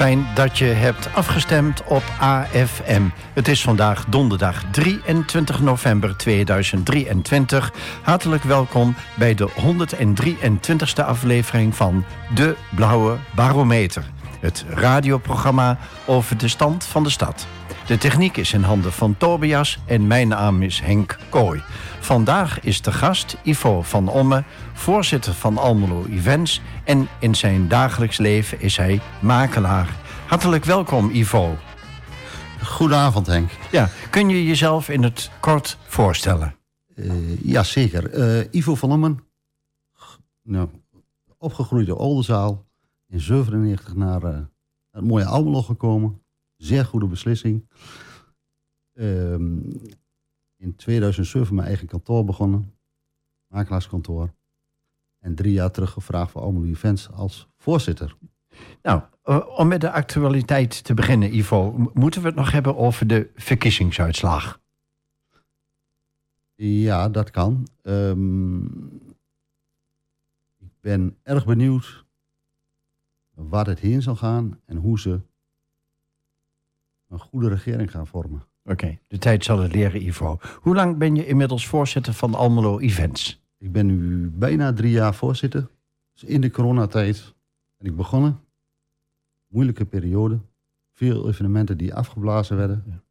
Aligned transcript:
Fijn 0.00 0.26
dat 0.34 0.58
je 0.58 0.64
hebt 0.64 1.14
afgestemd 1.14 1.84
op 1.84 2.02
AFM. 2.18 3.02
Het 3.32 3.48
is 3.48 3.62
vandaag 3.62 4.04
donderdag 4.04 4.64
23 4.70 5.60
november 5.60 6.16
2023. 6.16 7.72
Hartelijk 8.02 8.42
welkom 8.42 8.94
bij 9.16 9.34
de 9.34 9.48
123ste 9.50 11.04
aflevering 11.04 11.76
van 11.76 12.04
De 12.34 12.56
Blauwe 12.74 13.16
Barometer. 13.34 14.04
Het 14.40 14.64
radioprogramma 14.68 15.78
over 16.06 16.36
de 16.36 16.48
stand 16.48 16.84
van 16.84 17.02
de 17.02 17.10
stad. 17.10 17.46
De 17.90 17.98
techniek 17.98 18.36
is 18.36 18.52
in 18.52 18.62
handen 18.62 18.92
van 18.92 19.16
Tobias 19.16 19.78
en 19.86 20.06
mijn 20.06 20.28
naam 20.28 20.62
is 20.62 20.80
Henk 20.80 21.18
Kooi. 21.28 21.62
Vandaag 22.00 22.60
is 22.60 22.82
de 22.82 22.92
gast 22.92 23.36
Ivo 23.42 23.82
van 23.82 24.08
Omme, 24.08 24.44
voorzitter 24.72 25.34
van 25.34 25.58
Almelo 25.58 26.04
Events... 26.10 26.60
en 26.84 27.08
in 27.18 27.34
zijn 27.34 27.68
dagelijks 27.68 28.18
leven 28.18 28.60
is 28.60 28.76
hij 28.76 29.00
makelaar. 29.18 29.88
Hartelijk 30.30 30.64
welkom, 30.64 31.10
Ivo. 31.10 31.56
Goedenavond, 32.62 33.26
Henk. 33.26 33.50
Ja, 33.72 33.88
kun 34.10 34.28
je 34.28 34.44
jezelf 34.44 34.88
in 34.88 35.02
het 35.02 35.30
kort 35.40 35.78
voorstellen? 35.86 36.56
Uh, 36.94 37.44
ja, 37.44 37.62
zeker. 37.62 38.14
Uh, 38.18 38.46
Ivo 38.50 38.74
van 38.74 38.92
Ommen, 38.92 39.18
nou, 40.42 40.68
opgegroeid 41.38 41.86
in 41.86 41.94
Oldenzaal, 41.94 42.66
in 43.06 43.20
97 43.20 43.94
naar 43.94 44.22
uh, 44.22 44.38
het 44.90 45.04
mooie 45.04 45.24
Almelo 45.24 45.62
gekomen. 45.62 46.22
Zeer 46.56 46.84
goede 46.84 47.06
beslissing. 47.06 47.68
Ehm, 48.92 49.58
in 50.56 50.76
2007 50.76 51.54
mijn 51.54 51.66
eigen 51.66 51.86
kantoor 51.86 52.24
begonnen. 52.24 52.74
Makelaarskantoor. 53.46 54.34
En 55.18 55.34
drie 55.34 55.52
jaar 55.52 55.70
terug 55.70 55.90
gevraagd 55.90 56.30
voor 56.30 56.42
Almelo 56.42 56.66
Events 56.66 57.10
als 57.10 57.48
voorzitter. 57.56 58.16
Nou, 58.82 59.00
eh, 59.00 59.06
om 59.38 59.68
met 59.68 59.80
de 59.80 59.90
actualiteit 59.90 60.84
te 60.84 60.94
beginnen, 60.94 61.36
Ivo, 61.36 61.90
moeten 61.94 62.20
we 62.20 62.26
het 62.26 62.36
nog 62.36 62.50
hebben 62.50 62.76
over 62.76 63.06
de 63.06 63.30
verkiezingsuitslag? 63.34 64.60
Ja, 66.54 67.08
dat 67.08 67.30
kan. 67.30 67.68
Um, 67.82 68.64
ik 70.58 70.70
ben 70.80 71.16
erg 71.22 71.46
benieuwd 71.46 72.04
waar 73.34 73.66
het 73.66 73.78
heen 73.78 74.02
zal 74.02 74.16
gaan 74.16 74.60
en 74.66 74.76
hoe 74.76 75.00
ze 75.00 75.20
een 77.08 77.18
goede 77.18 77.48
regering 77.48 77.90
gaan 77.90 78.06
vormen. 78.06 78.42
Oké, 78.64 78.98
de 79.06 79.18
tijd 79.18 79.44
zal 79.44 79.58
het 79.58 79.74
leren, 79.74 80.06
Ivo. 80.06 80.38
Hoe 80.60 80.74
lang 80.74 80.96
ben 80.96 81.14
je 81.14 81.26
inmiddels 81.26 81.66
voorzitter 81.66 82.12
van 82.12 82.34
Almelo 82.34 82.78
Events? 82.78 83.42
Ik 83.58 83.72
ben 83.72 83.86
nu 83.86 84.30
bijna 84.30 84.72
drie 84.72 84.90
jaar 84.90 85.14
voorzitter. 85.14 85.68
Dus 86.12 86.24
in 86.24 86.40
de 86.40 86.50
coronatijd 86.50 87.34
ben 87.76 87.90
ik 87.90 87.96
begonnen. 87.96 88.40
Moeilijke 89.50 89.84
periode. 89.84 90.38
Veel 90.92 91.28
evenementen 91.28 91.76
die 91.76 91.94
afgeblazen 91.94 92.56
werden. 92.56 92.84
Ja. 92.86 93.02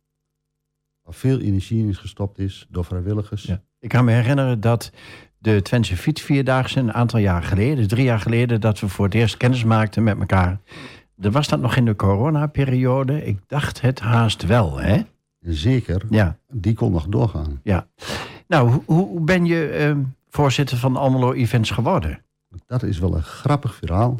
Waar 1.03 1.13
veel 1.13 1.39
energie 1.39 1.81
in 1.81 1.89
is 1.89 1.97
gestopt 1.97 2.39
is 2.39 2.67
door 2.69 2.85
vrijwilligers. 2.85 3.43
Ja. 3.43 3.61
Ik 3.79 3.89
kan 3.89 4.05
me 4.05 4.11
herinneren 4.11 4.59
dat 4.59 4.91
de 5.37 5.61
Twentse 5.61 5.97
Fietsvierdaagse 5.97 6.79
een 6.79 6.93
aantal 6.93 7.19
jaar 7.19 7.43
geleden, 7.43 7.87
drie 7.87 8.03
jaar 8.03 8.19
geleden, 8.19 8.61
dat 8.61 8.79
we 8.79 8.87
voor 8.87 9.05
het 9.05 9.13
eerst 9.13 9.37
kennis 9.37 9.63
maakten 9.63 10.03
met 10.03 10.19
elkaar. 10.19 10.59
Er 11.19 11.31
was 11.31 11.47
dat 11.47 11.59
nog 11.59 11.75
in 11.75 11.85
de 11.85 11.95
coronaperiode. 11.95 13.25
Ik 13.25 13.39
dacht 13.47 13.81
het 13.81 13.99
haast 13.99 14.45
wel, 14.45 14.79
hè? 14.79 15.01
Zeker. 15.41 16.05
Ja. 16.09 16.37
Die 16.51 16.73
kon 16.73 16.91
nog 16.91 17.07
doorgaan. 17.07 17.59
Ja. 17.63 17.87
Nou, 18.47 18.81
hoe, 18.85 19.21
ben 19.21 19.45
je 19.45 19.93
uh, 19.95 20.05
voorzitter 20.29 20.77
van 20.77 20.95
Almelo 20.95 21.33
Events 21.33 21.71
geworden? 21.71 22.21
Dat 22.65 22.83
is 22.83 22.99
wel 22.99 23.15
een 23.15 23.23
grappig 23.23 23.75
verhaal. 23.75 24.19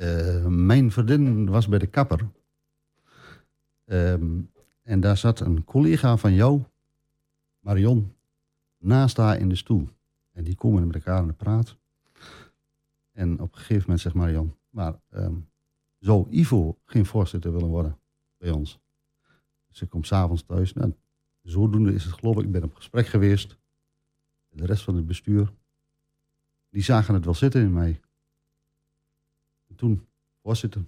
Uh, 0.00 0.46
mijn 0.46 0.92
vriendin 0.92 1.50
was 1.50 1.68
bij 1.68 1.78
de 1.78 1.86
kapper. 1.86 2.28
Um, 3.84 4.50
en 4.82 5.00
daar 5.00 5.16
zat 5.16 5.40
een 5.40 5.64
collega 5.64 6.16
van 6.16 6.34
jou, 6.34 6.62
Marion, 7.58 8.14
naast 8.78 9.16
haar 9.16 9.38
in 9.38 9.48
de 9.48 9.54
stoel. 9.54 9.88
En 10.32 10.44
die 10.44 10.54
komen 10.54 10.86
met 10.86 10.94
elkaar 10.94 11.18
aan 11.18 11.26
de 11.26 11.32
praat. 11.32 11.76
En 13.12 13.40
op 13.40 13.52
een 13.52 13.58
gegeven 13.58 13.82
moment 13.82 14.00
zegt 14.00 14.14
Marion, 14.14 14.56
maar 14.70 15.00
um, 15.10 15.48
zou 15.98 16.26
Ivo 16.30 16.78
geen 16.84 17.06
voorzitter 17.06 17.52
willen 17.52 17.68
worden 17.68 17.98
bij 18.38 18.50
ons? 18.50 18.80
Dus 19.68 19.82
ik 19.82 19.88
kom 19.88 20.04
s'avonds 20.04 20.42
thuis. 20.42 20.72
Nou, 20.72 20.94
zodoende 21.42 21.94
is 21.94 22.04
het 22.04 22.12
geloof 22.12 22.36
ik, 22.36 22.44
ik 22.44 22.52
ben 22.52 22.62
op 22.62 22.74
gesprek 22.74 23.06
geweest. 23.06 23.58
De 24.48 24.66
rest 24.66 24.82
van 24.82 24.96
het 24.96 25.06
bestuur, 25.06 25.52
die 26.70 26.82
zagen 26.82 27.14
het 27.14 27.24
wel 27.24 27.34
zitten 27.34 27.62
in 27.62 27.72
mij. 27.72 28.00
En 29.80 29.86
toen 29.86 30.06
voorzitter. 30.42 30.86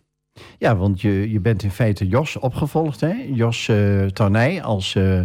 Ja, 0.59 0.77
want 0.77 1.01
je, 1.01 1.31
je 1.31 1.41
bent 1.41 1.63
in 1.63 1.71
feite 1.71 2.09
Jos 2.09 2.37
opgevolgd, 2.37 3.01
hè? 3.01 3.13
Jos 3.13 3.69
uh, 3.69 4.07
Tarnij 4.07 4.63
als, 4.63 4.95
uh, 4.95 5.23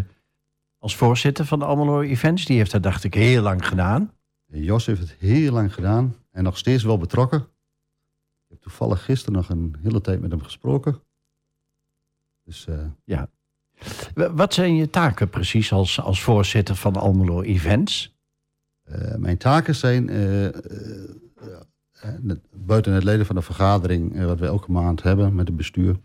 als 0.78 0.96
voorzitter 0.96 1.46
van 1.46 1.60
de 1.60 1.66
Almelo 1.66 2.02
Events. 2.02 2.46
Die 2.46 2.58
heeft 2.58 2.72
dat, 2.72 2.84
dacht 2.84 3.04
ik, 3.04 3.14
heel 3.14 3.42
lang 3.42 3.68
gedaan. 3.68 4.12
Jos 4.46 4.86
heeft 4.86 5.00
het 5.00 5.16
heel 5.20 5.52
lang 5.52 5.74
gedaan 5.74 6.16
en 6.32 6.44
nog 6.44 6.58
steeds 6.58 6.84
wel 6.84 6.98
betrokken. 6.98 7.40
Ik 7.40 8.50
heb 8.50 8.62
toevallig 8.62 9.04
gisteren 9.04 9.34
nog 9.34 9.50
een 9.50 9.76
hele 9.82 10.02
tijd 10.02 10.22
met 10.22 10.32
hem 10.32 10.42
gesproken. 10.42 11.02
Dus, 12.44 12.68
uh... 12.70 12.86
Ja, 13.04 13.30
wat 14.14 14.54
zijn 14.54 14.76
je 14.76 14.90
taken 14.90 15.30
precies 15.30 15.72
als, 15.72 16.02
als 16.02 16.22
voorzitter 16.22 16.76
van 16.76 16.96
Almelo 16.96 17.42
Events? 17.42 18.16
Mijn 19.18 19.38
taken 19.38 19.76
zijn, 19.76 20.10
buiten 22.52 22.94
het 22.94 23.04
leden 23.04 23.26
van 23.26 23.36
de 23.36 23.42
vergadering, 23.42 24.26
wat 24.26 24.40
we 24.40 24.46
elke 24.46 24.72
maand 24.72 25.04
hebben 25.04 25.36
met 25.36 25.48
het 25.48 25.58
bestuur, 25.58 25.96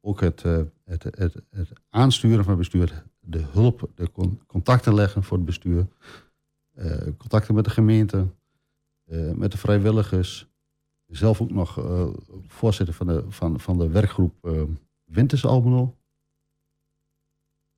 ook 0.00 0.20
het, 0.20 0.42
het, 0.42 1.02
het, 1.02 1.42
het, 1.50 1.72
aansturen 1.90 2.44
van 2.44 2.48
het 2.48 2.58
bestuur, 2.58 3.04
de 3.20 3.44
hulp, 3.50 3.90
de 3.94 4.10
contacten 4.46 4.94
leggen 4.94 5.22
voor 5.22 5.36
het 5.36 5.46
bestuur, 5.46 5.86
contacten 7.18 7.54
met 7.54 7.64
de 7.64 7.70
gemeente, 7.70 8.26
met 9.34 9.52
de 9.52 9.58
vrijwilligers, 9.58 10.46
zelf 11.06 11.40
ook 11.40 11.50
nog 11.50 11.84
voorzitter 12.46 12.94
van 12.94 13.06
de, 13.06 13.24
van, 13.28 13.60
van 13.60 13.78
de 13.78 13.88
werkgroep 13.88 14.34
Winters 15.04 15.46
Almelo 15.46 15.94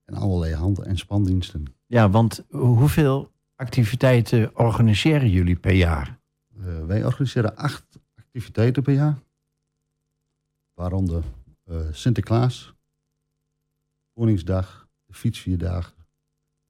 en 0.04 0.14
allerlei 0.14 0.54
hand- 0.54 0.78
en 0.78 0.98
spandiensten. 0.98 1.64
Ja, 1.86 2.10
want 2.10 2.44
hoeveel 2.50 3.30
activiteiten 3.56 4.56
organiseren 4.56 5.30
jullie 5.30 5.56
per 5.56 5.72
jaar? 5.72 6.18
Uh, 6.58 6.86
wij 6.86 7.04
organiseren 7.04 7.56
acht 7.56 7.98
activiteiten 8.14 8.82
per 8.82 8.94
jaar. 8.94 9.18
Waaronder 10.74 11.22
uh, 11.64 11.80
Sinterklaas, 11.92 12.74
Koningsdag, 14.12 14.88
de 15.06 15.14
Fietsvierdaag, 15.14 15.94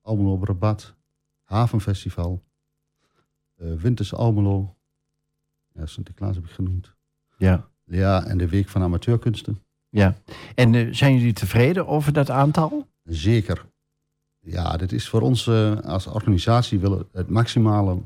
Almelo 0.00 0.44
Rabat, 0.44 0.94
Havenfestival, 1.42 2.42
uh, 3.56 3.80
Winters 3.80 4.14
Almelo, 4.14 4.76
ja, 5.72 5.86
Sinterklaas 5.86 6.34
heb 6.34 6.44
ik 6.44 6.50
genoemd. 6.50 6.94
Ja. 7.38 7.68
Ja, 7.84 8.24
en 8.24 8.38
de 8.38 8.48
Week 8.48 8.68
van 8.68 8.82
Amateurkunsten. 8.82 9.62
Ja, 9.88 10.16
en 10.54 10.94
zijn 10.94 11.16
jullie 11.16 11.32
tevreden 11.32 11.86
over 11.86 12.12
dat 12.12 12.30
aantal? 12.30 12.88
Zeker. 13.02 13.66
Ja, 14.40 14.76
dit 14.76 14.92
is 14.92 15.08
voor 15.08 15.20
ons 15.20 15.48
als 15.82 16.06
organisatie 16.06 16.78
willen 16.78 17.08
het 17.12 17.28
maximale 17.28 18.02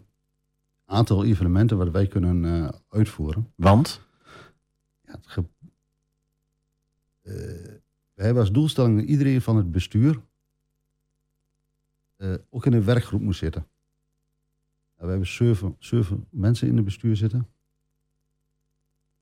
aantal 0.89 1.25
evenementen 1.25 1.77
wat 1.77 1.91
wij 1.91 2.07
kunnen 2.07 2.45
uh, 2.45 2.69
uitvoeren. 2.89 3.53
Want? 3.55 4.01
Ja, 5.07 5.19
ge 5.23 5.41
uh, 5.41 7.35
we 8.15 8.25
hebben 8.25 8.43
als 8.43 8.53
doelstelling 8.53 8.99
dat 8.99 9.09
iedereen 9.09 9.43
van 9.43 9.57
het 9.57 9.71
bestuur 9.71 10.21
ook 12.51 12.67
in 12.67 12.73
een 12.73 12.85
werkgroep 12.85 13.21
moet 13.21 13.37
zitten. 13.37 13.67
we 14.97 15.07
hebben 15.07 15.27
zeven, 15.27 15.77
zeven 15.79 16.27
mensen 16.31 16.69
in 16.69 16.77
het 16.77 16.85
bestuur 16.85 17.17
zitten. 17.17 17.49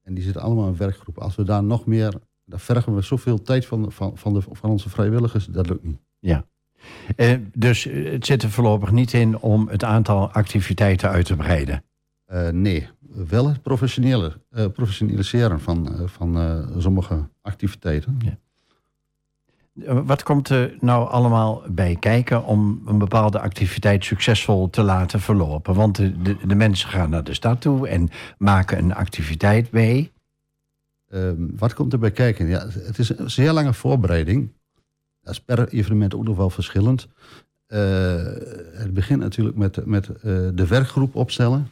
En 0.03 0.15
die 0.15 0.25
zitten 0.25 0.43
allemaal 0.43 0.65
in 0.65 0.71
een 0.71 0.77
werkgroep. 0.77 1.19
Als 1.19 1.37
we 1.37 1.43
daar 1.43 1.65
nog 1.65 1.87
meer 1.87 2.21
daar 2.47 2.61
vergen 2.61 2.95
we 2.95 3.01
zoveel 3.01 3.43
tijd 3.43 3.67
van, 3.67 3.93
van, 3.93 4.19
van, 4.19 4.35
de, 4.35 4.43
van 4.43 4.71
onze 4.71 4.89
vrijwilligers, 4.89 5.47
dat 5.47 5.69
lukt 5.69 5.83
niet. 5.83 6.01
Ja. 6.19 6.47
Eh, 7.17 7.35
dus 7.53 7.87
eh, 7.87 8.13
het 8.13 8.27
zit 8.27 8.43
er 8.43 8.51
voorlopig 8.51 8.91
niet 8.91 9.13
in 9.13 9.39
om 9.39 9.69
het 9.69 9.85
aantal 9.85 10.31
activiteiten 10.31 11.11
uit 11.11 11.27
te 11.27 11.37
breiden? 11.37 11.85
Uh, 12.33 12.49
nee, 12.49 12.89
wel 13.29 13.49
het 13.49 13.63
professionele, 13.63 14.33
uh, 14.51 14.67
professionaliseren 14.67 15.61
van, 15.61 16.03
van 16.05 16.65
sommige 16.79 17.29
activiteiten. 17.43 18.19
Ja. 18.25 18.39
Wat 20.03 20.23
komt 20.23 20.49
er 20.49 20.77
nou 20.81 21.09
allemaal 21.09 21.63
bij 21.69 21.97
kijken 22.01 22.45
om 22.45 22.83
een 22.87 22.99
bepaalde 22.99 23.41
activiteit 23.41 24.05
succesvol 24.05 24.71
te 24.71 24.83
laten 24.83 25.21
verlopen? 25.21 25.75
Want 25.75 25.97
de, 25.97 26.23
de, 26.23 26.37
de 26.47 26.55
mensen 26.55 26.89
gaan 26.89 27.11
naar 27.11 27.25
de 27.25 27.35
stad 27.35 27.61
toe 27.61 27.89
en 27.89 28.09
maken 28.39 28.79
een 28.79 28.95
activiteit 28.95 29.71
mee. 29.71 30.13
Um, 31.09 31.53
wat 31.57 31.75
komt 31.75 31.93
er 31.93 31.99
bij 31.99 32.11
kijken? 32.11 32.47
Ja, 32.47 32.67
het 32.69 32.99
is 32.99 33.19
een 33.19 33.31
zeer 33.31 33.53
lange 33.53 33.73
voorbereiding. 33.73 34.53
Dat 35.27 35.35
is 35.35 35.41
per 35.41 35.69
evenement 35.69 36.15
ook 36.15 36.25
nog 36.25 36.37
wel 36.37 36.51
verschillend. 36.51 37.09
Uh, 37.69 37.79
het 38.73 38.95
begint 38.95 39.21
natuurlijk 39.21 39.57
met, 39.57 39.87
met 39.87 40.09
uh, 40.09 40.15
de 40.55 40.67
werkgroep 40.69 41.15
opstellen. 41.15 41.69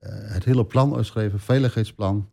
Uh, 0.00 0.10
het 0.10 0.44
hele 0.44 0.64
plan 0.64 0.94
uitschrijven, 0.94 1.40
veiligheidsplan. 1.40 2.30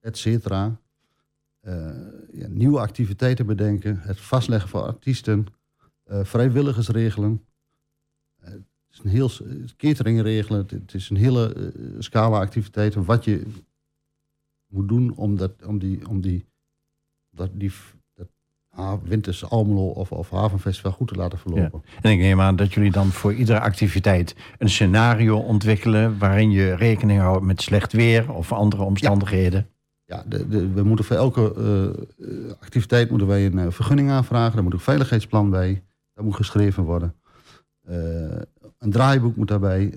et 0.00 0.18
cetera. 0.18 0.80
Ja, 2.32 2.48
nieuwe 2.48 2.80
activiteiten 2.80 3.46
bedenken, 3.46 3.98
het 4.00 4.20
vastleggen 4.20 4.68
van 4.68 4.82
artiesten, 4.82 5.46
vrijwilligersregelen. 6.06 7.44
het 8.40 8.62
is 8.90 8.98
een 8.98 9.10
heel 9.10 9.30
catering 9.76 10.22
regelen, 10.22 10.66
het, 10.68 10.94
is 10.94 11.10
een 11.10 11.16
hele 11.16 11.72
scala 11.98 12.40
activiteiten 12.40 13.04
wat 13.04 13.24
je 13.24 13.46
moet 14.68 14.88
doen 14.88 15.14
om, 15.16 15.36
dat, 15.36 15.52
om 15.66 15.78
die, 15.78 16.08
om 16.08 16.20
die, 16.20 16.46
dat, 17.30 17.50
die 17.52 17.72
Winters 19.02 19.50
Almelo 19.50 19.88
of, 19.88 20.12
of 20.12 20.30
Havenfestival 20.30 20.92
goed 20.92 21.08
te 21.08 21.14
laten 21.14 21.38
verlopen. 21.38 21.82
En 22.00 22.10
ik 22.10 22.18
neem 22.18 22.40
aan 22.40 22.56
dat 22.56 22.72
jullie 22.72 22.90
dan 22.90 23.06
voor 23.06 23.34
iedere 23.34 23.60
activiteit 23.60 24.36
een 24.58 24.68
scenario 24.68 25.38
ontwikkelen 25.38 26.18
waarin 26.18 26.50
je 26.50 26.74
rekening 26.74 27.20
houdt 27.20 27.44
met 27.44 27.62
slecht 27.62 27.92
weer 27.92 28.32
of 28.32 28.52
andere 28.52 28.82
omstandigheden. 28.82 29.68
Ja, 30.04 30.24
de, 30.26 30.48
de, 30.48 30.68
we 30.72 30.82
moeten 30.82 31.04
voor 31.04 31.16
elke 31.16 31.54
uh, 32.18 32.50
activiteit 32.60 33.10
moeten 33.10 33.28
wij 33.28 33.46
een 33.46 33.58
uh, 33.58 33.66
vergunning 33.70 34.10
aanvragen. 34.10 34.54
Daar 34.54 34.62
moet 34.62 34.72
een 34.72 34.78
veiligheidsplan 34.78 35.50
bij. 35.50 35.82
Dat 36.14 36.24
moet 36.24 36.36
geschreven 36.36 36.82
worden. 36.82 37.14
Uh, 37.88 37.94
een 38.78 38.90
draaiboek 38.90 39.36
moet 39.36 39.48
daarbij. 39.48 39.94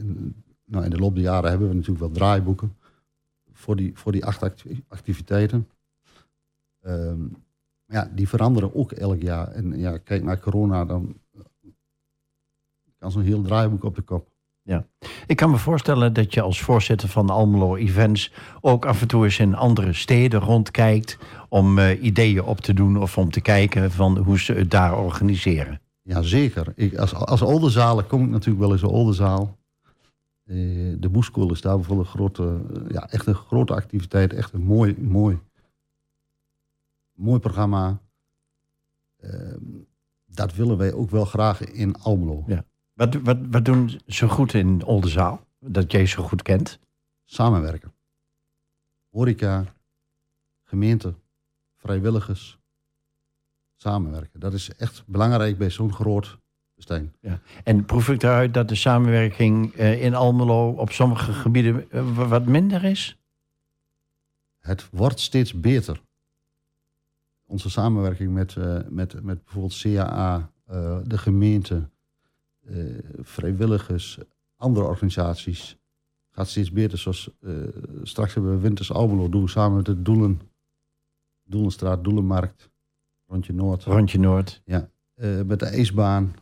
Nou, 0.65 0.83
in 0.83 0.89
de 0.89 0.97
loop 0.97 1.13
der 1.15 1.23
jaren 1.23 1.49
hebben 1.49 1.67
we 1.67 1.73
natuurlijk 1.73 1.99
wel 1.99 2.11
draaiboeken 2.11 2.75
voor 3.61 3.75
die, 3.75 3.91
voor 3.95 4.11
die 4.11 4.25
acht 4.25 4.65
activiteiten. 4.87 5.69
Uh, 6.83 7.13
ja, 7.85 8.11
die 8.15 8.27
veranderen 8.27 8.75
ook 8.75 8.91
elk 8.91 9.21
jaar. 9.21 9.47
En 9.47 9.79
ja, 9.79 9.97
kijk 9.97 10.23
naar 10.23 10.39
corona, 10.39 10.85
dan 10.85 11.15
kan 12.97 13.11
zo'n 13.11 13.21
heel 13.21 13.41
draaiboek 13.41 13.83
op 13.83 13.95
de 13.95 14.01
kop. 14.01 14.29
Ja, 14.63 14.85
ik 15.27 15.35
kan 15.35 15.51
me 15.51 15.57
voorstellen 15.57 16.13
dat 16.13 16.33
je 16.33 16.41
als 16.41 16.61
voorzitter 16.61 17.09
van 17.09 17.27
de 17.27 17.33
Almelo 17.33 17.75
Events 17.75 18.33
ook 18.61 18.85
af 18.85 19.01
en 19.01 19.07
toe 19.07 19.23
eens 19.23 19.39
in 19.39 19.55
andere 19.55 19.93
steden 19.93 20.39
rondkijkt 20.39 21.17
om 21.49 21.77
uh, 21.77 22.03
ideeën 22.03 22.43
op 22.43 22.61
te 22.61 22.73
doen 22.73 22.97
of 22.97 23.17
om 23.17 23.31
te 23.31 23.41
kijken 23.41 23.91
van 23.91 24.17
hoe 24.17 24.39
ze 24.39 24.53
het 24.53 24.71
daar 24.71 24.97
organiseren. 24.97 25.81
Jazeker. 26.01 26.73
Ik, 26.75 26.97
als, 26.97 27.13
als 27.13 27.41
Oldenzalen 27.41 28.07
kom 28.07 28.23
ik 28.23 28.29
natuurlijk 28.29 28.59
wel 28.59 28.71
eens 28.71 28.81
in 28.81 28.87
Oldenzaal. 28.87 29.57
Uh, 30.51 30.95
de 30.99 31.09
Boeskool 31.09 31.51
is 31.51 31.61
daar 31.61 31.75
bijvoorbeeld 31.75 32.07
een 32.07 32.13
grote, 32.13 32.61
ja, 32.87 33.09
echt 33.09 33.25
een 33.25 33.35
grote 33.35 33.73
activiteit. 33.73 34.33
Echt 34.33 34.53
een 34.53 34.63
mooi, 34.63 35.01
mooi 35.01 35.39
mooi 37.21 37.39
programma. 37.39 38.01
Ehm, 39.17 39.81
dat 40.25 40.53
willen 40.53 40.77
wij 40.77 40.93
ook 40.93 41.09
wel 41.09 41.25
graag 41.25 41.61
in 41.61 41.95
Almelo. 41.95 42.43
Ja. 42.47 42.65
Wat, 42.93 43.15
wat, 43.15 43.37
wat 43.49 43.65
doen 43.65 43.99
ze 44.07 44.29
goed 44.29 44.53
in 44.53 44.83
Oldenzaal, 44.83 45.47
dat 45.59 45.91
jij 45.91 46.05
zo 46.05 46.23
goed 46.23 46.41
kent? 46.41 46.79
Samenwerken. 47.25 47.93
Horeca, 49.09 49.65
gemeente, 50.63 51.13
vrijwilligers, 51.75 52.59
samenwerken. 53.75 54.39
Dat 54.39 54.53
is 54.53 54.75
echt 54.75 55.03
belangrijk 55.07 55.57
bij 55.57 55.69
zo'n 55.69 55.93
groot 55.93 56.37
Ja. 57.19 57.39
En 57.63 57.85
proef 57.85 58.09
ik 58.09 58.19
daaruit 58.19 58.53
dat 58.53 58.69
de 58.69 58.75
samenwerking 58.75 59.73
eh, 59.73 60.03
in 60.03 60.15
Almelo 60.15 60.69
op 60.69 60.91
sommige 60.91 61.33
gebieden 61.33 61.91
eh, 61.91 62.29
wat 62.29 62.45
minder 62.45 62.83
is? 62.83 63.19
Het 64.59 64.89
wordt 64.91 65.19
steeds 65.19 65.59
beter 65.59 66.01
onze 67.51 67.69
samenwerking 67.69 68.33
met, 68.33 68.55
uh, 68.55 68.77
met, 68.89 69.23
met 69.23 69.43
bijvoorbeeld 69.43 69.79
CAA, 69.81 70.51
eh, 70.65 70.97
de 71.03 71.17
gemeente, 71.17 71.89
vrijwilligers, 73.21 74.19
andere 74.55 74.85
organisaties 74.85 75.77
gaat 76.29 76.47
steeds 76.47 76.71
beter. 76.71 76.97
Zoals 76.97 77.29
straks 78.03 78.33
hebben 78.33 78.51
we 78.51 78.59
Winters 78.59 78.91
Almelo 78.91 79.29
doen 79.29 79.49
samen 79.49 79.75
met 79.75 79.85
de 79.85 80.01
Doelen, 80.01 80.41
Doelenstraat, 81.43 82.03
Doelenmarkt, 82.03 82.69
Rondje 83.27 83.53
Noord. 83.53 83.83
Rondje 83.83 84.19
Noord. 84.19 84.61
Ja, 84.65 84.89
met 85.45 85.59
de 85.59 85.65
ijsbaan. 85.65 86.35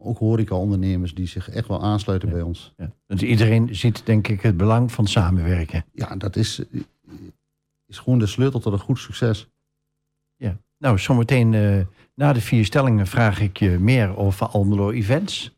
Ook 0.00 0.18
horeca-ondernemers 0.18 1.14
die 1.14 1.26
zich 1.26 1.50
echt 1.50 1.68
wel 1.68 1.82
aansluiten 1.82 2.30
bij 2.30 2.42
ons. 2.42 2.74
Ja. 2.76 2.92
Dus 3.06 3.22
iedereen 3.22 3.74
ziet 3.74 4.06
denk 4.06 4.28
ik 4.28 4.40
het 4.40 4.56
belang 4.56 4.92
van 4.92 5.06
samenwerken. 5.06 5.84
Ja, 5.92 6.16
dat 6.16 6.36
is, 6.36 6.62
is 7.86 7.98
gewoon 7.98 8.18
de 8.18 8.26
sleutel 8.26 8.60
tot 8.60 8.72
een 8.72 8.78
goed 8.78 8.98
succes. 8.98 9.48
Ja, 10.36 10.58
nou 10.78 10.98
zometeen 10.98 11.52
uh, 11.52 11.80
na 12.14 12.32
de 12.32 12.40
vier 12.40 12.64
stellingen 12.64 13.06
vraag 13.06 13.40
ik 13.40 13.56
je 13.56 13.70
meer 13.70 14.16
over 14.16 14.46
Almelo 14.46 14.90
Events. 14.90 15.57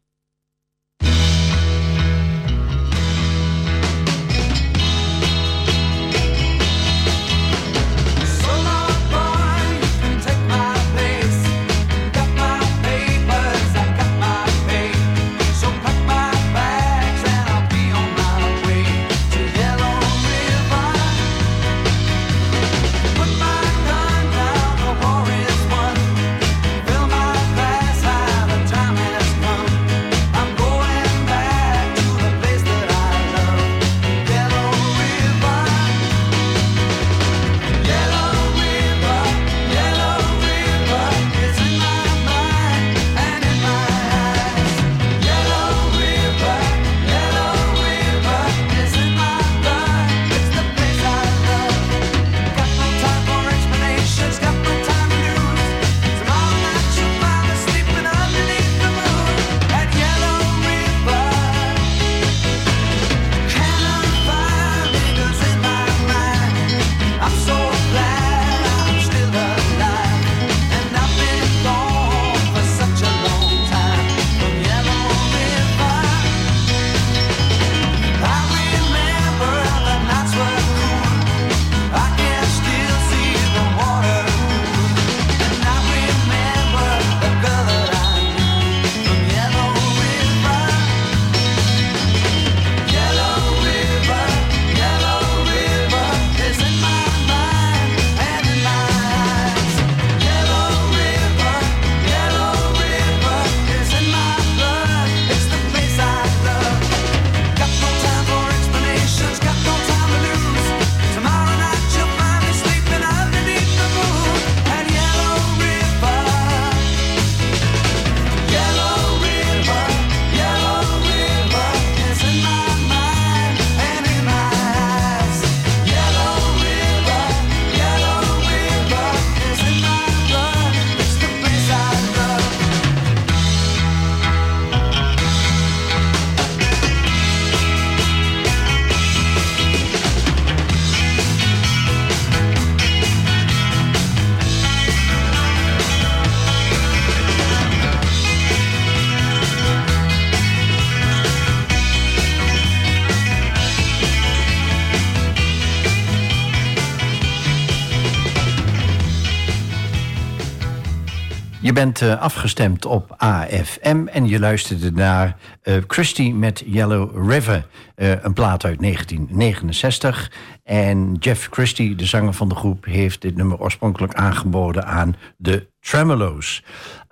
Je 161.70 161.76
bent 161.76 162.00
uh, 162.00 162.20
afgestemd 162.20 162.84
op 162.84 163.14
AFM 163.16 164.06
en 164.06 164.26
je 164.26 164.38
luisterde 164.38 164.92
naar 164.92 165.36
uh, 165.64 165.76
Christie 165.86 166.34
met 166.34 166.62
Yellow 166.66 167.30
River. 167.30 167.66
Uh, 167.96 168.24
een 168.24 168.32
plaat 168.32 168.64
uit 168.64 168.80
1969. 168.80 170.32
En 170.62 171.14
Jeff 171.14 171.48
Christie, 171.50 171.94
de 171.94 172.06
zanger 172.06 172.32
van 172.32 172.48
de 172.48 172.54
groep, 172.54 172.84
heeft 172.84 173.20
dit 173.20 173.36
nummer 173.36 173.60
oorspronkelijk 173.60 174.14
aangeboden 174.14 174.86
aan 174.86 175.16
de 175.36 175.66
Tremolo's. 175.80 176.64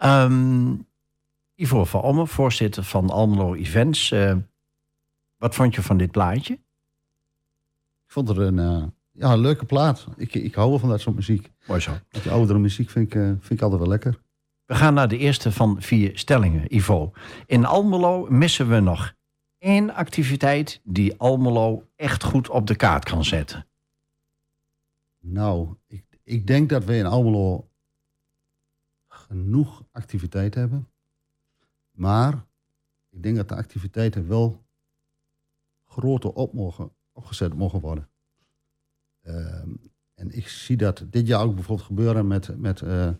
Um, 0.04 0.86
Ivo 1.54 1.84
van 1.84 2.00
Omme, 2.00 2.26
voorzitter 2.26 2.82
van 2.82 3.10
Almelo 3.10 3.54
Events. 3.54 4.14
wat 5.36 5.54
vond 5.54 5.74
je 5.74 5.82
van 5.82 5.96
dit 5.96 6.10
plaatje? 6.10 6.52
Ik 8.04 8.12
vond 8.12 8.28
er 8.28 8.40
een 8.40 8.92
ja, 9.12 9.32
een 9.32 9.40
leuke 9.40 9.64
plaat. 9.64 10.06
Ik, 10.16 10.34
ik 10.34 10.54
hou 10.54 10.70
wel 10.70 10.78
van 10.78 10.88
dat 10.88 11.00
soort 11.00 11.16
muziek. 11.16 11.50
Mooi 11.66 11.80
zo. 11.80 11.92
Die 12.10 12.32
oudere 12.32 12.58
muziek 12.58 12.90
vind 12.90 13.06
ik, 13.06 13.12
vind 13.12 13.50
ik 13.50 13.62
altijd 13.62 13.80
wel 13.80 13.90
lekker. 13.90 14.18
We 14.68 14.74
gaan 14.74 14.94
naar 14.94 15.08
de 15.08 15.18
eerste 15.18 15.52
van 15.52 15.82
vier 15.82 16.18
stellingen, 16.18 16.74
Ivo. 16.74 17.12
In 17.46 17.64
Almelo 17.64 18.26
missen 18.30 18.68
we 18.68 18.80
nog 18.80 19.14
één 19.58 19.94
activiteit 19.94 20.80
die 20.84 21.18
Almelo 21.18 21.88
echt 21.96 22.22
goed 22.22 22.48
op 22.48 22.66
de 22.66 22.76
kaart 22.76 23.04
kan 23.04 23.24
zetten. 23.24 23.66
Nou, 25.18 25.76
ik, 25.86 26.04
ik 26.22 26.46
denk 26.46 26.68
dat 26.68 26.84
we 26.84 26.96
in 26.96 27.06
Almelo 27.06 27.68
genoeg 29.08 29.84
activiteit 29.92 30.54
hebben. 30.54 30.88
Maar 31.90 32.44
ik 33.10 33.22
denk 33.22 33.36
dat 33.36 33.48
de 33.48 33.56
activiteiten 33.56 34.28
wel 34.28 34.64
groter 35.86 36.32
op 36.32 36.52
mogen, 36.52 36.90
opgezet 37.12 37.54
mogen 37.54 37.80
worden. 37.80 38.08
Uh, 39.22 39.62
en 40.14 40.30
ik 40.30 40.48
zie 40.48 40.76
dat 40.76 41.04
dit 41.10 41.26
jaar 41.26 41.42
ook 41.42 41.54
bijvoorbeeld 41.54 41.86
gebeuren 41.86 42.26
met, 42.26 42.58
met 42.58 42.80
uh, 42.80 43.10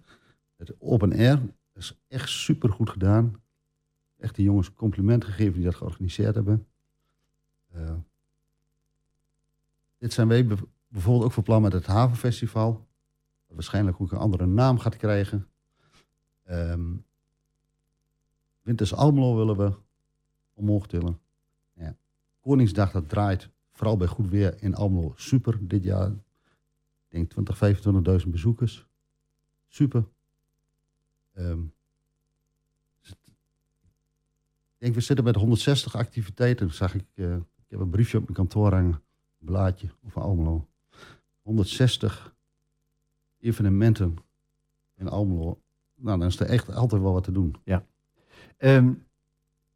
het 0.59 0.81
open 0.81 1.13
air. 1.13 1.43
Is 1.73 2.01
echt 2.09 2.29
super 2.29 2.73
goed 2.73 2.91
gedaan. 2.91 3.43
Echt 4.17 4.35
die 4.35 4.45
jongens 4.45 4.73
compliment 4.73 5.25
gegeven 5.25 5.53
die 5.53 5.65
dat 5.65 5.75
georganiseerd 5.75 6.35
hebben. 6.35 6.67
Uh, 7.75 7.95
dit 9.99 10.13
zijn 10.13 10.29
wij 10.29 10.47
bijvoorbeeld 10.89 11.25
ook 11.25 11.33
voor 11.33 11.43
plan 11.43 11.63
met 11.63 11.73
het 11.73 11.87
Havenfestival. 11.87 12.73
Dat 13.47 13.55
waarschijnlijk 13.55 14.01
ook 14.01 14.13
een 14.13 14.19
andere 14.19 14.47
naam 14.47 14.79
gaat 14.79 14.97
krijgen. 14.97 15.49
Um, 16.51 17.05
Winters 18.63 18.95
Almelo 18.95 19.37
willen 19.37 19.57
we 19.57 19.73
omhoog 20.55 20.87
tillen. 20.87 21.19
Ja. 21.73 21.97
Koningsdag 22.41 22.91
dat 22.91 23.09
draait 23.09 23.51
vooral 23.73 23.97
bij 23.97 24.07
goed 24.07 24.29
weer 24.29 24.63
in 24.63 24.75
Almelo 24.75 25.13
super 25.17 25.69
dit 25.69 25.85
jaar. 25.85 26.11
Ik 26.11 27.09
denk 27.09 27.31
20, 27.31 28.23
25.000 28.25 28.29
bezoekers. 28.29 28.87
Super. 29.69 30.05
Um, 31.39 31.73
ik 34.79 34.85
denk, 34.85 34.95
we 34.95 35.01
zitten 35.01 35.25
met 35.25 35.35
160 35.35 35.97
activiteiten. 35.97 36.75
Zag 36.75 36.95
ik, 36.95 37.05
uh, 37.15 37.35
ik 37.35 37.67
heb 37.69 37.81
een 37.81 37.91
briefje 37.91 38.17
op 38.19 38.23
mijn 38.23 38.35
kantoor 38.35 38.73
hangen. 38.73 39.03
Een 39.41 39.47
blaadje 39.47 39.89
over 40.07 40.21
Almelo. 40.21 40.69
160 41.43 42.35
evenementen 43.41 44.17
in 44.97 45.09
Almelo. 45.09 45.61
Nou, 45.95 46.19
dan 46.19 46.29
is 46.29 46.41
er 46.41 46.47
echt 46.47 46.75
altijd 46.75 47.03
wel 47.03 47.13
wat 47.13 47.25
te 47.25 47.33
doen. 47.33 47.57
Ja. 47.65 47.85
Um, 48.59 49.07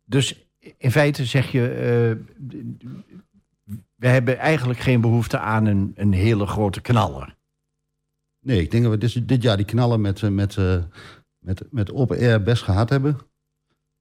dus 0.04 0.46
in 0.76 0.90
feite 0.90 1.24
zeg 1.24 1.50
je, 1.50 1.60
uh, 1.60 2.58
we 3.94 4.08
hebben 4.08 4.38
eigenlijk 4.38 4.80
geen 4.80 5.00
behoefte 5.00 5.38
aan 5.38 5.66
een, 5.66 5.92
een 5.94 6.12
hele 6.12 6.46
grote 6.46 6.80
knaller. 6.80 7.36
Nee, 8.38 8.60
ik 8.60 8.70
denk 8.70 8.82
dat 8.82 8.92
we 8.92 8.98
dit, 8.98 9.28
dit 9.28 9.42
jaar 9.42 9.56
die 9.56 9.66
knallen 9.66 10.00
met, 10.00 10.30
met, 10.30 10.56
uh, 10.56 10.82
met, 11.42 11.72
met 11.72 11.92
open 11.92 12.18
air 12.18 12.42
best 12.42 12.62
gehad 12.62 12.88
hebben. 12.88 13.18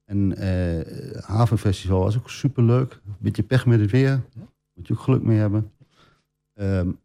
En 0.06 0.44
uh, 0.44 1.22
Havenfestival 1.24 2.00
was 2.04 2.18
ook 2.18 2.30
superleuk. 2.30 2.94
Een 3.06 3.16
beetje 3.20 3.44
pech 3.44 3.66
met 3.66 3.80
het 3.80 3.92
weer. 3.92 4.24
Moet 4.74 4.88
je 4.88 4.94
ook 4.94 5.00
geluk 5.00 5.24
mee 5.24 5.38
hebben. 5.38 5.72
Um, 6.54 7.00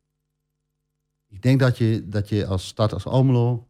ik 1.26 1.43
denk 1.43 1.61
dat 1.61 1.78
je, 1.78 2.09
dat 2.09 2.28
je 2.28 2.47
als 2.47 2.66
stad 2.66 2.93
als 2.93 3.07
Almelo 3.07 3.69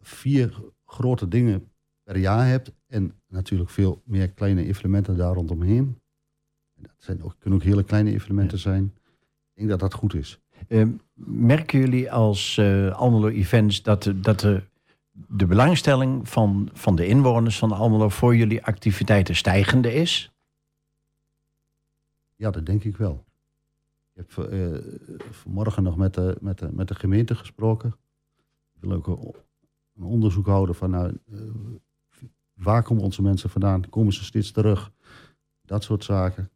vier 0.00 0.62
grote 0.84 1.28
dingen 1.28 1.68
per 2.02 2.16
jaar 2.16 2.46
hebt. 2.46 2.72
En 2.86 3.14
natuurlijk 3.28 3.70
veel 3.70 4.02
meer 4.04 4.30
kleine 4.30 4.64
evenementen 4.64 5.16
daar 5.16 5.34
rondomheen. 5.34 6.00
Dat 6.74 6.94
zijn 6.96 7.22
ook, 7.22 7.34
kunnen 7.38 7.58
ook 7.58 7.64
hele 7.64 7.84
kleine 7.84 8.12
evenementen 8.12 8.58
zijn. 8.58 8.84
Ik 8.84 9.54
denk 9.54 9.68
dat 9.68 9.80
dat 9.80 9.94
goed 9.94 10.14
is. 10.14 10.40
Uh, 10.68 10.88
merken 11.14 11.78
jullie 11.78 12.12
als 12.12 12.56
uh, 12.56 12.92
Almelo 12.92 13.28
Events 13.28 13.82
dat, 13.82 14.12
dat 14.16 14.40
de, 14.40 14.62
de 15.14 15.46
belangstelling 15.46 16.28
van, 16.28 16.68
van 16.72 16.96
de 16.96 17.06
inwoners 17.06 17.58
van 17.58 17.72
Almelo 17.72 18.08
voor 18.08 18.36
jullie 18.36 18.64
activiteiten 18.64 19.36
stijgende 19.36 19.94
is? 19.94 20.32
Ja, 22.34 22.50
dat 22.50 22.66
denk 22.66 22.84
ik 22.84 22.96
wel. 22.96 23.24
Ik 24.14 24.26
heb 24.26 24.52
uh, 24.52 24.78
vanmorgen 25.30 25.82
nog 25.82 25.96
met 25.96 26.14
de, 26.14 26.36
met, 26.40 26.58
de, 26.58 26.72
met 26.72 26.88
de 26.88 26.94
gemeente 26.94 27.34
gesproken. 27.34 27.96
Ik 28.74 28.80
wil 28.80 28.92
ook 28.92 29.06
een 29.96 30.02
onderzoek 30.02 30.46
houden 30.46 30.74
van 30.74 30.90
nou, 30.90 31.18
uh, 31.30 31.40
waar 32.52 32.82
komen 32.82 33.02
onze 33.02 33.22
mensen 33.22 33.50
vandaan? 33.50 33.88
Komen 33.88 34.12
ze 34.12 34.24
steeds 34.24 34.50
terug? 34.50 34.92
Dat 35.62 35.84
soort 35.84 36.04
zaken. 36.04 36.50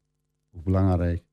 Ook 0.57 0.65
belangrijk. 0.65 1.25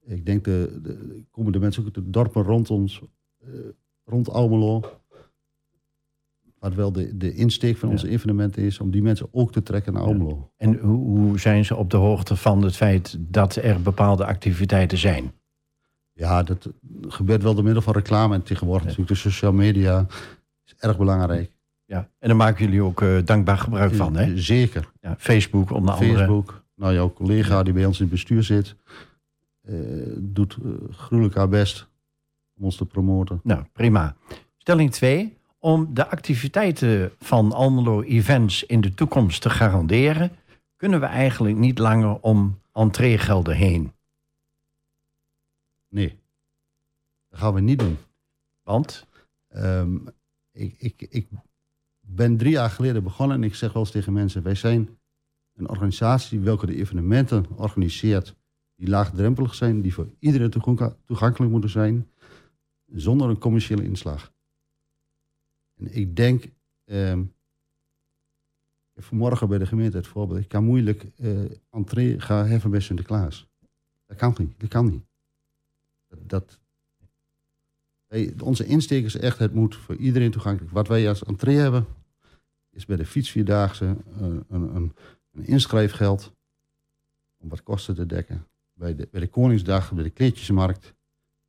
Ik 0.00 0.26
denk 0.26 0.44
de, 0.44 0.78
de 0.82 1.24
komen 1.30 1.52
de 1.52 1.58
mensen 1.58 1.80
ook 1.80 1.94
uit 1.94 2.04
de 2.04 2.10
dorpen 2.10 2.42
rond 2.42 2.70
ons, 2.70 3.02
uh, 3.44 3.68
rond 4.04 4.30
Almelo. 4.30 4.97
Wat 6.58 6.74
wel 6.74 6.92
de, 6.92 7.16
de 7.16 7.34
insteek 7.34 7.76
van 7.76 7.88
onze 7.88 8.08
evenementen 8.08 8.62
is 8.62 8.80
om 8.80 8.90
die 8.90 9.02
mensen 9.02 9.28
ook 9.30 9.52
te 9.52 9.62
trekken 9.62 9.92
naar 9.92 10.02
Almelo. 10.02 10.50
En 10.56 10.78
hoe, 10.78 11.18
hoe 11.18 11.38
zijn 11.38 11.64
ze 11.64 11.76
op 11.76 11.90
de 11.90 11.96
hoogte 11.96 12.36
van 12.36 12.62
het 12.62 12.76
feit 12.76 13.16
dat 13.18 13.56
er 13.56 13.82
bepaalde 13.82 14.24
activiteiten 14.24 14.98
zijn? 14.98 15.32
Ja, 16.12 16.42
dat 16.42 16.68
gebeurt 17.08 17.42
wel 17.42 17.54
door 17.54 17.64
middel 17.64 17.82
van 17.82 17.92
reclame 17.92 18.34
en 18.34 18.42
tegenwoordig 18.42 18.82
natuurlijk 18.82 19.10
de 19.10 19.16
social 19.30 19.52
media 19.52 20.06
is 20.64 20.74
erg 20.78 20.98
belangrijk. 20.98 21.52
Ja, 21.84 22.10
en 22.18 22.28
daar 22.28 22.36
maken 22.36 22.64
jullie 22.64 22.82
ook 22.82 23.00
uh, 23.00 23.18
dankbaar 23.24 23.58
gebruik 23.58 23.94
van, 23.94 24.16
hè? 24.16 24.38
Zeker. 24.38 24.90
Ja, 25.00 25.14
Facebook 25.18 25.70
onder 25.70 25.94
andere. 25.94 26.16
Facebook. 26.16 26.64
Nou, 26.74 26.94
jouw 26.94 27.12
collega 27.12 27.62
die 27.62 27.72
bij 27.72 27.84
ons 27.84 27.96
in 27.96 28.04
het 28.04 28.12
bestuur 28.12 28.42
zit, 28.42 28.76
uh, 29.68 29.76
doet 30.16 30.56
uh, 30.62 30.72
gruwelijk 30.90 31.34
haar 31.34 31.48
best 31.48 31.88
om 32.56 32.64
ons 32.64 32.76
te 32.76 32.84
promoten. 32.84 33.40
Nou, 33.42 33.64
prima. 33.72 34.16
Stelling 34.56 34.90
2. 34.90 35.37
Om 35.58 35.94
de 35.94 36.06
activiteiten 36.06 37.12
van 37.18 37.52
Almelo 37.52 38.02
Events 38.02 38.64
in 38.64 38.80
de 38.80 38.94
toekomst 38.94 39.42
te 39.42 39.50
garanderen, 39.50 40.30
kunnen 40.76 41.00
we 41.00 41.06
eigenlijk 41.06 41.56
niet 41.56 41.78
langer 41.78 42.20
om 42.20 42.60
entreegelden 42.72 43.56
heen. 43.56 43.92
Nee, 45.88 46.18
dat 47.28 47.38
gaan 47.38 47.54
we 47.54 47.60
niet 47.60 47.78
doen. 47.78 47.98
Want? 48.62 49.06
Um, 49.56 50.08
ik, 50.52 50.74
ik, 50.78 51.06
ik 51.10 51.28
ben 52.00 52.36
drie 52.36 52.52
jaar 52.52 52.70
geleden 52.70 53.02
begonnen 53.02 53.36
en 53.36 53.42
ik 53.42 53.54
zeg 53.54 53.72
wel 53.72 53.82
eens 53.82 53.90
tegen 53.90 54.12
mensen: 54.12 54.42
wij 54.42 54.54
zijn 54.54 54.98
een 55.54 55.68
organisatie 55.68 56.40
welke 56.40 56.66
de 56.66 56.76
evenementen 56.76 57.46
organiseert 57.56 58.36
die 58.74 58.88
laagdrempelig 58.88 59.54
zijn, 59.54 59.80
die 59.80 59.94
voor 59.94 60.08
iedereen 60.18 60.50
toegankelijk 61.04 61.52
moeten 61.52 61.70
zijn, 61.70 62.10
zonder 62.86 63.28
een 63.28 63.38
commerciële 63.38 63.84
inslag. 63.84 64.32
En 65.78 65.94
ik 65.94 66.16
denk, 66.16 66.44
uh, 66.84 67.18
vanmorgen 68.96 69.48
bij 69.48 69.58
de 69.58 69.66
gemeente 69.66 69.96
het 69.96 70.06
voorbeeld, 70.06 70.40
ik 70.40 70.48
kan 70.48 70.64
moeilijk 70.64 71.06
uh, 71.16 71.50
entree 71.70 72.20
gaan 72.20 72.46
heffen 72.46 72.70
bij 72.70 72.80
Sinterklaas. 72.80 73.48
Dat 74.06 74.16
kan 74.16 74.34
niet, 74.38 74.60
dat 74.60 74.68
kan 74.68 74.90
niet. 74.90 75.04
Dat, 76.08 76.18
dat 76.28 76.58
onze 78.42 78.66
insteek 78.66 79.04
is 79.04 79.16
echt, 79.16 79.38
het 79.38 79.54
moet 79.54 79.76
voor 79.76 79.96
iedereen 79.96 80.30
toegankelijk. 80.30 80.72
Wat 80.72 80.88
wij 80.88 81.08
als 81.08 81.24
entree 81.24 81.56
hebben, 81.56 81.86
is 82.70 82.86
bij 82.86 82.96
de 82.96 83.06
fietsvierdaagse 83.06 83.84
uh, 83.84 84.20
een, 84.20 84.46
een, 84.48 84.94
een 85.32 85.44
inschrijfgeld 85.46 86.32
om 87.36 87.48
wat 87.48 87.62
kosten 87.62 87.94
te 87.94 88.06
dekken. 88.06 88.46
Bij 88.72 88.94
de, 88.94 89.08
bij 89.10 89.20
de 89.20 89.26
Koningsdag, 89.26 89.92
bij 89.92 90.02
de 90.02 90.10
kleedjesmarkt, 90.10 90.94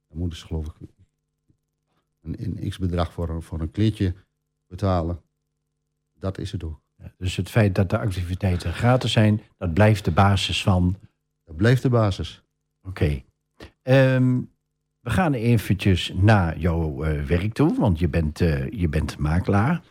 dan 0.07 0.17
moeten 0.17 0.39
ze 0.39 0.45
geloof 0.45 0.65
ik 0.65 0.89
een, 2.21 2.35
een 2.39 2.69
x-bedrag 2.69 3.13
voor, 3.13 3.43
voor 3.43 3.59
een 3.59 3.71
kleedje 3.71 4.13
betalen. 4.67 5.21
Dat 6.13 6.37
is 6.37 6.51
het 6.51 6.63
ook. 6.63 6.81
Dus 7.17 7.35
het 7.35 7.49
feit 7.49 7.75
dat 7.75 7.89
de 7.89 7.99
activiteiten 7.99 8.73
gratis 8.73 9.11
zijn, 9.11 9.41
dat 9.57 9.73
blijft 9.73 10.05
de 10.05 10.11
basis 10.11 10.63
van... 10.63 10.97
Dat 11.43 11.55
blijft 11.55 11.81
de 11.81 11.89
basis. 11.89 12.43
Oké. 12.81 13.23
Okay. 13.83 14.15
Um, 14.15 14.51
we 14.99 15.09
gaan 15.09 15.33
eventjes 15.33 16.13
naar 16.15 16.59
jouw 16.59 17.05
uh, 17.05 17.23
werk 17.23 17.53
toe, 17.53 17.79
want 17.79 17.99
je 17.99 18.07
bent, 18.07 18.41
uh, 18.41 18.69
je 18.69 18.87
bent 18.87 19.17
makelaar. 19.17 19.81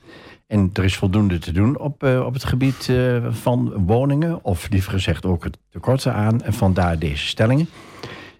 En 0.46 0.70
er 0.72 0.84
is 0.84 0.96
voldoende 0.96 1.38
te 1.38 1.52
doen 1.52 1.78
op, 1.78 2.02
uh, 2.02 2.24
op 2.26 2.32
het 2.32 2.44
gebied 2.44 2.92
van 3.30 3.86
woningen, 3.86 4.44
of 4.44 4.68
liever 4.70 4.92
gezegd 4.92 5.24
ook 5.24 5.44
het 5.44 5.58
tekorten 5.68 6.14
aan. 6.14 6.42
En 6.42 6.52
vandaar 6.52 6.98
deze 6.98 7.26
stellingen. 7.26 7.68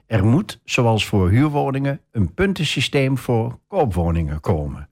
Er 0.09 0.25
moet, 0.25 0.61
zoals 0.65 1.07
voor 1.07 1.31
huurwoningen, 1.31 2.01
een 2.11 2.35
puntensysteem 2.35 3.19
voor 3.19 3.59
koopwoningen 3.67 4.41
komen. 4.41 4.89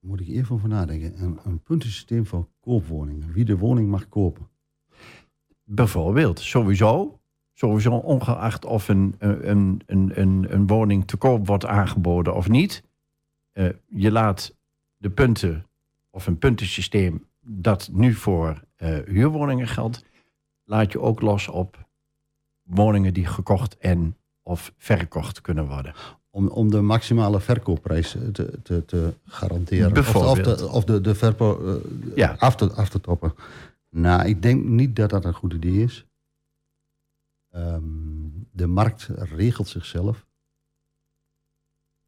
moet 0.00 0.20
ik 0.20 0.28
even 0.28 0.54
over 0.54 0.68
nadenken. 0.68 1.22
Een, 1.22 1.38
een 1.44 1.60
puntensysteem 1.60 2.26
voor 2.26 2.48
koopwoningen. 2.60 3.32
Wie 3.32 3.44
de 3.44 3.58
woning 3.58 3.88
mag 3.88 4.08
kopen. 4.08 4.48
Bijvoorbeeld, 5.64 6.40
sowieso. 6.40 7.20
Sowieso 7.52 7.96
ongeacht 7.96 8.64
of 8.64 8.88
een, 8.88 9.14
een, 9.18 9.82
een, 9.86 10.12
een, 10.14 10.46
een 10.52 10.66
woning 10.66 11.06
te 11.06 11.16
koop 11.16 11.46
wordt 11.46 11.66
aangeboden 11.66 12.34
of 12.34 12.48
niet. 12.48 12.82
Uh, 13.52 13.68
je 13.86 14.10
laat 14.10 14.56
de 14.96 15.10
punten 15.10 15.66
of 16.10 16.26
een 16.26 16.38
puntensysteem 16.38 17.26
dat 17.40 17.88
nu 17.92 18.14
voor 18.14 18.64
uh, 18.78 18.98
huurwoningen 19.06 19.68
geldt, 19.68 20.04
laat 20.64 20.92
je 20.92 21.00
ook 21.00 21.20
los 21.20 21.48
op 21.48 21.90
woningen 22.74 23.14
die 23.14 23.26
gekocht 23.26 23.78
en 23.78 24.16
of 24.42 24.72
verkocht 24.76 25.40
kunnen 25.40 25.66
worden. 25.66 25.94
Om, 26.30 26.48
om 26.48 26.70
de 26.70 26.80
maximale 26.80 27.40
verkoopprijs 27.40 28.10
te, 28.32 28.62
te, 28.62 28.84
te 28.84 29.14
garanderen. 29.24 29.92
Bijvoorbeeld. 29.92 30.62
Of, 30.62 30.84
de, 30.84 31.00
of 31.00 31.14
de, 31.14 31.80
de 31.80 31.80
uh, 32.08 32.16
ja. 32.16 32.36
af, 32.38 32.56
te, 32.56 32.72
af 32.72 32.88
te 32.88 33.00
toppen. 33.00 33.34
Nou, 33.88 34.28
ik 34.28 34.42
denk 34.42 34.64
niet 34.64 34.96
dat 34.96 35.10
dat 35.10 35.24
een 35.24 35.34
goed 35.34 35.52
idee 35.52 35.82
is. 35.82 36.06
Um, 37.50 38.48
de 38.50 38.66
markt 38.66 39.02
regelt 39.14 39.68
zichzelf 39.68 40.26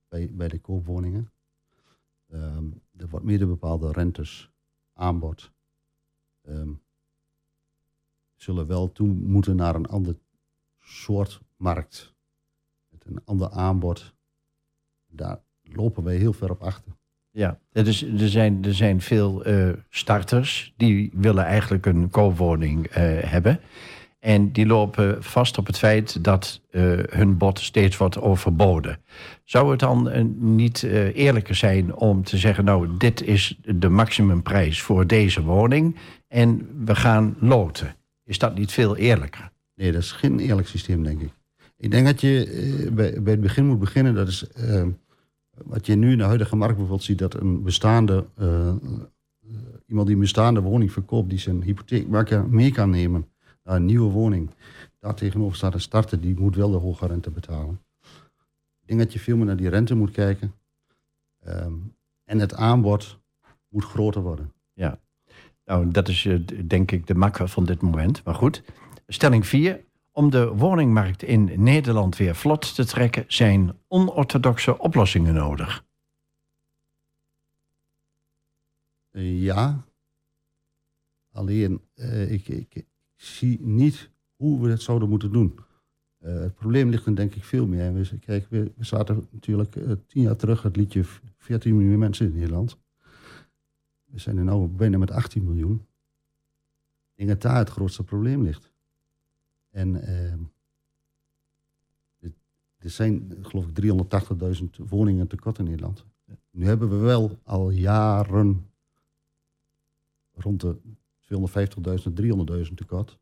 bij, 0.08 0.30
bij 0.32 0.48
de 0.48 0.58
koopwoningen. 0.58 1.32
Um, 2.28 2.82
er 2.96 3.08
wordt 3.08 3.24
mede 3.24 3.46
bepaalde 3.46 3.92
rentes, 3.92 4.50
aanbod. 4.92 5.52
Um, 6.42 6.82
zullen 8.34 8.66
wel 8.66 8.92
toe 8.92 9.08
moeten 9.08 9.56
naar 9.56 9.74
een 9.74 9.86
ander 9.86 10.16
soort 10.84 11.40
markt. 11.56 12.14
Met 12.88 13.04
een 13.06 13.20
ander 13.24 13.50
aanbod. 13.50 14.14
Daar 15.06 15.38
lopen 15.62 16.04
wij 16.04 16.16
heel 16.16 16.32
ver 16.32 16.50
op 16.50 16.62
achter. 16.62 16.92
Ja, 17.30 17.58
is, 17.72 18.02
er, 18.02 18.28
zijn, 18.28 18.64
er 18.64 18.74
zijn 18.74 19.00
veel 19.00 19.48
uh, 19.48 19.72
starters 19.88 20.72
die 20.76 21.10
willen 21.14 21.44
eigenlijk 21.44 21.86
een 21.86 22.10
koopwoning 22.10 22.86
uh, 22.86 22.94
hebben. 23.20 23.60
En 24.18 24.52
die 24.52 24.66
lopen 24.66 25.24
vast 25.24 25.58
op 25.58 25.66
het 25.66 25.78
feit 25.78 26.24
dat 26.24 26.60
uh, 26.70 26.98
hun 27.08 27.36
bod 27.36 27.58
steeds 27.58 27.96
wordt 27.96 28.20
overboden. 28.20 28.98
Zou 29.44 29.70
het 29.70 29.80
dan 29.80 30.10
niet 30.38 30.82
eerlijker 31.12 31.54
zijn 31.54 31.94
om 31.94 32.24
te 32.24 32.38
zeggen: 32.38 32.64
Nou, 32.64 32.96
dit 32.98 33.22
is 33.22 33.58
de 33.64 33.88
maximumprijs 33.88 34.82
voor 34.82 35.06
deze 35.06 35.42
woning 35.42 35.96
en 36.28 36.68
we 36.84 36.94
gaan 36.94 37.36
loten? 37.40 37.96
Is 38.24 38.38
dat 38.38 38.54
niet 38.54 38.72
veel 38.72 38.96
eerlijker? 38.96 39.52
Nee, 39.74 39.92
dat 39.92 40.02
is 40.02 40.12
geen 40.12 40.38
eerlijk 40.38 40.68
systeem, 40.68 41.02
denk 41.02 41.20
ik. 41.20 41.32
Ik 41.76 41.90
denk 41.90 42.06
dat 42.06 42.20
je 42.20 42.90
bij, 42.92 43.22
bij, 43.22 43.32
het 43.32 43.42
begin 43.42 43.66
moet 43.66 43.78
beginnen. 43.78 44.14
Dat 44.14 44.28
is 44.28 44.46
wat 45.64 45.86
je 45.86 45.94
nu 45.94 46.12
in 46.12 46.18
de 46.18 46.24
huidige 46.24 46.56
markt 46.56 46.74
bijvoorbeeld 46.74 47.06
ziet: 47.06 47.18
dat 47.18 47.34
een 47.34 47.62
bestaande. 47.62 48.26
iemand 49.86 50.06
die 50.06 50.14
een 50.14 50.22
bestaande 50.22 50.60
woning 50.60 50.92
verkoopt, 50.92 51.30
die 51.30 51.38
zijn 51.38 51.62
hypotheek 51.62 52.08
mee 52.48 52.72
kan 52.72 52.90
nemen 52.90 53.26
een 53.64 53.84
nieuwe 53.84 54.10
woning. 54.10 54.50
Daar 55.00 55.14
tegenover 55.14 55.56
staat 55.56 55.74
een 55.74 55.80
starter, 55.80 56.20
die 56.20 56.38
moet 56.38 56.56
wel 56.56 56.70
de 56.70 56.76
hoge 56.76 57.06
rente 57.06 57.30
betalen. 57.30 57.80
Ik 58.80 58.90
denk 58.90 59.00
dat 59.00 59.12
je 59.12 59.18
veel 59.18 59.36
meer 59.36 59.46
naar 59.46 59.56
die 59.56 59.68
rente 59.68 59.94
moet 59.94 60.10
kijken. 60.10 60.54
Um, 61.46 61.94
en 62.24 62.38
het 62.38 62.54
aanbod 62.54 63.18
moet 63.68 63.84
groter 63.84 64.22
worden. 64.22 64.52
Ja, 64.72 64.98
nou 65.64 65.90
dat 65.90 66.08
is 66.08 66.28
denk 66.64 66.90
ik 66.90 67.06
de 67.06 67.14
makker 67.14 67.48
van 67.48 67.64
dit 67.64 67.80
moment. 67.80 68.24
Maar 68.24 68.34
goed, 68.34 68.62
stelling 69.06 69.46
4. 69.46 69.84
Om 70.12 70.30
de 70.30 70.46
woningmarkt 70.48 71.22
in 71.22 71.62
Nederland 71.62 72.16
weer 72.16 72.34
vlot 72.34 72.74
te 72.74 72.84
trekken, 72.84 73.24
zijn 73.28 73.78
onorthodoxe 73.88 74.78
oplossingen 74.78 75.34
nodig. 75.34 75.84
Uh, 79.14 79.42
ja. 79.42 79.84
Alleen, 81.32 81.80
uh, 81.94 82.32
ik, 82.32 82.48
ik, 82.48 82.86
zie 83.14 83.60
niet 83.60 84.10
hoe 84.36 84.60
we 84.60 84.70
het 84.70 84.82
zouden 84.82 85.08
moeten 85.08 85.32
doen. 85.32 85.58
Uh, 86.20 86.40
het 86.40 86.54
probleem 86.54 86.88
ligt 86.88 87.06
er 87.06 87.16
denk 87.16 87.34
ik 87.34 87.44
veel 87.44 87.66
meer. 87.66 87.94
We, 87.94 88.18
kijk, 88.18 88.46
we, 88.50 88.72
we 88.76 88.84
zaten 88.84 89.28
natuurlijk 89.30 89.76
uh, 89.76 89.92
tien 90.06 90.22
jaar 90.22 90.36
terug 90.36 90.62
het 90.62 90.76
liedje 90.76 91.04
14 91.38 91.76
miljoen 91.76 91.98
mensen 91.98 92.26
in 92.26 92.34
Nederland. 92.34 92.78
We 94.04 94.18
zijn 94.18 94.36
er 94.36 94.44
nu 94.44 94.66
bijna 94.66 94.98
met 94.98 95.10
18 95.10 95.44
miljoen. 95.44 95.86
Ik 97.14 97.26
denk 97.26 97.28
dat 97.28 97.42
daar 97.42 97.58
het 97.58 97.70
grootste 97.70 98.02
probleem 98.02 98.42
ligt. 98.42 98.72
En 99.74 99.94
uh, 99.94 100.32
er 102.76 102.90
zijn 102.90 103.36
geloof 103.40 103.66
ik 103.66 103.82
380.000 104.58 104.64
woningen 104.76 105.26
tekort 105.26 105.58
in 105.58 105.64
Nederland. 105.64 106.04
Nu 106.50 106.66
hebben 106.66 106.88
we 106.88 106.96
wel 106.96 107.38
al 107.42 107.70
jaren 107.70 108.70
rond 110.34 110.60
de 110.60 110.76
250.000, 111.20 112.66
300.000 112.68 112.74
tekort. 112.74 113.18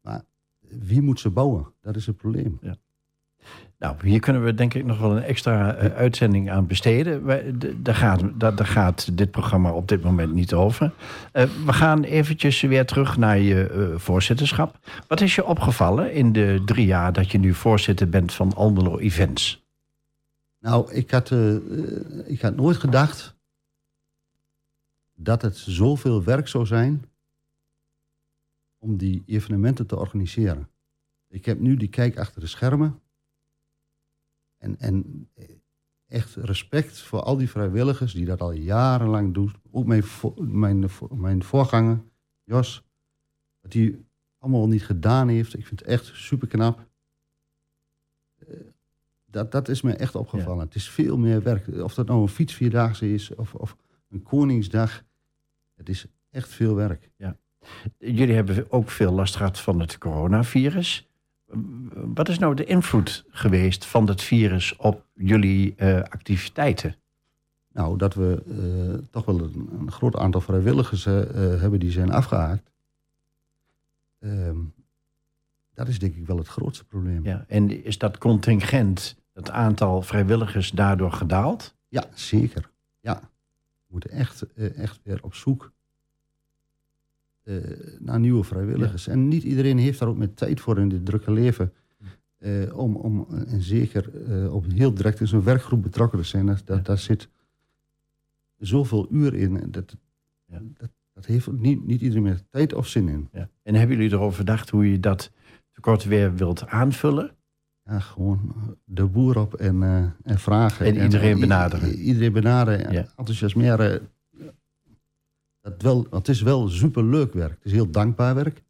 Maar 0.00 0.24
wie 0.60 1.02
moet 1.02 1.20
ze 1.20 1.30
bouwen? 1.30 1.72
Dat 1.80 1.96
is 1.96 2.06
het 2.06 2.16
probleem. 2.16 2.58
Ja. 2.62 2.76
Nou, 3.78 3.96
hier 4.02 4.20
kunnen 4.20 4.44
we 4.44 4.54
denk 4.54 4.74
ik 4.74 4.84
nog 4.84 4.98
wel 4.98 5.16
een 5.16 5.22
extra 5.22 5.82
uh, 5.82 5.94
uitzending 5.94 6.50
aan 6.50 6.66
besteden. 6.66 7.26
Daar 7.82 7.94
gaat, 7.94 8.22
gaat 8.54 9.16
dit 9.16 9.30
programma 9.30 9.72
op 9.72 9.88
dit 9.88 10.02
moment 10.02 10.32
niet 10.32 10.54
over. 10.54 10.92
Uh, 11.32 11.42
we 11.66 11.72
gaan 11.72 12.02
eventjes 12.02 12.60
weer 12.60 12.86
terug 12.86 13.16
naar 13.16 13.38
je 13.38 13.70
uh, 13.74 13.98
voorzitterschap. 13.98 14.78
Wat 15.08 15.20
is 15.20 15.34
je 15.34 15.44
opgevallen 15.44 16.12
in 16.12 16.32
de 16.32 16.62
drie 16.64 16.86
jaar 16.86 17.12
dat 17.12 17.30
je 17.30 17.38
nu 17.38 17.54
voorzitter 17.54 18.08
bent 18.08 18.32
van 18.32 18.54
Almelo 18.54 18.98
Events? 18.98 19.62
Nou, 20.60 20.92
ik 20.92 21.10
had, 21.10 21.30
ik 22.24 22.40
had 22.40 22.56
nooit 22.56 22.76
gedacht 22.76 23.34
dat 25.14 25.42
het 25.42 25.56
zoveel 25.56 26.24
werk 26.24 26.48
zou 26.48 26.66
zijn 26.66 27.04
om 28.78 28.96
die 28.96 29.22
evenementen 29.26 29.86
te 29.86 29.98
organiseren. 29.98 30.68
Ik 31.28 31.44
heb 31.44 31.60
nu 31.60 31.76
die 31.76 31.88
kijk 31.88 32.18
achter 32.18 32.40
de 32.40 32.46
schermen. 32.46 32.98
En, 34.64 34.78
en 34.78 35.28
echt 36.06 36.34
respect 36.34 36.98
voor 36.98 37.22
al 37.22 37.36
die 37.36 37.50
vrijwilligers 37.50 38.12
die 38.12 38.24
dat 38.24 38.40
al 38.40 38.52
jarenlang 38.52 39.34
doen. 39.34 39.54
Ook 39.70 39.86
mijn, 39.86 40.04
mijn, 40.36 40.90
mijn 41.10 41.42
voorganger, 41.42 42.02
Jos, 42.44 42.84
wat 43.60 43.72
hij 43.72 43.98
allemaal 44.38 44.68
niet 44.68 44.84
gedaan 44.84 45.28
heeft. 45.28 45.58
Ik 45.58 45.66
vind 45.66 45.80
het 45.80 45.88
echt 45.88 46.10
super 46.14 46.48
knap. 46.48 46.88
Eh, 48.38 48.56
dat, 49.24 49.52
dat 49.52 49.68
is 49.68 49.82
me 49.82 49.92
echt 49.92 50.14
opgevallen. 50.14 50.64
Het 50.64 50.74
is 50.74 50.90
veel 50.90 51.18
meer 51.18 51.42
werk. 51.42 51.68
Of 51.68 51.94
dat 51.94 52.06
nou 52.06 52.22
een 52.22 52.28
fietsvierdaagse 52.28 53.12
is 53.12 53.34
of, 53.34 53.54
of 53.54 53.76
een 54.08 54.22
Koningsdag. 54.22 55.04
Het 55.74 55.88
is 55.88 56.06
echt 56.30 56.48
veel 56.48 56.74
werk. 56.74 57.10
Ja. 57.16 57.36
Jullie 57.98 58.34
hebben 58.34 58.70
ook 58.70 58.90
veel 58.90 59.12
last 59.12 59.36
gehad 59.36 59.60
van 59.60 59.80
het 59.80 59.98
coronavirus. 59.98 61.08
Wat 61.92 62.28
is 62.28 62.38
nou 62.38 62.54
de 62.54 62.64
invloed 62.64 63.24
geweest 63.28 63.84
van 63.84 64.08
het 64.08 64.22
virus 64.22 64.76
op 64.76 65.06
jullie 65.14 65.74
uh, 65.78 65.96
activiteiten? 65.96 66.94
Nou, 67.72 67.98
dat 67.98 68.14
we 68.14 68.42
uh, 68.46 69.06
toch 69.10 69.24
wel 69.24 69.40
een, 69.40 69.68
een, 69.78 69.92
groot 69.92 70.16
aantal 70.16 70.40
vrijwilligers 70.40 71.06
uh, 71.06 71.14
hebben 71.34 71.80
die 71.80 71.90
zijn 71.90 72.12
afgehaakt. 72.12 72.70
Ehm, 74.20 74.56
dat 75.74 75.88
is 75.88 75.98
denk 75.98 76.14
ik 76.14 76.26
wel 76.26 76.36
het 76.38 76.48
grootste 76.48 76.84
probleem. 76.84 77.24
Ja, 77.24 77.44
en 77.48 77.84
is 77.84 77.98
dat 77.98 78.18
contingent, 78.18 79.16
het 79.32 79.50
aantal 79.50 80.02
vrijwilligers, 80.02 80.70
daardoor 80.70 81.12
gedaald? 81.12 81.74
Ja, 81.88 82.04
zeker. 82.14 82.70
Ja. 83.00 83.20
We 83.86 83.86
moeten 83.86 84.10
echt, 84.10 84.54
echt 84.56 85.00
weer 85.02 85.18
op 85.22 85.34
zoek 85.34 85.72
uh, 87.44 87.56
naar 87.98 88.20
nieuwe 88.20 88.44
vrijwilligers. 88.44 89.08
En 89.08 89.28
niet 89.28 89.42
iedereen 89.42 89.78
heeft 89.78 89.98
daar 89.98 90.08
ook 90.08 90.16
met 90.16 90.36
tijd 90.36 90.60
voor 90.60 90.78
in 90.78 90.88
dit 90.88 91.06
drukke 91.06 91.32
leven. 91.32 91.72
Uh, 92.38 92.78
om, 92.78 92.96
om, 92.96 93.26
en 93.46 93.62
zeker 93.62 94.10
uh, 94.28 94.54
op 94.54 94.64
heel 94.72 94.94
direct 94.94 95.20
in 95.20 95.26
zo'n 95.26 95.44
werkgroep 95.44 95.82
betrokken 95.82 96.18
te 96.18 96.24
zijn. 96.24 96.46
Dat, 96.46 96.62
dat, 96.64 96.86
Daar 96.86 96.98
zit 96.98 97.28
zoveel 98.58 99.06
uur 99.10 99.34
in. 99.34 99.66
Dat, 99.70 99.96
ja. 100.46 100.60
dat, 100.62 100.90
dat, 101.12 101.26
heeft 101.26 101.52
niet, 101.52 101.86
niet 101.86 102.00
iedereen 102.00 102.22
meer 102.22 102.40
tijd 102.50 102.74
of 102.74 102.88
zin 102.88 103.08
in. 103.08 103.28
En 103.62 103.74
hebben 103.74 103.96
jullie 103.96 104.12
erover 104.12 104.38
gedacht 104.38 104.70
hoe 104.70 104.90
je 104.90 105.00
dat 105.00 105.30
tekort 105.72 106.04
weer 106.04 106.34
wilt 106.34 106.66
aanvullen? 106.66 107.34
Ja, 107.84 108.00
gewoon 108.00 108.54
de 108.84 109.06
boer 109.06 109.38
op 109.38 109.54
en, 109.54 109.82
en 110.22 110.38
vragen. 110.38 110.86
En 110.86 111.02
iedereen 111.02 111.40
benaderen. 111.40 111.94
iedereen 111.94 112.32
benaderen, 112.32 113.08
enthousiasmeren 113.16 114.08
dat 115.64 115.82
wel, 115.82 116.06
het 116.10 116.28
is 116.28 116.42
wel 116.42 116.68
superleuk 116.68 117.32
werk. 117.32 117.54
Het 117.54 117.64
is 117.64 117.72
heel 117.72 117.90
dankbaar 117.90 118.34
werk. 118.34 118.62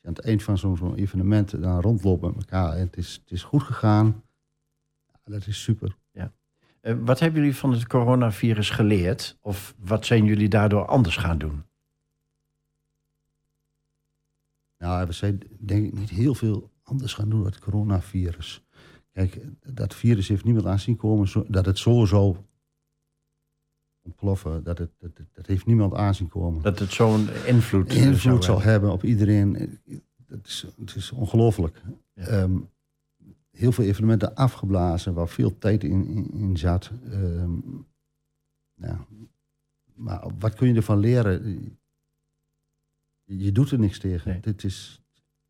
Je 0.00 0.08
aan 0.08 0.12
het 0.14 0.24
eind 0.24 0.42
van 0.42 0.58
zo'n 0.58 0.94
evenement 0.94 1.62
dan 1.62 1.80
rondloopt 1.80 2.22
met 2.22 2.36
elkaar 2.36 2.72
en 2.72 2.80
het 2.80 2.96
is, 2.96 3.20
het 3.22 3.30
is 3.30 3.42
goed 3.42 3.62
gegaan. 3.62 4.22
Ja, 5.06 5.18
dat 5.24 5.46
is 5.46 5.62
super. 5.62 5.96
Ja. 6.12 6.32
Uh, 6.82 6.94
wat 7.04 7.18
hebben 7.20 7.40
jullie 7.40 7.56
van 7.56 7.72
het 7.72 7.86
coronavirus 7.86 8.70
geleerd? 8.70 9.38
Of 9.40 9.74
wat 9.78 10.06
zijn 10.06 10.24
jullie 10.24 10.48
daardoor 10.48 10.86
anders 10.86 11.16
gaan 11.16 11.38
doen? 11.38 11.62
Nou, 14.78 15.06
we 15.06 15.12
zijn 15.12 15.40
denk 15.58 15.86
ik 15.86 15.98
niet 15.98 16.10
heel 16.10 16.34
veel 16.34 16.70
anders 16.82 17.14
gaan 17.14 17.28
doen 17.28 17.42
met 17.42 17.54
het 17.54 17.64
coronavirus. 17.64 18.62
Kijk, 19.12 19.40
dat 19.66 19.94
virus 19.94 20.28
heeft 20.28 20.44
niemand 20.44 20.66
aan 20.66 20.78
zien 20.78 20.96
komen 20.96 21.28
dat 21.48 21.66
het 21.66 21.78
zo 21.78 22.04
zou 22.04 22.36
ontploffen. 24.10 24.64
Dat, 24.64 24.78
het, 24.78 24.90
dat, 24.98 25.10
dat 25.32 25.46
heeft 25.46 25.66
niemand 25.66 25.94
aanzien 25.94 26.28
komen. 26.28 26.62
Dat 26.62 26.78
het 26.78 26.92
zo'n 26.92 27.28
invloed, 27.46 27.92
invloed 27.92 28.44
zal 28.44 28.60
hebben 28.60 28.92
op 28.92 29.04
iedereen. 29.04 29.78
Het 30.26 30.46
is, 30.46 30.66
het 30.78 30.94
is 30.96 31.10
ongelooflijk. 31.10 31.82
Ehm, 32.14 32.56
heel 33.50 33.72
veel 33.72 33.84
evenementen 33.84 34.34
afgeblazen 34.34 35.14
waar 35.14 35.28
veel 35.28 35.58
tijd 35.58 35.84
in, 35.84 36.06
in, 36.06 36.30
in 36.32 36.56
zat. 36.56 36.90
Ehm, 37.10 37.58
ja. 38.74 39.06
Maar 39.94 40.26
wat 40.38 40.54
kun 40.54 40.68
je 40.68 40.74
ervan 40.74 40.98
leren? 40.98 41.78
Je 43.24 43.52
doet 43.52 43.70
er 43.70 43.78
niks 43.78 43.98
tegen. 43.98 44.40
Dit, 44.40 44.64
is, 44.64 45.02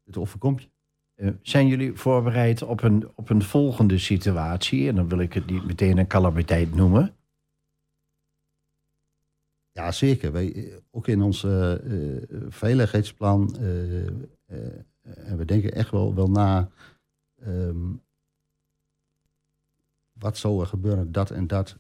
dit 0.04 0.16
overkomt 0.16 0.62
je. 0.62 0.68
Uh, 1.16 1.30
zijn 1.42 1.66
jullie 1.66 1.92
voorbereid 1.94 2.62
op 2.62 2.82
een, 2.82 3.08
op 3.14 3.30
een 3.30 3.42
volgende 3.42 3.98
situatie? 3.98 4.88
En 4.88 4.94
dan 4.94 5.08
wil 5.08 5.18
ik 5.18 5.32
het 5.32 5.46
niet 5.46 5.66
meteen 5.66 5.98
een 5.98 6.06
calamiteit 6.06 6.74
noemen. 6.74 7.14
Ja, 9.80 9.92
zeker. 9.92 10.32
Wij, 10.32 10.54
eh, 10.54 10.76
ook 10.90 11.06
in 11.06 11.22
ons 11.22 11.42
uh, 11.42 11.74
veiligheidsplan. 12.48 13.56
en 15.02 15.36
we 15.36 15.44
denken 15.44 15.72
echt 15.72 15.90
wel, 15.90 16.14
wel 16.14 16.30
na. 16.30 16.70
Um, 17.46 18.02
wat 20.12 20.36
zou 20.36 20.60
er 20.60 20.66
gebeuren, 20.66 21.12
dat 21.12 21.30
en 21.30 21.46
dat. 21.46 21.78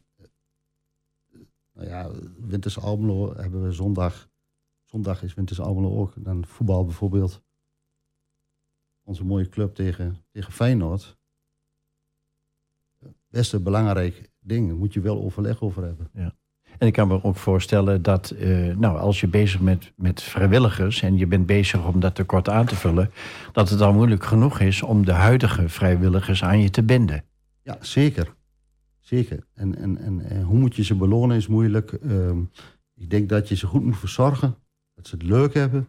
Nou 1.72 1.88
ja, 1.88 2.10
Winters 2.38 2.78
Almelo 2.78 3.36
hebben 3.36 3.62
we 3.64 3.72
zondag. 3.72 4.28
Zondag 4.84 5.22
is 5.22 5.34
Winters 5.34 5.60
Almelo 5.60 5.96
ook. 5.96 6.12
Dan 6.16 6.46
voetbal 6.46 6.84
bijvoorbeeld. 6.84 7.42
Onze 9.02 9.24
mooie 9.24 9.48
club 9.48 9.74
tegen, 9.74 10.16
tegen 10.30 10.52
Feyenoord. 10.52 11.16
Best 13.28 13.52
een 13.52 13.62
belangrijk 13.62 14.30
ding. 14.38 14.78
Moet 14.78 14.92
je 14.92 15.00
wel 15.00 15.22
overleg 15.22 15.62
over 15.62 15.84
hebben. 15.84 16.10
Ja. 16.12 16.34
En 16.78 16.86
ik 16.86 16.92
kan 16.92 17.08
me 17.08 17.22
ook 17.24 17.36
voorstellen 17.36 18.02
dat, 18.02 18.34
uh, 18.38 18.76
nou, 18.76 18.98
als 18.98 19.20
je 19.20 19.28
bezig 19.28 19.60
bent 19.60 19.92
met 19.96 20.22
vrijwilligers 20.22 21.02
en 21.02 21.16
je 21.16 21.26
bent 21.26 21.46
bezig 21.46 21.86
om 21.86 22.00
dat 22.00 22.14
tekort 22.14 22.48
aan 22.48 22.66
te 22.66 22.76
vullen, 22.76 23.10
dat 23.52 23.68
het 23.68 23.78
dan 23.78 23.94
moeilijk 23.94 24.24
genoeg 24.24 24.60
is 24.60 24.82
om 24.82 25.04
de 25.04 25.12
huidige 25.12 25.68
vrijwilligers 25.68 26.44
aan 26.44 26.60
je 26.60 26.70
te 26.70 26.82
binden. 26.82 27.24
Ja, 27.62 27.76
zeker. 27.80 28.34
Zeker. 29.00 29.46
En, 29.54 29.76
en, 29.76 29.98
en, 29.98 30.42
hoe 30.42 30.58
moet 30.58 30.76
je 30.76 30.84
ze 30.84 30.94
belonen 30.94 31.36
is 31.36 31.46
moeilijk. 31.46 31.92
Ehm, 31.92 32.40
ik 32.94 33.10
denk 33.10 33.28
dat 33.28 33.48
je 33.48 33.56
ze 33.56 33.66
goed 33.66 33.84
moet 33.84 33.98
verzorgen. 33.98 34.56
Dat 34.94 35.06
ze 35.06 35.14
het 35.14 35.24
leuk 35.24 35.54
hebben. 35.54 35.88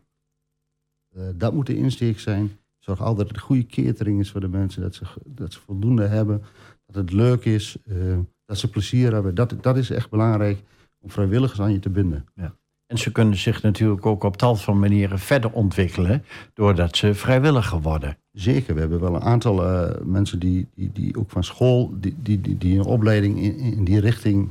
Uh, 1.17 1.23
dat 1.35 1.53
moet 1.53 1.65
de 1.65 1.75
insteek 1.75 2.19
zijn. 2.19 2.51
Zorg 2.79 3.01
altijd 3.01 3.27
dat 3.27 3.35
het 3.35 3.45
goede 3.45 3.65
catering 3.65 4.19
is 4.19 4.31
voor 4.31 4.41
de 4.41 4.47
mensen. 4.47 4.81
Dat 4.81 4.95
ze, 4.95 5.05
dat 5.25 5.53
ze 5.53 5.59
voldoende 5.59 6.07
hebben. 6.07 6.41
Dat 6.85 6.95
het 6.95 7.11
leuk 7.11 7.45
is. 7.45 7.77
Uh, 7.85 8.17
dat 8.51 8.59
ze 8.59 8.69
plezier 8.69 9.13
hebben. 9.13 9.35
Dat, 9.35 9.55
dat 9.61 9.77
is 9.77 9.89
echt 9.89 10.09
belangrijk 10.09 10.63
om 10.99 11.09
vrijwilligers 11.09 11.61
aan 11.61 11.73
je 11.73 11.79
te 11.79 11.89
binden. 11.89 12.25
Ja. 12.35 12.55
En 12.85 12.97
ze 12.97 13.11
kunnen 13.11 13.37
zich 13.37 13.61
natuurlijk 13.61 14.05
ook 14.05 14.23
op 14.23 14.37
tal 14.37 14.55
van 14.55 14.79
manieren 14.79 15.19
verder 15.19 15.51
ontwikkelen. 15.51 16.23
doordat 16.53 16.97
ze 16.97 17.13
vrijwilliger 17.13 17.81
worden. 17.81 18.17
Zeker, 18.31 18.73
we 18.73 18.79
hebben 18.79 18.99
wel 18.99 19.15
een 19.15 19.21
aantal 19.21 19.63
uh, 19.63 20.01
mensen 20.03 20.39
die, 20.39 20.67
die, 20.75 20.91
die 20.91 21.17
ook 21.17 21.29
van 21.29 21.43
school. 21.43 21.93
die, 21.99 22.15
die, 22.21 22.41
die, 22.41 22.57
die 22.57 22.79
een 22.79 22.85
opleiding 22.85 23.39
in, 23.39 23.57
in 23.57 23.83
die 23.83 23.99
richting 23.99 24.49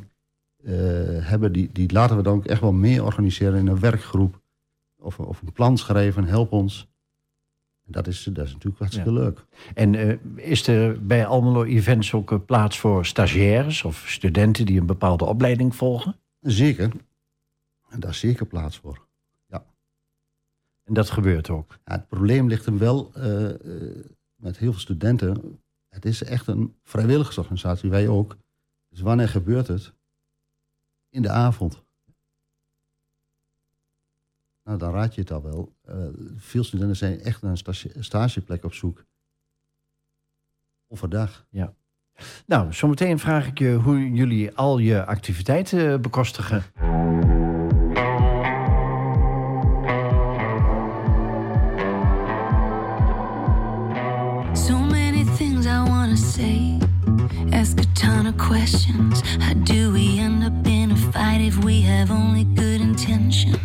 uh, 0.65 0.73
hebben. 1.21 1.53
Die, 1.53 1.71
die 1.73 1.93
laten 1.93 2.17
we 2.17 2.23
dan 2.23 2.37
ook 2.37 2.47
echt 2.47 2.61
wel 2.61 2.73
meer 2.73 3.05
organiseren 3.05 3.59
in 3.59 3.67
een 3.67 3.81
werkgroep. 3.81 4.41
Of, 4.99 5.19
of 5.19 5.43
een 5.43 5.53
plan 5.53 5.79
schrijven, 5.79 6.25
help 6.25 6.53
ons. 6.53 6.89
Dat 7.91 8.07
is, 8.07 8.23
dat 8.23 8.47
is 8.47 8.53
natuurlijk 8.53 8.79
hartstikke 8.79 9.11
ja. 9.11 9.17
leuk. 9.17 9.45
En 9.75 9.95
uh, 9.95 10.17
is 10.37 10.67
er 10.67 11.07
bij 11.07 11.27
Almelo 11.27 11.65
Events 11.65 12.15
ook 12.15 12.47
plaats 12.47 12.79
voor 12.79 13.07
stagiaires 13.07 13.85
of 13.85 14.05
studenten 14.09 14.67
die 14.67 14.81
een 14.81 14.87
bepaalde 14.87 15.25
opleiding 15.25 15.77
volgen? 15.77 16.17
Zeker. 16.41 16.93
En 17.89 18.01
daar 18.01 18.11
is 18.11 18.19
zeker 18.19 18.47
plaats 18.47 18.79
voor. 18.79 19.07
Ja. 19.47 19.65
En 20.85 20.95
dat 20.95 21.11
gebeurt 21.11 21.51
ook? 21.51 21.79
Ja, 21.85 21.93
het 21.93 22.09
probleem 22.09 22.49
ligt 22.49 22.65
hem 22.65 22.79
wel 22.79 23.13
uh, 23.17 23.51
met 24.35 24.59
heel 24.59 24.71
veel 24.73 24.81
studenten. 24.81 25.61
Het 25.89 26.05
is 26.05 26.23
echt 26.23 26.47
een 26.47 26.75
vrijwilligersorganisatie, 26.83 27.91
wij 27.91 28.09
ook. 28.09 28.37
Dus 28.89 29.01
wanneer 29.01 29.29
gebeurt 29.29 29.67
het? 29.67 29.93
In 31.09 31.23
de 31.23 31.31
avond. 31.31 31.83
Nou, 34.71 34.83
dan 34.83 34.93
raad 34.93 35.15
je 35.15 35.21
het 35.21 35.33
al 35.33 35.43
wel. 35.43 35.73
Uh, 35.89 35.95
veel 36.37 36.65
studenten 36.65 36.97
zijn 36.97 37.21
echt 37.21 37.43
naar 37.43 37.51
een 37.51 37.57
stage, 37.57 37.93
stageplek 37.99 38.65
op 38.65 38.75
zoek. 38.75 39.05
Overdag. 40.89 41.47
Ja. 41.49 41.75
Nou, 42.47 42.73
zometeen 42.73 43.19
vraag 43.19 43.47
ik 43.47 43.59
je 43.59 43.73
hoe 43.73 44.11
jullie 44.13 44.55
al 44.55 44.79
je 44.79 45.05
activiteiten 45.05 46.03
bekostigen. 46.03 46.63
So 54.53 54.79
many 54.79 55.25
things 55.37 55.67
I 55.67 55.83
want 55.89 56.11
to 56.11 56.25
say. 56.25 56.79
Ask 57.51 57.79
a 57.79 57.85
ton 57.93 58.27
of 58.27 58.37
questions. 58.37 59.23
How 59.39 59.65
do 59.65 59.93
we 59.93 60.19
end 60.19 60.45
up 60.45 60.67
in 60.67 60.91
a 60.91 60.97
fight 60.97 61.41
if 61.41 61.65
we 61.65 61.83
have 61.83 62.13
only 62.13 62.47
good 62.55 62.81
intentions? 62.81 63.60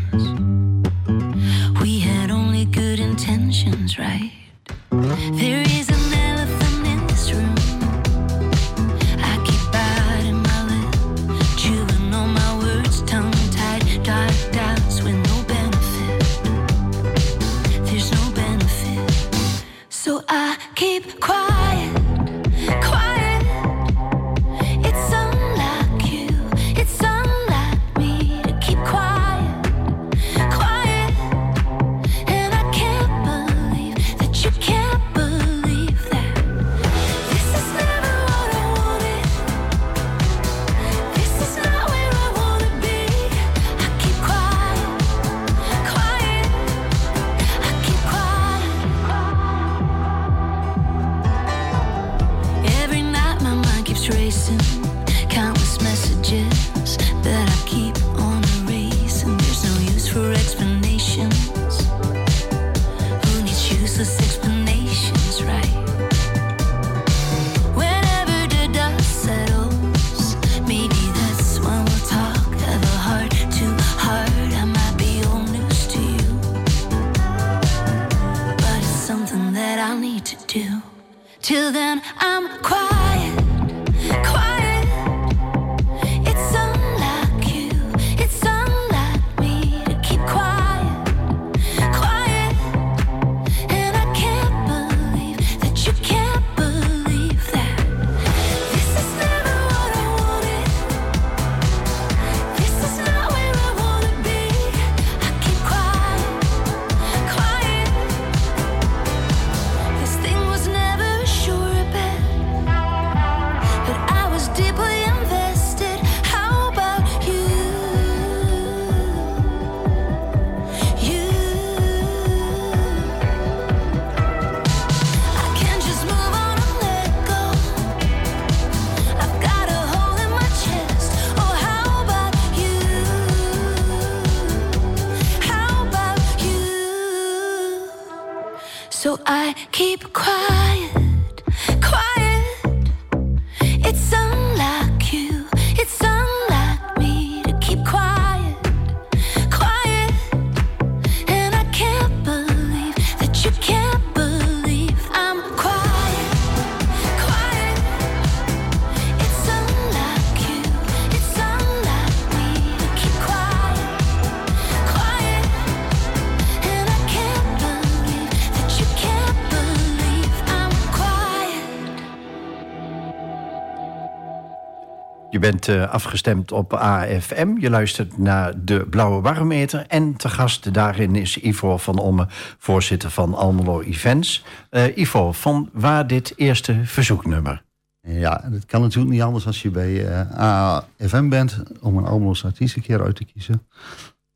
Bent 175.51 175.67
eh, 175.67 175.89
afgestemd 175.89 176.51
op 176.51 176.73
AFM. 176.73 177.57
Je 177.57 177.69
luistert 177.69 178.17
naar 178.17 178.63
de 178.63 178.85
Blauwe 178.89 179.21
Barometer. 179.21 179.85
En 179.87 180.15
te 180.15 180.29
gast 180.29 180.73
daarin 180.73 181.15
is 181.15 181.37
Ivo 181.37 181.77
van 181.77 181.97
Omme, 181.97 182.27
voorzitter 182.57 183.09
van 183.09 183.33
Almelo 183.33 183.81
Events. 183.81 184.45
Eh, 184.69 184.97
Ivo, 184.97 185.31
van 185.31 185.69
waar 185.73 186.07
dit 186.07 186.33
eerste 186.35 186.85
verzoeknummer? 186.85 187.63
Ja, 188.01 188.41
het 188.51 188.65
kan 188.65 188.81
natuurlijk 188.81 189.13
niet 189.13 189.21
anders 189.21 189.45
als 189.45 189.61
je 189.61 189.69
bij 189.69 190.07
eh, 190.07 190.31
AFM 190.31 191.29
bent 191.29 191.63
om 191.81 191.97
een 191.97 192.05
Almeloos 192.05 192.45
artiest 192.45 192.75
een 192.75 192.81
keer 192.81 193.03
uit 193.03 193.15
te 193.15 193.25
kiezen. 193.25 193.67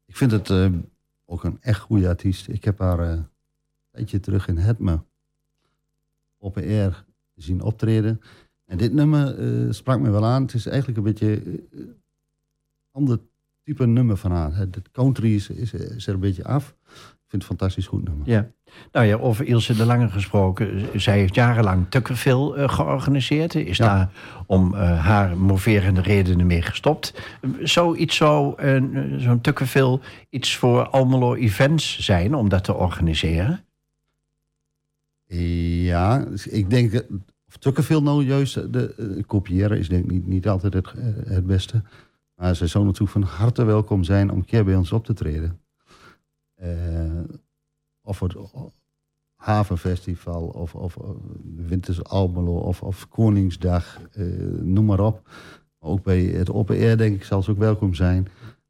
Ik 0.06 0.18
vind 0.18 0.32
het 0.32 0.52
ook 1.26 1.44
een 1.44 1.58
echt 1.62 1.80
goede 1.80 2.08
artiest. 2.08 2.48
Ik 2.48 2.64
heb 2.64 2.80
haar 2.80 3.00
een 3.00 3.28
tijdje 3.92 4.20
terug 4.20 4.48
in 4.48 4.58
Hetme 4.58 5.04
op 6.38 6.56
een 6.56 6.64
air 6.64 7.04
zien 7.36 7.62
optreden. 7.62 8.22
En 8.70 8.78
dit 8.78 8.94
nummer 8.94 9.40
eh, 9.40 9.72
sprak 9.72 10.00
me 10.00 10.10
wel 10.10 10.26
aan. 10.26 10.42
Het 10.42 10.54
is 10.54 10.66
eigenlijk 10.66 10.98
een 10.98 11.04
beetje 11.04 11.42
een 11.72 11.96
ander 12.92 13.20
type 13.64 13.86
nummer 13.86 14.18
van 14.18 14.32
haar. 14.32 14.56
Het 14.56 14.92
country 14.92 15.36
is, 15.36 15.50
is, 15.50 15.74
is 15.74 16.08
er 16.08 16.14
een 16.14 16.20
beetje 16.20 16.44
af. 16.44 16.76
Ik 16.90 17.36
vind 17.36 17.44
het 17.44 17.52
een 17.52 17.58
fantastisch 17.58 17.88
goed 17.88 18.04
nummer. 18.08 18.30
Ja. 18.30 18.52
Nou 18.92 19.06
ja, 19.06 19.16
over 19.16 19.46
Ilse 19.46 19.76
de 19.76 19.86
Lange 19.86 20.10
gesproken. 20.10 20.88
Zij 21.02 21.18
heeft 21.18 21.36
jarenlang 21.36 21.86
Tukkerville 21.90 22.56
eh, 22.56 22.70
georganiseerd. 22.70 23.56
Is 23.56 23.78
Ja. 23.78 23.86
daar 23.86 24.12
om 24.46 24.74
eh, 24.76 25.06
haar 25.06 25.38
moverende 25.38 26.02
redenen 26.02 26.48
mee 26.48 26.62
gestopt. 26.62 27.14
Zoiets 27.64 28.16
zou 28.16 28.58
eh, 28.58 28.84
zo'n 29.18 29.42
Tukkerville 29.42 30.00
iets 30.30 30.56
voor 30.58 30.88
Almelo 30.88 31.34
Events 31.36 32.00
zijn 32.00 32.36
om 32.36 32.50
dat 32.50 32.64
te 32.64 32.74
organiseren? 32.74 33.64
Ja, 35.86 36.26
ik 36.50 36.70
denk, 36.70 37.04
of 37.50 37.58
Tukkerville 37.58 38.02
nou 38.02 38.24
juist 38.24 38.74
de, 38.74 38.94
eh, 38.96 39.24
kopiëren 39.26 39.78
is 39.78 39.90
denk 39.90 40.04
ik 40.04 40.12
niet, 40.12 40.28
niet 40.28 40.48
altijd 40.48 40.74
het, 40.74 40.88
eh, 40.88 41.04
het 41.26 41.46
beste. 41.46 41.82
Maar 42.36 42.56
ze 42.56 42.68
zou 42.68 42.86
natuurlijk 42.86 43.12
van 43.12 43.22
harte 43.22 43.64
welkom 43.64 44.04
zijn 44.04 44.32
om 44.32 44.38
een 44.38 44.46
keer 44.46 44.66
bij 44.66 44.76
ons 44.76 44.92
op 44.92 45.06
te 45.06 45.14
treden. 45.14 45.60
Eh, 46.56 47.22
of 48.02 48.20
het 48.20 48.36
Havenfestival, 49.36 50.48
of, 50.48 50.76
of 50.76 50.98
eh, 50.98 51.10
Winters 51.56 52.04
Almelo, 52.04 52.58
of, 52.58 52.84
of 52.84 53.08
Koningsdag, 53.10 54.00
eh, 54.12 54.26
noem 54.62 54.86
maar 54.86 55.00
op. 55.00 55.30
Ook 55.80 56.04
bij 56.04 56.22
het 56.22 56.52
Open 56.52 56.76
Air 56.76 56.98
denk 56.98 57.16
ik 57.16 57.24
zal 57.24 57.44
ze 57.44 57.52
ook 57.52 57.58
welkom 57.58 57.94
zijn. 57.94 58.28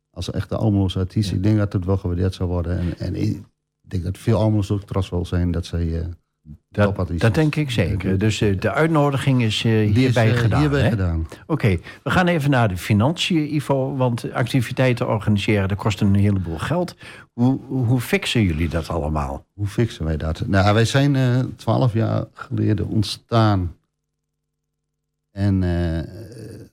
Als 0.09 0.31
echte 0.31 0.55
Almelo's 0.55 0.97
artiest. 0.97 1.29
Ja. 1.29 1.35
Ik 1.35 1.43
denk 1.43 1.57
dat 1.57 1.73
het 1.73 1.85
wel 1.85 1.97
gewaardeerd 1.97 2.33
zou 2.33 2.49
worden. 2.49 2.77
En, 2.77 2.97
en 2.97 3.15
ik 3.15 3.43
denk 3.81 4.03
dat 4.03 4.17
veel 4.17 4.39
Almelo's 4.39 4.71
ook 4.71 4.83
trots 4.83 5.09
wel 5.09 5.25
zijn 5.25 5.51
dat 5.51 5.65
zij... 5.65 6.09
Dat, 6.69 6.95
dat 6.95 7.09
is. 7.09 7.19
denk 7.19 7.55
ik 7.55 7.71
zeker. 7.71 8.17
Dus 8.17 8.41
eh, 8.41 8.59
de 8.59 8.71
uitnodiging 8.71 9.43
is 9.43 9.63
eh, 9.63 9.83
is, 9.83 9.95
hierbij 9.95 10.31
eh, 10.31 10.37
gedaan. 10.37 10.59
hierbij 10.59 10.81
hè? 10.81 10.89
gedaan. 10.89 11.27
Oké, 11.47 11.77
we 12.03 12.09
gaan 12.09 12.27
even 12.27 12.49
naar 12.49 12.67
de 12.67 12.77
financiën, 12.77 13.53
Ivo. 13.55 13.95
Want 13.95 14.31
activiteiten 14.31 15.07
organiseren, 15.07 15.67
dat 15.67 15.77
kost 15.77 16.01
een 16.01 16.15
heleboel 16.15 16.57
geld. 16.57 16.95
Hoe, 17.33 17.59
hoe 17.67 18.01
fixen 18.01 18.43
jullie 18.43 18.69
dat 18.69 18.89
allemaal? 18.89 19.45
Hoe 19.53 19.67
fixen 19.67 20.05
wij 20.05 20.17
dat? 20.17 20.47
Nou, 20.47 20.73
wij 20.73 20.85
zijn 20.85 21.55
twaalf 21.55 21.93
jaar 21.93 22.25
geleden 22.33 22.87
ontstaan. 22.87 23.75
En 25.31 25.59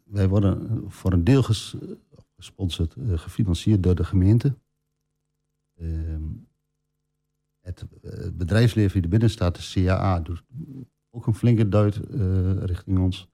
wij 0.05 0.29
worden 0.29 0.85
voor 0.88 1.12
een 1.12 1.24
deel 1.24 1.42
ges- 1.42 1.76
gesponsord, 2.37 2.94
gefinancierd 3.14 3.83
door 3.83 3.94
de 3.94 4.05
gemeente. 4.05 4.55
Het, 7.66 7.87
eh, 8.02 8.11
het 8.11 8.37
bedrijfsleven 8.37 8.92
die 8.92 9.02
er 9.02 9.09
binnen 9.09 9.31
staat, 9.31 9.55
de 9.55 9.70
CAA, 9.72 10.20
doet 10.20 10.42
ook 11.11 11.26
een 11.26 11.35
flinke 11.35 11.68
duit 11.68 11.96
eh, 11.96 12.57
richting 12.57 12.98
ons. 12.98 13.29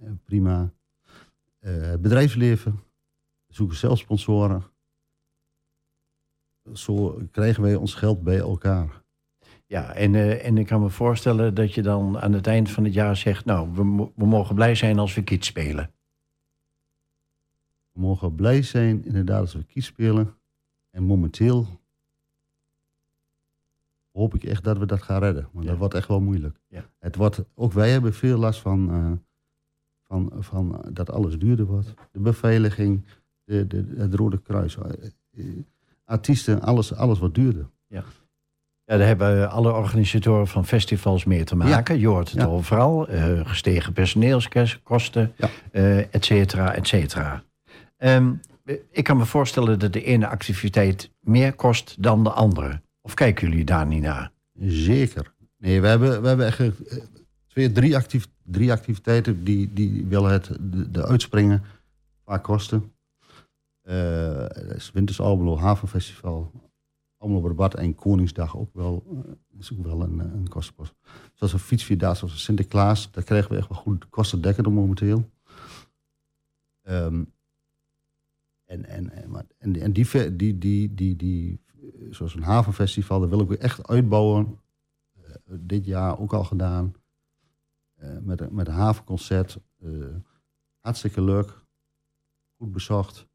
Eh, 0.00 0.10
prima. 0.24 0.72
Het 1.58 2.00
bedrijfsleven, 2.00 2.72
we 3.46 3.54
zoeken 3.54 3.76
zelf 3.76 3.98
sponsoren. 3.98 4.62
Zo 6.72 7.22
krijgen 7.30 7.62
wij 7.62 7.74
ons 7.74 7.94
geld 7.94 8.22
bij 8.22 8.38
elkaar. 8.38 9.02
Ja, 9.66 9.94
en, 9.94 10.40
en 10.40 10.58
ik 10.58 10.66
kan 10.66 10.80
me 10.80 10.90
voorstellen 10.90 11.54
dat 11.54 11.74
je 11.74 11.82
dan 11.82 12.18
aan 12.18 12.32
het 12.32 12.46
eind 12.46 12.70
van 12.70 12.84
het 12.84 12.94
jaar 12.94 13.16
zegt... 13.16 13.44
nou, 13.44 13.70
we, 13.70 14.10
we 14.14 14.26
mogen 14.26 14.54
blij 14.54 14.74
zijn 14.74 14.98
als 14.98 15.14
we 15.14 15.22
kiet 15.22 15.44
spelen. 15.44 15.94
We 17.92 18.00
mogen 18.00 18.34
blij 18.34 18.62
zijn, 18.62 19.04
inderdaad, 19.04 19.40
als 19.40 19.54
we 19.54 19.64
kies 19.64 19.86
spelen. 19.86 20.38
En 20.90 21.02
momenteel 21.02 21.80
hoop 24.18 24.34
ik 24.34 24.44
echt 24.44 24.64
dat 24.64 24.78
we 24.78 24.86
dat 24.86 25.02
gaan 25.02 25.20
redden. 25.20 25.48
Want 25.52 25.64
Ja. 25.64 25.70
dat 25.70 25.78
wordt 25.78 25.94
echt 25.94 26.08
wel 26.08 26.20
moeilijk. 26.20 26.56
Ja. 26.68 26.84
Het 26.98 27.16
wordt, 27.16 27.44
ook 27.54 27.72
wij 27.72 27.90
hebben 27.90 28.14
veel 28.14 28.38
last 28.38 28.60
van, 28.60 28.90
eh, 28.90 29.12
van, 30.06 30.32
van 30.38 30.84
dat 30.92 31.10
alles 31.10 31.38
duurder 31.38 31.66
wordt. 31.66 31.94
De 32.12 32.20
beveiliging, 32.20 33.04
de, 33.44 33.66
de, 33.66 33.94
het 33.96 34.14
Rode 34.14 34.38
Kruis. 34.40 34.76
eh, 34.76 34.90
eh, 35.36 35.44
artiesten, 36.04 36.60
alles, 36.60 36.94
alles 36.94 37.18
wordt 37.18 37.34
duurder. 37.34 37.66
Ja, 37.86 38.04
daar 38.84 39.00
hebben 39.06 39.50
alle 39.50 39.72
organisatoren 39.72 40.46
van 40.46 40.66
festivals 40.66 41.24
mee 41.24 41.44
te 41.44 41.56
maken. 41.56 41.98
Je 41.98 42.06
hoort 42.06 42.30
het 42.30 42.40
Ja. 42.40 42.46
overal. 42.46 43.08
eh, 43.08 43.46
gestegen 43.46 43.92
personeelskosten, 43.92 45.32
Ja. 45.36 45.48
eh, 45.72 46.14
et 46.14 46.24
cetera, 46.24 46.74
et 46.74 46.86
cetera. 46.86 47.42
Ehm, 47.96 48.32
ik 48.90 49.04
kan 49.04 49.16
me 49.16 49.24
voorstellen 49.24 49.78
dat 49.78 49.92
de 49.92 50.02
ene 50.02 50.26
activiteit 50.28 51.10
meer 51.20 51.52
kost 51.52 52.02
dan 52.02 52.24
de 52.24 52.30
andere. 52.30 52.80
Of 53.08 53.14
kijken 53.14 53.48
jullie 53.48 53.64
daar 53.64 53.86
niet 53.86 54.02
naar? 54.02 54.32
Zeker. 54.60 55.34
Nee, 55.56 55.80
we 55.80 55.86
hebben, 55.86 56.22
we 56.22 56.28
hebben 56.28 56.46
echt 56.46 56.60
eh, 56.60 56.68
twee, 57.46 57.72
drie, 57.72 57.96
actief, 57.96 58.28
drie 58.42 58.72
activiteiten 58.72 59.44
die, 59.44 59.72
die 59.72 60.06
willen 60.06 60.32
het 60.32 60.56
de, 60.60 61.06
uitspringen 61.06 61.62
qua 62.24 62.38
kosten. 62.38 62.92
Is 64.76 64.90
Winters 64.92 65.18
Havenfestival, 65.18 66.52
Almelo 67.16 67.40
Brabant 67.40 67.74
en 67.74 67.94
Koningsdag 67.94 68.56
ook 68.56 68.74
wel, 68.74 69.04
eh, 69.26 69.32
is 69.58 69.72
ook 69.72 69.82
wel 69.84 70.02
een, 70.02 70.18
een 70.18 70.48
kostenpost. 70.48 70.94
Zoals 71.34 71.52
een 71.52 71.58
fietsvierdaagse 71.58 72.26
zoals 72.26 72.42
Sinterklaas, 72.44 73.10
daar 73.10 73.24
krijgen 73.24 73.50
we 73.50 73.56
echt 73.56 73.68
wel 73.68 73.78
goed 73.78 74.08
kostendekkende 74.08 74.70
momenteel. 74.70 75.30
Ehm, 76.82 77.24
en, 78.64 78.84
en, 78.84 79.10
en, 79.10 79.30
maar- 79.30 79.46
en, 79.58 79.80
en 79.80 79.92
die, 79.92 80.36
die, 80.36 80.58
die, 80.58 80.94
die, 80.94 81.16
die, 81.16 81.60
zoals 82.10 82.34
een 82.34 82.42
havenfestival, 82.42 83.20
daar 83.20 83.28
wil 83.28 83.40
ik 83.40 83.52
echt 83.52 83.88
uitbouwen. 83.88 84.58
Eh, 85.22 85.34
dit 85.46 85.84
jaar 85.84 86.18
ook 86.18 86.32
al 86.32 86.44
gedaan. 86.44 86.94
Eh, 87.94 88.08
met, 88.20 88.50
met 88.50 88.68
een 88.68 88.74
havenconcert. 88.74 89.58
Eh, 89.80 89.90
hartstikke 90.80 91.22
leuk. 91.22 91.64
Goed 92.56 92.72
bezocht. 92.72 93.26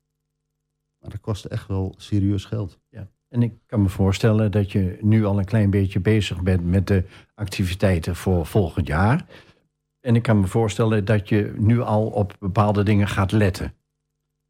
Maar 1.00 1.10
dat 1.10 1.20
kost 1.20 1.46
echt 1.46 1.68
wel 1.68 1.94
serieus 1.98 2.46
geld. 2.46 2.80
En 3.28 3.42
ik 3.42 3.54
kan 3.66 3.82
me 3.82 3.90
voorstellen 3.90 4.52
dat 4.52 4.72
je 4.72 4.98
nu 5.02 5.26
al 5.26 5.40
een 5.40 5.46
klein 5.46 5.70
beetje 5.70 6.00
bezig 6.00 6.42
bent 6.42 6.66
met 6.66 6.88
de 6.88 7.04
activiteiten 7.36 8.16
voor 8.16 8.46
volgend 8.46 8.88
jaar. 8.88 9.26
En 10.00 10.16
ik 10.16 10.24
kan 10.24 10.40
me 10.40 10.48
voorstellen 10.48 11.06
dat 11.06 11.30
je 11.30 11.54
nu 11.58 11.82
al 11.82 12.08
op 12.08 12.36
bepaalde 12.40 12.84
dingen 12.84 13.08
gaat 13.08 13.32
letten. 13.32 13.74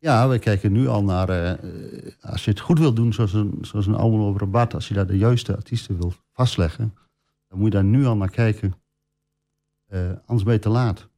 Ja, 0.04 0.30
we 0.30 0.39
kijken 0.39 0.72
nu 0.72 0.88
al 0.88 1.04
naar... 1.04 1.30
eh, 1.30 1.52
eh, 1.52 2.13
als 2.22 2.46
je 2.46 2.52
het 2.52 2.60
goed 2.60 2.80
wil 2.80 2.94
doen, 2.94 3.13
zoals 3.13 3.34
een, 3.34 3.58
zoals 3.62 3.86
een 3.86 4.38
Rabat... 4.38 4.74
als 4.74 4.88
je 4.88 4.94
daar 4.94 5.08
de 5.08 5.18
juiste 5.18 5.56
artiesten 5.56 5.98
wil 5.98 6.13
vastleggen... 6.32 6.94
dan 7.48 7.58
moet 7.58 7.68
je 7.68 7.74
daar 7.74 7.84
nu 7.84 8.06
al 8.06 8.18
naar 8.18 8.30
kijken. 8.30 8.74
Eh, 9.86 10.12
anders 10.26 10.44
ben 10.44 10.54
je 10.54 10.60
te 10.60 10.70
laat. 10.70 11.10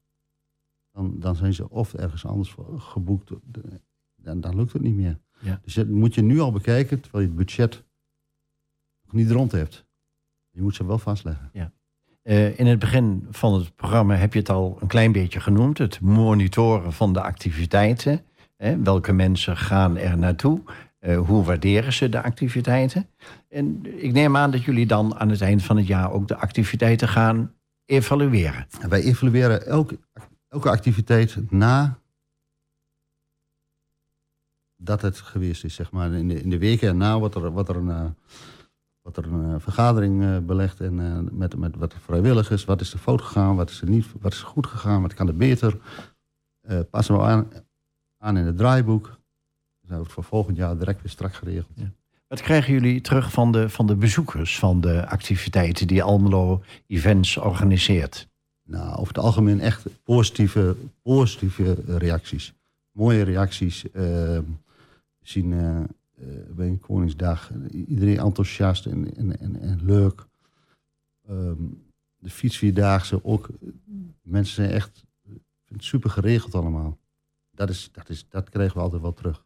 Dan, 0.92 1.20
dan 1.20 1.36
zijn 1.36 1.54
ze 1.54 1.70
of 1.70 1.94
ergens 1.94 2.26
anders 2.26 2.56
geboekt. 2.78 3.32
Dan, 4.16 4.42
dan 4.42 4.56
lukt 4.56 4.74
het 4.74 4.82
niet 4.82 4.96
meer. 4.96 5.20
Ja. 5.40 5.60
Dus 5.64 5.74
dat 5.74 5.88
moet 5.88 6.16
je 6.16 6.22
nu 6.22 6.40
al 6.40 6.52
bekijken... 6.52 7.00
terwijl 7.00 7.24
je 7.24 7.30
het 7.30 7.38
budget 7.40 7.84
nog 9.06 9.14
niet 9.14 9.32
rond 9.32 9.52
hebt. 9.52 9.86
Je 10.50 10.62
moet 10.62 10.76
ze 10.76 10.86
wel 10.86 11.00
vastleggen. 11.00 11.50
Eh, 12.22 12.60
in 12.60 12.68
het 12.68 12.80
begin 12.80 13.28
van 13.30 13.54
het 13.54 13.76
programma 13.76 14.16
heb 14.16 14.34
je 14.34 14.40
het 14.40 14.50
al 14.50 14.78
een 14.82 14.88
klein 14.88 15.12
beetje 15.12 15.40
genoemd. 15.40 15.78
Het 15.78 16.00
monitoren 16.02 16.94
van 16.94 17.14
de 17.14 17.22
activiteiten. 17.22 18.26
Welke 18.58 19.14
mensen 19.14 19.58
gaan 19.58 19.98
er 19.98 20.18
naartoe? 20.18 20.62
Eh, 21.00 21.18
hoe 21.18 21.44
waarderen 21.44 21.94
ze 21.94 22.10
de 22.10 22.24
activiteiten? 22.24 23.10
En 23.50 23.86
ik 24.04 24.12
neem 24.12 24.38
aan 24.38 24.52
dat 24.52 24.64
jullie 24.64 24.86
dan 24.86 25.16
aan 25.16 25.30
het 25.30 25.42
eind 25.42 25.64
van 25.64 25.78
het 25.78 25.88
jaar 25.88 26.12
ook 26.12 26.28
de 26.28 26.38
activiteiten 26.38 27.08
gaan 27.08 27.54
evalueren. 27.86 28.68
En 28.82 28.90
wij 28.90 29.02
evalueren 29.02 29.66
elke, 29.66 30.00
elke 30.48 30.70
activiteit 30.70 31.52
na 31.52 32.00
dat 34.76 35.02
het 35.02 35.18
geweest 35.18 35.64
is, 35.64 35.76
zeg 35.76 35.92
maar. 35.92 36.12
In 36.12 36.28
de, 36.28 36.42
in 36.42 36.50
de 36.50 36.58
weken 36.58 36.88
erna 36.88 37.20
wordt 37.20 37.36
er, 37.36 37.52
wordt 37.52 37.70
er 37.70 37.76
een, 37.76 37.90
eh, 37.90 38.10
wordt 39.02 39.18
er 39.18 39.26
een 39.26 39.54
eh, 39.54 39.60
vergadering 39.60 40.24
eh, 40.24 40.38
belegd 40.40 40.80
en, 40.80 41.00
eh, 41.00 41.32
met, 41.32 41.58
met 41.58 41.76
wat 41.76 41.94
vrijwilligers. 41.94 42.66
Wat 42.66 42.82
is 42.82 42.94
er 42.94 43.00
fout 43.00 43.22
gegaan, 43.22 43.56
wat 43.56 43.70
is 43.70 43.82
er 43.82 43.90
niet, 43.90 44.06
wat 44.20 44.34
is 44.34 44.42
er 44.42 44.48
goed 44.48 44.68
gegaan, 44.68 45.02
wat 45.02 45.14
kan 45.14 45.28
er 45.28 45.36
beter. 45.36 45.78
Eh, 46.62 46.80
passen 46.90 47.16
we 47.16 47.22
aan, 47.22 47.48
aan 48.26 48.38
in 48.38 48.46
het 48.46 48.58
draaiboek. 48.58 49.20
Dan 49.82 49.98
we 49.98 50.04
het 50.04 50.12
voor 50.12 50.24
volgend 50.24 50.58
jaar 50.58 50.78
direct 50.78 51.02
weer 51.02 51.12
strak 51.12 51.34
geregeld. 51.34 51.70
Wat 52.28 52.42
krijgen 52.42 52.74
jullie 52.74 53.02
terug 53.02 53.32
van 53.32 53.52
de, 53.52 53.70
van 53.70 53.88
de 53.88 53.96
bezoekers 53.96 54.60
van 54.60 54.82
de 54.82 55.08
activiteiten 55.08 55.88
die 55.88 56.04
Almelo 56.04 56.64
Events 56.88 57.38
organiseert? 57.38 58.28
Nou, 58.64 58.92
over 58.92 59.08
het 59.08 59.24
algemeen 59.24 59.60
echt 59.60 59.86
positieve, 60.04 60.76
positieve 61.02 61.98
reacties. 61.98 62.54
Mooie 62.92 63.24
reacties. 63.24 63.92
eh, 63.92 64.02
we 64.02 64.44
zien 65.22 65.54
eh, 65.54 65.80
eh, 65.80 65.86
bij 66.56 66.68
een 66.68 66.80
Koningsdag 66.80 67.52
iedereen 67.88 68.18
enthousiast 68.20 68.86
en, 68.86 69.16
en, 69.16 69.40
en, 69.40 69.62
en 69.62 69.80
leuk. 69.84 70.26
Ehm, 71.28 71.64
de 72.18 72.30
fietsvierdaagse 72.30 73.24
ook. 73.24 73.50
Mensen 74.22 74.56
zijn 74.56 74.70
echt 74.70 75.06
super 75.78 76.10
geregeld 76.10 76.56
allemaal. 76.56 76.98
Dat, 77.56 77.70
is, 77.70 77.90
dat, 77.92 78.10
is, 78.10 78.26
dat 78.30 78.50
krijgen 78.50 78.78
we 78.78 78.84
altijd 78.84 79.02
wel 79.02 79.14
terug. 79.14 79.44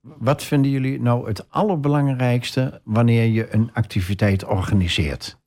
Wat 0.00 0.42
vinden 0.42 0.70
jullie 0.70 1.00
nou 1.00 1.28
het 1.28 1.50
allerbelangrijkste 1.50 2.80
wanneer 2.84 3.24
je 3.24 3.54
een 3.54 3.70
activiteit 3.72 4.44
organiseert? 4.44 5.40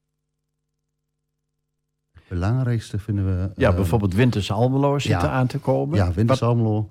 Het 2.11 2.23
belangrijkste 2.27 2.99
vinden 2.99 3.25
we... 3.25 3.51
Ja, 3.55 3.67
ehm, 3.67 3.75
bijvoorbeeld 3.75 4.13
Winters 4.13 4.51
Almelo 4.51 4.99
zit 4.99 5.11
ja. 5.11 5.23
er 5.23 5.29
aan 5.29 5.47
te 5.47 5.59
komen. 5.59 5.97
Ja, 5.97 6.13
Winters 6.13 6.41
Almelo. 6.41 6.89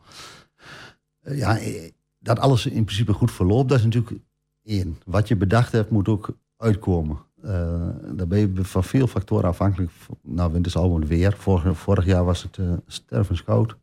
Eh, 1.20 1.38
ja, 1.38 1.58
eh, 1.58 1.90
dat 2.18 2.38
alles 2.38 2.66
in 2.66 2.84
principe 2.84 3.12
goed 3.12 3.32
verloopt, 3.32 3.68
dat 3.68 3.78
is 3.78 3.84
natuurlijk 3.84 4.20
één. 4.62 4.98
Wat 5.04 5.28
je 5.28 5.36
bedacht 5.36 5.72
hebt, 5.72 5.90
moet 5.90 6.08
ook 6.08 6.36
uitkomen. 6.56 7.18
Eh 7.42 7.88
daar 8.12 8.26
ben 8.26 8.38
je 8.38 8.64
van 8.64 8.84
veel 8.84 9.06
factoren 9.06 9.48
afhankelijk. 9.48 9.92
Nou, 10.22 10.52
Winters 10.52 10.76
Almelo 10.76 11.06
weer. 11.06 11.36
Vorig, 11.38 11.78
vorig 11.78 12.04
jaar 12.04 12.24
was 12.24 12.42
het 12.42 12.58
eh 12.58 12.72
stervenskoud. 12.86 13.76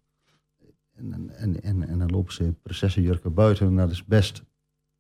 En, 1.02 1.30
en, 1.36 1.64
en, 1.64 1.88
en, 1.88 2.00
dan 2.00 2.10
lopen 2.12 2.34
ze 2.34 2.44
in 2.44 2.58
prinsessenjurken 2.62 3.34
buiten. 3.34 3.68
En 3.68 3.76
dat 3.76 3.92
is 3.92 4.06
best 4.06 4.44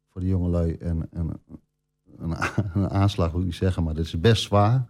voor 0.09 0.21
de 0.21 0.27
jongelui 0.27 0.77
een, 0.79 1.07
een, 1.11 1.39
een, 2.17 2.35
een 2.73 2.89
aanslag, 2.89 3.31
wil 3.31 3.41
ik 3.41 3.53
zeggen, 3.53 3.83
maar 3.83 3.93
dat 3.93 4.05
is 4.05 4.19
best 4.19 4.43
zwaar. 4.43 4.85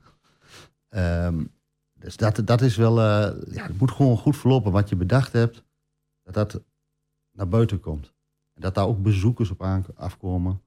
Ehm, 0.90 1.44
dus 1.94 2.18
dat, 2.18 2.42
dat 2.46 2.62
is 2.62 2.76
wel, 2.76 3.00
eh, 3.00 3.54
ja, 3.54 3.64
het 3.68 3.80
moet 3.80 3.92
gewoon 3.92 4.18
goed 4.18 4.38
verlopen 4.38 4.72
wat 4.72 4.90
je 4.90 4.96
bedacht 4.96 5.34
hebt, 5.34 5.64
dat 6.24 6.34
dat 6.34 6.62
naar 7.32 7.48
buiten 7.48 7.80
komt. 7.80 8.14
En 8.54 8.62
dat 8.62 8.76
daar 8.76 8.88
ook 8.88 9.02
bezoekers 9.02 9.50
op 9.50 9.64
aan, 9.64 9.86
afkomen. 9.96 10.62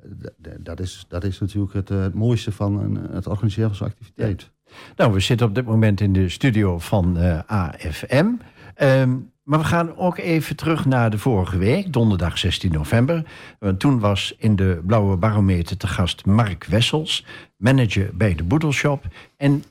Eh, 0.00 0.10
d- 0.10 0.34
d- 0.42 0.64
Dat 0.64 0.80
is, 0.80 1.04
dat 1.08 1.24
is 1.24 1.38
natuurlijk 1.38 1.72
het, 1.72 1.90
eh, 1.90 2.00
het 2.00 2.14
mooiste 2.14 2.52
van 2.52 2.78
een, 2.80 2.94
het 2.96 3.26
organiseren 3.26 3.68
van 3.68 3.78
zo'n 3.78 3.86
activiteit. 3.86 4.50
Nou, 4.96 5.12
we 5.12 5.20
zitten 5.20 5.46
op 5.46 5.54
dit 5.54 5.64
moment 5.64 6.00
in 6.00 6.12
de 6.12 6.28
studio 6.28 6.78
van 6.78 7.16
AFM. 7.46 8.32
Ehm, 8.74 9.16
maar 9.48 9.58
we 9.58 9.64
gaan 9.64 9.96
ook 9.96 10.18
even 10.18 10.56
terug 10.56 10.84
naar 10.84 11.10
de 11.10 11.18
vorige 11.18 11.58
week, 11.58 11.92
donderdag 11.92 12.38
16 12.38 12.72
november. 12.72 13.24
Want 13.58 13.80
toen 13.80 13.98
was 13.98 14.34
in 14.38 14.56
de 14.56 14.80
Blauwe 14.86 15.16
Barometer 15.16 15.76
te 15.76 15.86
gast 15.86 16.26
Mark 16.26 16.64
Wessels, 16.64 17.26
manager 17.56 18.10
bij 18.16 18.34
de 18.34 18.42
Boedelshop. 18.42 19.04
En 19.36 19.64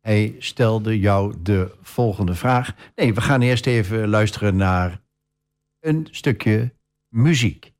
hij 0.00 0.34
stelde 0.38 0.98
jou 0.98 1.34
de 1.42 1.74
volgende 1.82 2.34
vraag. 2.34 2.74
Nee, 2.94 3.14
we 3.14 3.20
gaan 3.20 3.40
eerst 3.40 3.66
even 3.66 4.08
luisteren 4.08 4.56
naar 4.56 5.00
een 5.80 6.08
stukje 6.10 6.72
muziek. 7.08 7.72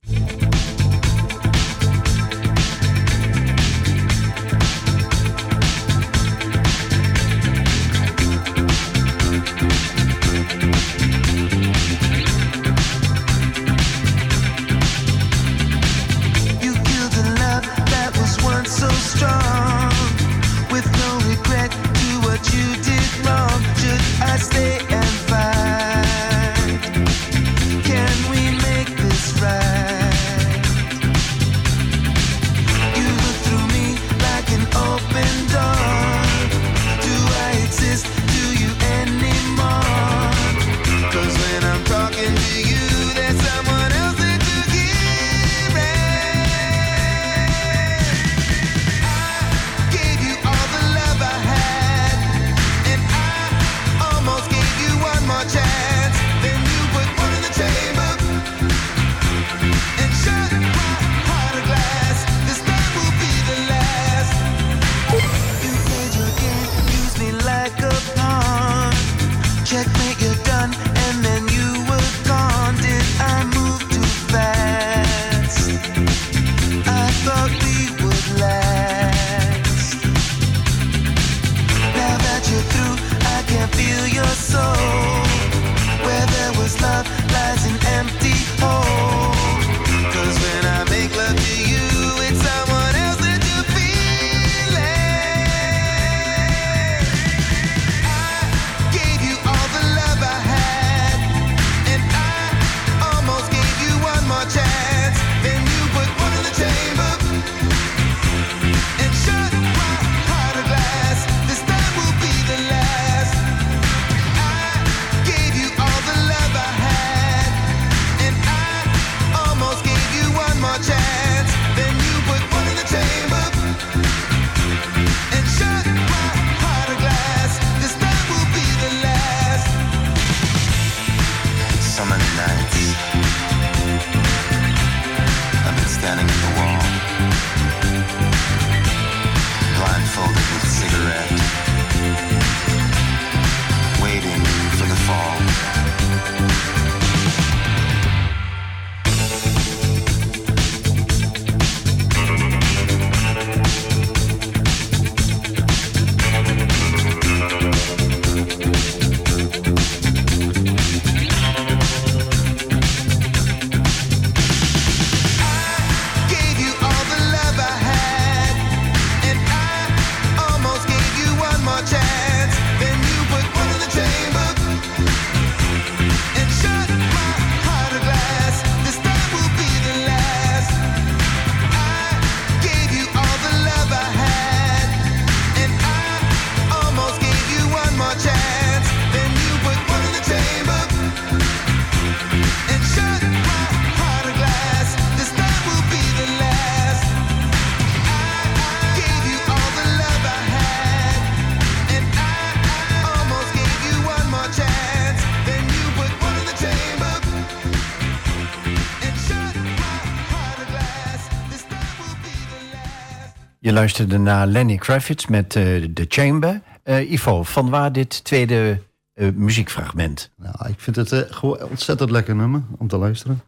Je 213.72 213.78
luisterde 213.78 214.18
naar 214.18 214.46
Lenny 214.46 214.76
Kravitz 214.76 215.26
met 215.26 215.56
eh 215.56 215.82
The 215.94 216.04
Chamber. 216.08 216.60
Eh, 216.82 217.10
Ivo, 217.12 217.42
van 217.42 217.70
waar 217.70 217.92
dit 217.92 218.24
tweede 218.24 218.82
eh, 219.12 219.28
muziekfragment? 219.34 220.30
Nou, 220.36 220.68
ik 220.68 220.80
vind 220.80 220.96
het 220.96 221.26
gewoon 221.30 221.62
ontzettend 221.62 222.10
lekker 222.10 222.36
nummer 222.36 222.62
om 222.78 222.88
te 222.88 222.96
luisteren. 222.96 223.40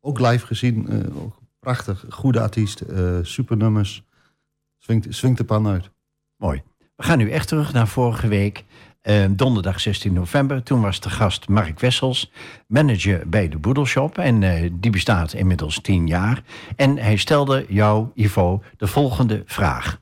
Ook 0.00 0.20
live 0.20 0.46
gezien, 0.46 0.88
ook 1.16 1.36
prachtig, 1.60 2.04
goede 2.08 2.40
artiest, 2.40 2.82
super 3.22 3.56
nummers. 3.56 4.02
Swingt, 4.78 5.06
swingt 5.10 5.38
de 5.38 5.44
pan 5.44 5.66
uit. 5.66 5.90
Mooi. 6.36 6.62
We 6.96 7.02
gaan 7.02 7.18
nu 7.18 7.30
echt 7.30 7.48
terug 7.48 7.72
naar 7.72 7.88
vorige 7.88 8.28
week. 8.28 8.64
Donderdag 9.30 9.80
16 9.80 10.12
november. 10.12 10.62
Toen 10.62 10.80
was 10.80 11.00
de 11.00 11.10
gast 11.10 11.48
Mark 11.48 11.80
Wessels, 11.80 12.32
manager 12.66 13.28
bij 13.28 13.48
de 13.48 13.58
Boedelshop. 13.58 14.18
En 14.18 14.42
eh, 14.42 14.70
die 14.72 14.90
bestaat 14.90 15.32
inmiddels 15.32 15.80
10 15.80 16.06
jaar. 16.06 16.42
En 16.76 16.98
hij 16.98 17.16
stelde 17.16 17.64
jou, 17.68 18.08
Ivo, 18.14 18.62
de 18.76 18.86
volgende 18.86 19.42
vraag. 19.46 20.00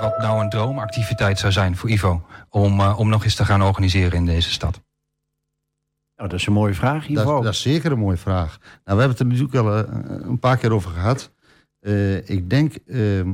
Wat 0.00 0.18
nou 0.18 0.42
een 0.42 0.50
droomactiviteit 0.50 1.38
zou 1.38 1.52
zijn 1.52 1.76
voor 1.76 1.90
Ivo 1.90 2.26
om, 2.50 2.80
eh, 2.80 2.98
om 2.98 3.08
nog 3.08 3.24
eens 3.24 3.34
te 3.34 3.44
gaan 3.44 3.62
organiseren 3.62 4.18
in 4.18 4.26
deze 4.26 4.50
stad? 4.50 4.80
Nou, 6.16 6.30
dat 6.30 6.38
is 6.40 6.46
een 6.46 6.52
mooie 6.52 6.74
vraag, 6.74 7.06
Dat, 7.06 7.24
Ivo. 7.24 7.42
dat 7.42 7.52
is 7.52 7.62
zeker 7.62 7.92
een 7.92 7.98
mooie 7.98 8.16
vraag. 8.16 8.58
Nou, 8.60 8.98
we 8.98 9.04
hebben 9.04 9.08
het 9.08 9.20
er 9.20 9.26
natuurlijk 9.26 9.54
al 9.54 9.76
eh, 9.76 10.28
een 10.28 10.38
paar 10.38 10.56
keer 10.56 10.72
over 10.72 10.90
gehad. 10.90 11.32
Eh, 11.80 12.28
ik 12.28 12.50
denk, 12.50 12.74
ehm, 12.74 13.32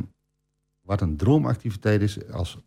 wat 0.80 1.00
een 1.00 1.16
droomactiviteit 1.16 2.02
is 2.02 2.30
als 2.32 2.58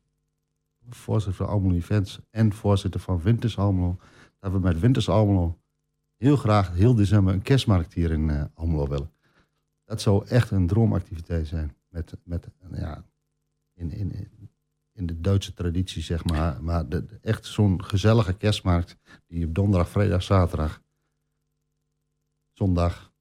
voorzitter 0.90 1.46
van 1.46 1.54
Almelo 1.54 1.76
Events 1.76 2.20
en 2.30 2.54
voorzitter 2.54 3.00
van 3.00 3.22
Winters 3.22 3.58
Almelo, 3.58 3.98
dat 4.40 4.52
we 4.52 4.60
met 4.60 4.80
Winters 4.80 5.10
Almelo 5.10 5.58
heel 6.16 6.36
graag 6.36 6.74
heel 6.74 6.96
december 6.96 7.34
een 7.34 7.42
kerstmarkt 7.42 7.94
hier 7.94 8.12
in 8.12 8.30
eh, 8.30 8.44
Almelo 8.54 8.88
willen. 8.88 9.12
Dat 9.86 10.02
zou 10.02 10.28
echt 10.28 10.52
een 10.52 10.68
droomactiviteit 10.68 11.48
zijn. 11.48 11.76
Met, 11.90 12.14
met 12.24 12.48
ja, 12.72 13.04
in, 13.74 13.92
in, 13.92 14.30
in 14.94 15.06
de 15.06 15.22
Duitse 15.22 15.54
traditie, 15.54 16.02
zeg 16.02 16.26
maar. 16.26 16.64
Maar 16.64 16.90
de, 16.90 17.06
echt 17.22 17.46
zo'n 17.46 17.84
gezellige 17.84 18.34
kerstmarkt 18.34 18.98
die 19.28 19.46
op 19.46 19.56
donderdag, 19.56 19.90
vrijdag, 19.90 20.24
zaterdag, 20.24 20.82
zondag 22.54 23.12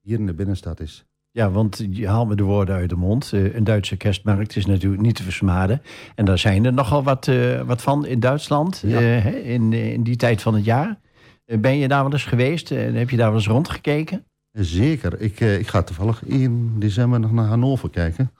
hier 0.00 0.18
in 0.18 0.26
de 0.26 0.34
binnenstad 0.34 0.80
is. 0.80 1.06
Ja, 1.34 1.50
want 1.50 1.86
je 1.90 2.08
haalt 2.08 2.28
me 2.28 2.34
de 2.34 2.42
woorden 2.42 2.74
uit 2.74 2.88
de 2.88 2.96
mond. 2.96 3.32
Eh, 3.32 3.54
een 3.54 3.64
Duitse 3.64 3.96
kerstmarkt 3.96 4.56
is 4.56 4.66
natuurlijk 4.66 5.02
niet 5.02 5.14
te 5.14 5.22
versmaden. 5.22 5.82
En 6.14 6.24
daar 6.24 6.38
zijn 6.38 6.64
er 6.64 6.72
nogal 6.72 7.02
wat, 7.02 7.28
eh, 7.28 7.60
wat 7.60 7.82
van 7.82 8.06
in 8.06 8.20
Duitsland 8.20 8.82
Ja. 8.86 8.98
eh, 9.00 9.50
in, 9.50 9.72
in 9.72 10.02
die 10.02 10.16
tijd 10.16 10.42
van 10.42 10.54
het 10.54 10.64
jaar. 10.64 10.98
Ben 11.44 11.76
je 11.76 11.88
daar 11.88 12.02
wel 12.02 12.12
eens 12.12 12.24
geweest 12.24 12.70
en 12.70 12.94
heb 12.94 13.10
je 13.10 13.16
daar 13.16 13.26
wel 13.28 13.36
eens 13.36 13.46
rondgekeken? 13.46 14.24
Zeker. 14.52 15.20
Ik, 15.20 15.40
ik 15.40 15.66
ga 15.68 15.82
toevallig 15.82 16.24
in 16.24 16.78
december 16.78 17.20
nog 17.20 17.32
naar 17.32 17.46
Hannover 17.46 17.90
kijken. 17.90 18.32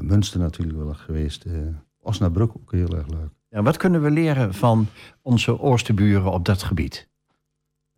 Münster 0.00 0.40
natuurlijk 0.40 0.78
wel 0.78 0.94
geweest. 0.94 1.44
Osnabrück 2.00 2.56
ook 2.56 2.72
heel 2.72 2.96
erg 2.96 3.08
leuk. 3.08 3.30
Ja, 3.48 3.62
wat 3.62 3.76
kunnen 3.76 4.02
we 4.02 4.10
leren 4.10 4.54
van 4.54 4.86
onze 5.22 5.60
oosterburen 5.60 6.32
op 6.32 6.44
dat 6.44 6.62
gebied? 6.62 7.08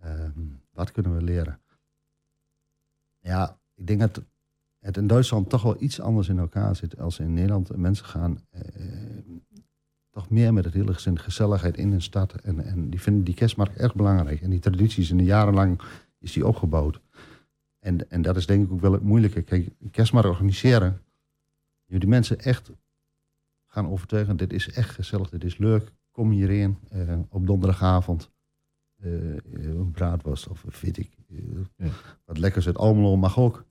Ehm, 0.01 0.31
wat 0.73 0.91
kunnen 0.93 1.17
we 1.17 1.23
leren? 1.23 1.59
Ja, 3.25 3.59
ik 3.75 3.87
denk 3.87 4.01
dat 4.01 4.23
het 4.79 4.97
in 4.97 5.07
Duitsland 5.07 5.49
toch 5.49 5.63
wel 5.63 5.83
iets 5.83 6.01
anders 6.01 6.29
in 6.29 6.39
elkaar 6.39 6.77
zit 6.77 6.99
als 6.99 7.19
in 7.19 7.35
Nederland. 7.35 7.77
Mensen 7.77 8.07
gaan 8.07 8.39
eh, 8.51 8.63
toch 10.11 10.31
meer 10.31 10.53
met 10.53 10.65
het 10.65 10.75
hele 10.75 10.95
gezin 10.95 11.19
gezelligheid 11.19 11.77
in 11.77 11.93
een 11.93 12.03
stad. 12.03 12.35
En, 12.35 12.65
en 12.65 12.91
die 12.91 13.01
vinden 13.01 13.25
die 13.25 13.35
kerstmarkt 13.35 13.77
erg 13.77 13.95
belangrijk. 13.95 14.41
En 14.41 14.51
die 14.51 14.59
tradities 14.59 15.11
in 15.11 15.17
de 15.17 15.25
jarenlang 15.25 15.81
is 16.19 16.33
die 16.33 16.47
opgebouwd. 16.47 17.01
En, 17.79 18.11
en 18.11 18.23
dat 18.23 18.37
is 18.37 18.47
denk 18.47 18.65
ik 18.65 18.73
ook 18.73 18.81
wel 18.81 18.93
het 18.93 19.03
moeilijke. 19.03 19.43
Kijk, 19.43 19.69
een 19.81 19.91
kerstmarkt 19.91 20.29
organiseren. 20.29 21.01
Je 21.85 21.99
die 21.99 22.09
mensen 22.09 22.39
echt 22.39 22.71
gaan 23.67 23.89
overtuigen. 23.89 24.37
Dit 24.37 24.53
is 24.53 24.71
echt 24.71 24.91
gezellig, 24.91 25.31
dit 25.31 25.45
is 25.45 25.59
leuk. 25.59 25.93
Kom 26.11 26.31
hierheen 26.31 26.79
eh, 26.91 27.19
op 27.29 27.47
donderdagavond. 27.47 28.31
Eh, 28.97 29.37
eh, 29.37 29.39
een 29.53 29.91
braadworst 29.91 30.49
of 30.49 30.81
weet 30.81 30.99
ik. 30.99 31.11
Ja. 31.77 31.89
Wat 32.25 32.39
lekkers 32.39 32.67
uit 32.67 32.79
Almelo 32.79 33.17
mag 33.17 33.39
ook. 33.39 33.65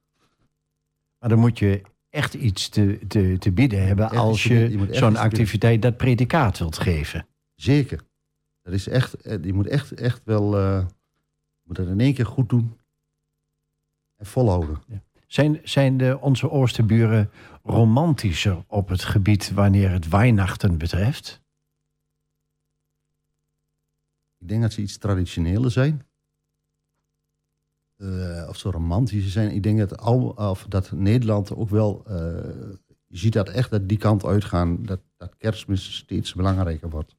Maar 1.19 1.29
dan 1.29 1.39
moet 1.39 1.59
je 1.59 1.81
echt 2.09 2.33
iets 2.33 2.69
te, 2.69 2.99
te, 3.07 3.35
te 3.39 3.51
bieden 3.51 3.85
hebben 3.85 4.05
Echt 4.05 4.15
als 4.15 4.43
je, 4.43 4.87
zo'n 4.91 5.17
activiteit 5.17 5.81
dat 5.81 5.97
predicaat 5.97 6.57
wilt 6.57 6.77
geven. 6.77 7.27
Zeker. 7.55 8.01
Dat 8.61 8.73
is 8.73 8.87
echt, 8.87 9.13
eh, 9.13 9.43
je 9.43 9.53
moet 9.53 9.67
echt, 9.67 9.91
echt 9.91 10.21
wel, 10.23 10.57
eh, 10.57 10.85
moet 11.63 11.75
dat 11.75 11.87
in 11.87 11.99
één 11.99 12.13
keer 12.13 12.25
goed 12.25 12.49
doen. 12.49 12.79
En 14.15 14.25
volhouden. 14.25 14.81
Zijn, 15.27 15.59
zijn 15.63 15.97
de, 15.97 16.17
onze 16.21 16.49
oosterburen 16.49 17.29
romantischer 17.63 18.63
op 18.67 18.89
het 18.89 19.03
gebied 19.03 19.51
wanneer 19.51 19.91
het 19.91 20.09
Weihnachten 20.09 20.77
betreft? 20.77 21.41
Ik 24.39 24.47
denk 24.47 24.61
dat 24.61 24.73
ze 24.73 24.81
iets 24.81 24.97
traditioneler 24.97 25.71
zijn. 25.71 26.05
Eh, 28.03 28.49
of 28.49 28.57
zo 28.57 28.69
romantischer 28.69 29.31
zijn. 29.31 29.51
Ik 29.51 29.63
denk 29.63 29.77
dat, 29.77 29.97
al, 29.97 30.21
of 30.29 30.65
dat 30.69 30.91
Nederland 30.91 31.55
ook 31.55 31.69
wel... 31.69 32.03
eh, 32.07 32.15
je 33.07 33.17
ziet 33.17 33.33
dat 33.33 33.49
echt 33.49 33.71
dat 33.71 33.89
die 33.89 33.97
kant 33.97 34.25
uitgaan. 34.25 34.83
Dat, 34.83 34.99
dat 35.17 35.35
kerstmis 35.37 35.95
steeds 35.95 36.33
belangrijker 36.33 36.89
wordt. 36.89 37.15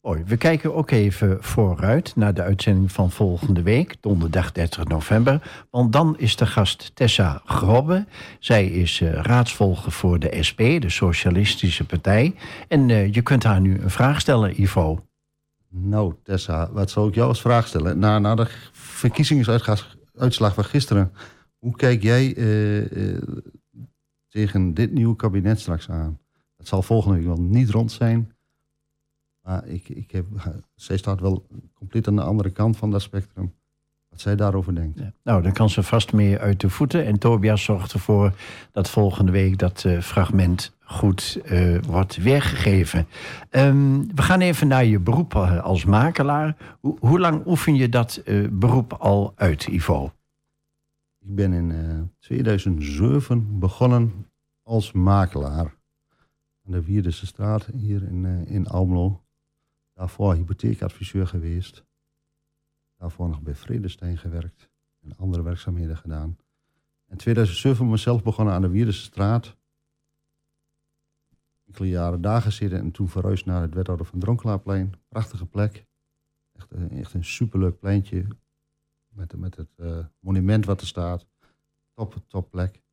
Mooi. 0.00 0.22
We 0.26 0.36
kijken 0.36 0.74
ook 0.74 0.90
even 0.90 1.42
vooruit 1.42 2.16
naar 2.16 2.34
de 2.34 2.42
uitzending 2.42 2.92
van 2.92 3.10
volgende 3.10 3.62
week, 3.62 3.96
donderdag 4.00 4.52
30 4.52 4.84
november. 4.84 5.66
Want 5.70 5.92
dan 5.92 6.18
is 6.18 6.36
de 6.36 6.46
gast 6.46 6.90
Tessa 6.94 7.42
Grobbe. 7.44 8.06
Zij 8.38 8.66
is 8.66 9.00
eh, 9.00 9.12
raadsvolger 9.12 9.92
voor 9.92 10.18
de 10.18 10.42
SP, 10.48 10.58
de 10.58 10.90
Socialistische 10.90 11.84
Partij. 11.84 12.34
En 12.68 12.88
je 12.88 13.22
kunt 13.22 13.42
haar 13.42 13.60
nu 13.60 13.80
een 13.80 13.90
vraag 13.90 14.20
stellen, 14.20 14.62
Ivo. 14.62 15.05
Nou, 15.78 16.14
Tessa, 16.22 16.72
wat 16.72 16.90
zou 16.90 17.08
ik 17.08 17.14
jou 17.14 17.28
als 17.28 17.40
vraag 17.40 17.66
stellen? 17.66 17.98
Na, 17.98 18.18
na 18.18 18.34
de 18.34 18.46
verkiezingsuitslag 18.72 20.54
van 20.54 20.64
gisteren, 20.64 21.12
hoe 21.58 21.76
kijk 21.76 22.02
jij 22.02 22.36
eh, 22.36 23.14
eh, 23.14 23.22
tegen 24.28 24.74
dit 24.74 24.92
nieuwe 24.92 25.16
kabinet 25.16 25.60
straks 25.60 25.90
aan? 25.90 26.18
Het 26.56 26.68
zal 26.68 26.82
volgende 26.82 27.16
week 27.16 27.26
wel 27.26 27.40
niet 27.40 27.70
rond 27.70 27.92
zijn. 27.92 28.32
Maar 29.40 29.66
ik, 29.66 29.88
ik 29.88 30.10
heb, 30.10 30.26
zij 30.74 30.96
staat 30.96 31.20
wel 31.20 31.46
compleet 31.74 32.08
aan 32.08 32.16
de 32.16 32.22
andere 32.22 32.50
kant 32.50 32.76
van 32.76 32.90
dat 32.90 33.02
spectrum. 33.02 33.54
Wat 34.16 34.24
zij 34.24 34.36
daarover 34.36 34.74
denkt. 34.74 34.98
Ja. 34.98 35.12
Nou, 35.22 35.42
dan 35.42 35.52
kan 35.52 35.70
ze 35.70 35.82
vast 35.82 36.12
mee 36.12 36.38
uit 36.38 36.60
de 36.60 36.70
voeten. 36.70 37.04
En 37.04 37.18
Tobias 37.18 37.62
zorgt 37.62 37.92
ervoor 37.92 38.32
dat 38.72 38.90
volgende 38.90 39.32
week 39.32 39.58
dat 39.58 39.84
eh, 39.84 40.00
fragment 40.00 40.76
goed 40.80 41.40
eh, 41.44 41.78
wordt 41.82 42.16
weergegeven. 42.16 43.06
Ehm, 43.50 44.00
we 44.14 44.22
gaan 44.22 44.40
even 44.40 44.68
naar 44.68 44.84
je 44.84 45.00
beroep 45.00 45.34
eh, 45.34 45.62
als 45.62 45.84
makelaar. 45.84 46.56
Hoe, 46.80 46.96
hoe 47.00 47.18
lang 47.18 47.46
oefen 47.46 47.74
je 47.74 47.88
dat 47.88 48.22
beroep 48.50 48.92
al 48.92 49.32
uit, 49.36 49.66
Ivo? 49.66 50.12
Ik 51.18 51.34
ben 51.34 51.52
in 51.52 51.70
eh, 51.70 52.00
2007 52.18 53.58
begonnen 53.58 54.26
als 54.62 54.92
makelaar. 54.92 55.74
Aan 56.66 56.72
de 56.72 56.84
Wierdense 56.84 57.26
straat 57.26 57.66
hier 57.74 58.02
in, 58.02 58.46
in 58.46 58.66
Almelo. 58.66 59.22
Daarvoor 59.94 60.34
hypotheekadviseur 60.34 61.26
geweest. 61.26 61.84
Daarvoor 62.98 63.28
nog 63.28 63.40
bij 63.42 63.54
Vredestein 63.54 64.18
gewerkt. 64.18 64.68
En 65.02 65.16
andere 65.16 65.42
werkzaamheden 65.42 65.96
gedaan. 65.96 66.36
In 67.08 67.16
2007 67.16 67.90
mezelf 67.90 68.22
begonnen 68.22 68.54
aan 68.54 68.62
de 68.62 68.68
Wierdense 68.68 69.02
straat. 69.02 69.56
Enkele 71.66 71.88
jaren 71.88 72.20
daar 72.20 72.42
gezeten 72.42 72.78
en 72.78 72.90
toen 72.90 73.08
verhuisd 73.08 73.46
naar 73.46 73.62
het 73.62 73.74
wethouder 73.74 74.06
van 74.06 74.18
Dronkelaarplein. 74.18 74.94
Prachtige 75.08 75.46
plek. 75.46 75.86
Echt, 76.52 76.72
een- 76.72 76.90
echt 76.90 77.14
een 77.14 77.24
superleuk 77.24 77.78
pleintje. 77.78 78.26
Met, 79.08 79.36
met 79.36 79.56
het 79.56 79.68
eh, 79.76 79.98
monument 80.20 80.64
wat 80.64 80.80
er 80.80 80.86
staat. 80.86 81.26
Top, 81.94 82.16
top 82.28 82.50
plek. 82.50 82.84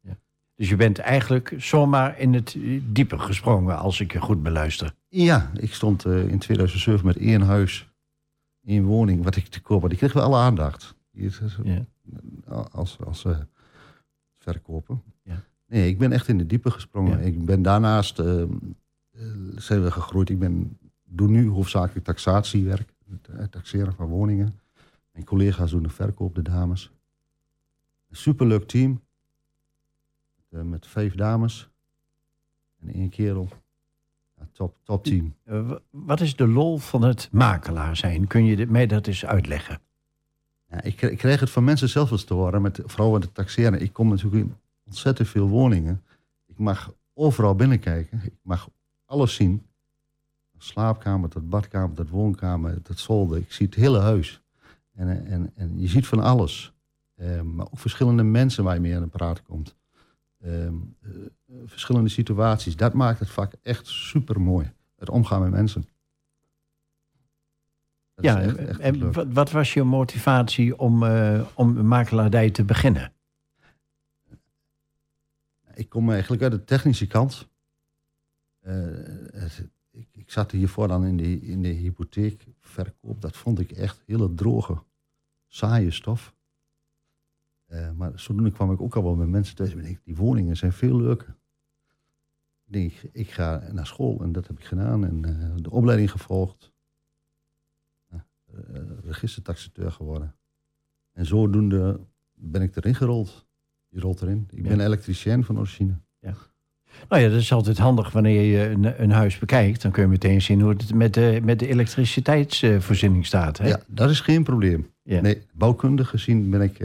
Dus 0.56 0.70
je 0.70 0.76
bent 0.76 1.00
eigenlijk 1.00 1.54
zomaar 1.58 2.20
in 2.20 2.34
het 2.34 2.56
eh, 2.56 2.82
diepe 2.86 3.20
gesprongen, 3.20 3.78
als 3.78 4.00
ik 4.00 4.12
je 4.12 4.22
goed 4.22 4.44
beluister. 4.44 4.94
Ja, 5.08 5.52
ik 5.54 5.74
stond 5.74 6.06
eh, 6.06 6.28
in 6.28 6.40
2007 6.40 7.06
met 7.06 7.18
één 7.18 7.42
huis, 7.42 7.90
één 8.66 8.84
woning, 8.84 9.24
wat 9.24 9.36
ik 9.36 9.48
te 9.48 9.62
koop 9.62 9.82
had. 9.82 9.90
Die 9.90 10.00
kreeg 10.00 10.14
wel 10.14 10.24
alle 10.24 10.38
aandacht. 10.38 10.96
Eh, 11.14 11.24
Ja. 11.64 11.86
Als, 12.72 12.98
als 13.00 13.26
verkoper. 14.38 14.98
Ja. 15.24 15.44
Nee, 15.68 15.88
ik 15.90 15.98
ben 15.98 16.12
echt 16.12 16.28
in 16.28 16.38
de 16.38 16.46
diepe 16.46 16.72
gesprongen. 16.72 17.18
Ja. 17.20 17.26
Ik 17.26 17.46
ben 17.46 17.62
daarnaast, 17.62 18.20
eh, 18.20 18.42
eh, 18.42 18.48
zijn 19.56 19.84
we 19.84 19.92
gegroeid. 19.92 20.30
Ik 20.30 20.40
ben, 20.40 20.78
doe 21.04 21.28
nu 21.28 21.48
hoofdzakelijk 21.50 22.06
taxatiewerk. 22.06 22.94
Het 23.32 23.52
taxeren 23.52 23.94
van 23.94 24.08
woningen. 24.08 24.60
Mijn 25.12 25.26
collega's 25.26 25.72
doen 25.72 25.84
de 25.84 25.90
verkoop, 25.90 26.36
de 26.36 26.42
dames. 26.42 26.92
Een 28.10 28.16
superleuk 28.16 28.68
team. 28.68 29.02
Met 30.50 30.88
vijf 30.88 31.16
dames. 31.16 31.70
En 32.82 32.94
één 32.94 33.10
kerel. 33.10 33.50
Top, 34.52 34.76
top 34.84 35.04
team. 35.04 35.36
Eh, 35.44 35.72
wat 35.90 36.22
is 36.22 36.36
de 36.36 36.48
lol 36.48 36.78
van 36.78 37.02
het 37.04 37.30
makelaar 37.32 37.96
zijn? 37.98 38.28
Kun 38.28 38.46
je 38.46 38.56
dit- 38.56 38.70
mij 38.70 38.88
dat 38.88 39.08
eens 39.08 39.26
uitleggen? 39.26 39.80
Ja, 40.70 40.82
ik, 40.82 41.02
ik 41.02 41.18
kreeg 41.18 41.40
het 41.40 41.50
van 41.50 41.64
mensen 41.64 41.90
zelf 41.90 42.12
eens 42.12 42.24
te 42.24 42.34
horen, 42.34 42.62
met, 42.62 42.80
vooral 42.86 43.12
met 43.12 43.24
het 43.24 43.34
taxeren. 43.34 43.82
Ik 43.82 43.94
kom 43.94 44.10
natuurlijk 44.10 44.44
in 44.44 44.56
ontzettend 44.86 45.28
veel 45.28 45.48
woningen. 45.48 46.04
Ik 46.46 46.58
mag 46.58 46.94
overal 47.14 47.56
binnenkijken. 47.56 48.22
Ik 48.24 48.34
mag 48.42 48.70
alles 49.06 49.36
zien. 49.36 49.66
Slaapkamer 50.58 51.30
tot 51.30 51.50
badkamer 51.50 51.96
tot 51.96 52.10
woonkamer 52.10 52.82
tot 52.82 53.00
zolder. 53.00 53.38
Ik 53.38 53.52
zie 53.52 53.66
het 53.66 53.76
hele 53.76 54.00
huis. 54.00 54.42
En, 54.94 55.26
en, 55.26 55.52
en 55.56 55.80
je 55.80 55.88
ziet 55.88 56.08
van 56.08 56.20
alles. 56.20 56.74
Eh, 57.16 57.42
maar 57.42 57.66
ook 57.66 57.80
verschillende 57.80 58.24
mensen 58.24 58.64
waar 58.64 58.74
je 58.74 58.80
mee 58.82 58.96
aan 58.96 59.02
de 59.02 59.08
praat 59.08 59.44
komt. 59.44 59.76
Ehm, 60.44 60.76
eh, 61.02 61.10
verschillende 61.66 62.10
situaties. 62.10 62.76
Dat 62.76 62.94
maakt 62.94 63.20
het 63.20 63.30
vak 63.30 63.54
echt 63.62 63.88
super 63.88 64.42
mooi. 64.42 64.72
Het 64.96 65.10
omgaan 65.10 65.42
met 65.42 65.52
mensen. 65.52 65.88
Dat 68.16 68.26
Ja, 68.26 68.42
echt- 68.42 68.56
en- 68.58 68.68
echt 68.68 68.80
en 68.80 68.98
leuk. 68.98 69.14
wat, 69.14 69.28
wat 69.34 69.52
was 69.52 69.74
je 69.74 69.84
motivatie 69.84 70.78
om, 70.80 71.04
eh, 71.04 71.42
om 71.54 71.86
makelaardij 71.88 72.50
te 72.50 72.64
beginnen? 72.64 73.14
Ik 75.74 75.90
kom 75.90 76.10
eigenlijk 76.12 76.42
uit 76.42 76.52
de 76.52 76.64
technische 76.64 77.08
kant. 77.08 77.48
Eh, 78.60 78.74
het- 79.34 79.70
ik, 79.92 80.08
ik 80.12 80.32
zat 80.32 80.52
hiervoor 80.52 80.88
dan 80.88 81.06
in 81.06 81.18
de, 81.18 81.42
in 81.42 81.62
de 81.62 81.68
hypotheekverkoop. 81.68 83.22
Dat 83.22 83.38
vond 83.38 83.60
ik 83.60 83.72
echt 83.72 84.04
hele 84.06 84.34
droge, 84.34 84.84
saaie 85.48 85.92
stof. 85.92 86.34
Eh, 87.74 87.92
maar 87.92 88.12
zodoende 88.16 88.52
kwam 88.52 88.72
ik 88.72 88.82
ook 88.82 88.96
al 88.96 89.04
wel 89.04 89.16
met 89.16 89.28
mensen 89.28 89.56
thuis. 89.56 89.74
Ik, 89.74 90.00
die 90.04 90.16
woningen 90.16 90.58
zijn 90.58 90.74
veel 90.74 90.98
leuker. 90.98 91.36
Ik 92.66 92.74
denk, 92.74 92.94
ik, 93.12 93.32
ga 93.32 93.64
naar 93.72 93.88
school 93.88 94.22
en 94.22 94.32
dat 94.32 94.48
heb 94.48 94.60
ik 94.60 94.66
gedaan. 94.66 95.06
En 95.06 95.26
eh, 95.26 95.64
de 95.64 95.72
opleiding 95.72 96.12
gevolgd. 96.12 96.72
Ja, 98.10 98.26
eh, 98.54 98.82
registertaxateur 99.04 99.92
geworden. 99.92 100.36
En 101.14 101.26
zodoende 101.26 102.00
ben 102.34 102.62
ik 102.62 102.76
erin 102.76 102.96
gerold. 102.96 103.46
Je 103.90 104.00
rolt 104.00 104.22
erin. 104.22 104.48
Ik 104.52 104.64
ben 104.64 104.78
Ja. 104.78 104.86
elektricien 104.86 105.44
van 105.44 105.58
origine. 105.58 105.94
Nou 107.10 107.22
ja, 107.22 107.30
dat 107.30 107.40
is 107.40 107.52
altijd 107.52 107.78
handig 107.78 108.12
wanneer 108.12 108.42
je 108.42 108.70
een, 108.70 109.02
een 109.02 109.12
huis 109.12 109.40
bekijkt. 109.40 109.82
Dan 109.82 109.92
kun 109.92 110.04
je 110.04 110.10
meteen 110.10 110.42
zien 110.42 110.62
hoe 110.62 110.70
het 110.70 110.94
met 110.94 111.14
de, 111.14 111.40
met 111.44 111.60
de 111.60 111.68
elektriciteitsvoorziening 111.68 113.26
staat. 113.26 113.58
Hè? 113.58 113.68
Ja, 113.68 113.80
dat 113.88 114.10
is 114.10 114.20
geen 114.22 114.44
probleem. 114.44 114.90
Ja. 115.02 115.22
Nee, 115.22 115.42
bouwkundig 115.54 116.10
gezien 116.10 116.50
ben 116.50 116.62
ik 116.62 116.80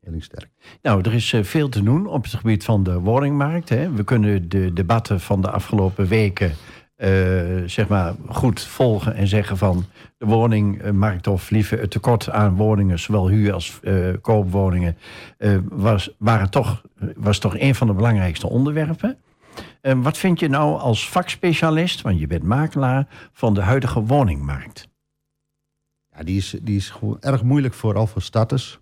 heel 0.00 0.20
sterk. 0.20 0.48
Nou, 0.82 1.00
er 1.02 1.14
is 1.14 1.32
eh, 1.32 1.42
veel 1.42 1.68
te 1.68 1.82
doen 1.82 2.06
op 2.06 2.22
het 2.22 2.34
gebied 2.34 2.64
van 2.64 2.82
de 2.82 2.98
woningmarkt. 2.98 3.68
Hè. 3.68 3.92
We 3.92 4.04
kunnen 4.04 4.48
de 4.48 4.72
debatten 4.72 5.20
van 5.20 5.40
de 5.40 5.50
afgelopen 5.50 6.06
weken 6.06 6.52
eh, 6.96 7.10
zeg 7.66 7.88
maar 7.88 8.14
goed 8.28 8.60
volgen 8.60 9.14
en 9.14 9.26
zeggen 9.26 9.56
van 9.56 9.84
de 10.18 10.26
woningmarkt 10.26 11.26
of 11.26 11.50
liever 11.50 11.80
het 11.80 11.90
tekort 11.90 12.30
aan 12.30 12.56
woningen, 12.56 12.98
zowel 12.98 13.28
huur 13.28 13.52
als 13.52 13.78
eh, 13.82 13.94
koopwoningen, 14.20 14.96
was, 15.68 16.10
waren 16.18 16.50
toch, 16.50 16.82
was 17.16 17.38
toch 17.38 17.58
een 17.58 17.74
van 17.74 17.86
de 17.86 17.92
belangrijkste 17.92 18.48
onderwerpen. 18.48 19.18
Wat 19.96 20.18
vind 20.18 20.40
je 20.40 20.48
nou 20.48 20.78
als 20.78 21.08
vakspecialist, 21.08 22.00
want 22.00 22.18
je 22.18 22.26
bent 22.26 22.42
makelaar, 22.42 23.06
van 23.32 23.54
de 23.54 23.60
huidige 23.60 24.02
woningmarkt? 24.02 24.88
Ja, 26.16 26.22
die 26.22 26.36
is, 26.36 26.56
die 26.62 26.76
is 26.76 26.90
gewoon 26.90 27.16
erg 27.20 27.42
moeilijk 27.42 27.74
vooral 27.74 28.06
voor 28.06 28.22
starters. 28.22 28.79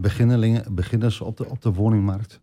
Beginnelingen, 0.00 0.74
beginners 0.74 1.20
op 1.20 1.36
de, 1.36 1.48
op 1.48 1.62
de 1.62 1.72
woningmarkt. 1.72 2.40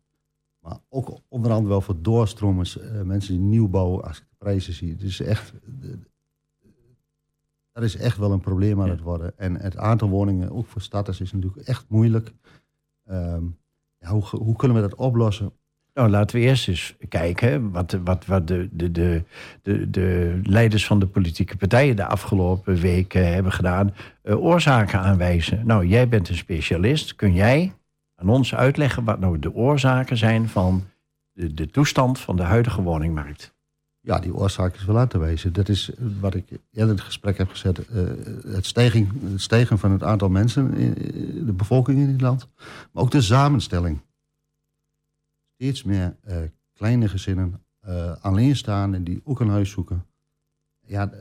Maar 0.60 0.78
ook 0.90 1.20
onder 1.28 1.52
andere 1.52 1.70
wel 1.70 1.82
voor 1.82 2.02
doorstromers, 2.02 2.78
eh, 2.78 3.02
mensen 3.02 3.34
die 3.34 3.42
nieuw 3.44 3.68
bouwen, 3.68 4.04
als 4.04 4.18
ik 4.18 4.24
de 4.30 4.36
prijzen 4.38 4.74
zie. 4.74 4.92
Het 4.92 5.02
is 5.02 5.20
echt, 5.22 5.54
de- 5.80 6.00
dat 7.72 7.84
is 7.84 7.96
echt 7.96 8.18
wel 8.18 8.32
een 8.32 8.40
probleem 8.40 8.82
aan 8.82 8.90
het 8.90 9.02
worden. 9.02 9.38
En 9.38 9.56
het 9.56 9.78
aantal 9.78 10.10
woningen, 10.10 10.52
ook 10.52 10.66
voor 10.66 10.82
starters, 10.82 11.22
is 11.22 11.32
natuurlijk 11.32 11.68
echt 11.68 11.86
moeilijk. 11.90 12.34
Ehm, 13.06 13.44
ja, 14.00 14.10
hoe, 14.10 14.24
hoe 14.24 14.56
kunnen 14.56 14.78
we 14.82 14.88
dat 14.88 14.96
oplossen? 15.00 15.52
Nou, 15.96 16.10
laten 16.10 16.36
we 16.40 16.42
eerst 16.42 16.68
eens 16.68 16.96
kijken 17.10 17.72
wat, 17.72 17.98
wat, 18.04 18.26
wat 18.26 18.48
de, 18.48 18.70
de, 18.72 18.92
de, 18.92 19.24
de, 19.62 19.90
de 19.90 20.40
leiders 20.44 20.86
van 20.86 21.00
de 21.00 21.08
politieke 21.08 21.58
partijen 21.58 21.96
de 21.96 22.06
afgelopen 22.06 22.76
weken 22.76 23.34
hebben 23.34 23.52
gedaan. 23.52 23.94
eh, 24.22 24.44
oorzaken 24.44 25.00
aanwijzen. 25.00 25.66
Nou, 25.66 25.86
jij 25.88 26.08
bent 26.08 26.30
een 26.30 26.36
specialist. 26.36 27.16
Kun 27.16 27.34
jij 27.34 27.74
aan 28.16 28.30
ons 28.30 28.56
uitleggen 28.56 29.04
wat 29.04 29.20
nou 29.20 29.40
de 29.40 29.54
oorzaken 29.54 30.18
zijn 30.18 30.50
van 30.50 30.84
de, 31.32 31.54
de 31.54 31.68
toestand 31.70 32.20
van 32.20 32.36
de 32.36 32.44
huidige 32.44 32.82
woningmarkt? 32.82 33.54
Ja, 34.00 34.20
die 34.20 34.36
oorzaak 34.36 34.76
is 34.76 34.86
wel 34.86 34.98
uit 34.98 35.10
te 35.10 35.18
wijzen. 35.18 35.54
Dat 35.54 35.70
is 35.70 35.92
wat 36.20 36.36
ik 36.36 36.50
eerder 36.50 36.62
in 36.72 36.88
het 36.88 37.02
gesprek 37.02 37.38
heb 37.38 37.50
gezet. 37.50 37.88
eh, 37.88 38.04
het, 38.48 38.66
stijging, 38.66 39.08
het 39.32 39.42
stijgen 39.42 39.80
van 39.80 39.92
het 39.92 40.04
aantal 40.04 40.30
mensen, 40.30 40.74
in 40.74 41.46
de 41.46 41.54
bevolking 41.54 41.98
in 41.98 42.12
dit 42.12 42.22
land. 42.22 42.48
Maar 42.92 43.04
ook 43.04 43.12
de 43.12 43.22
samenstelling. 43.22 44.00
Steeds 45.58 45.84
meer 45.84 46.16
eh, 46.24 46.38
kleine 46.74 47.10
gezinnen, 47.10 47.62
eh, 47.80 48.12
alleenstaanden 48.22 49.04
die 49.04 49.22
ook 49.24 49.40
een 49.40 49.50
huis 49.50 49.70
zoeken. 49.70 50.06
Ja, 50.88 51.12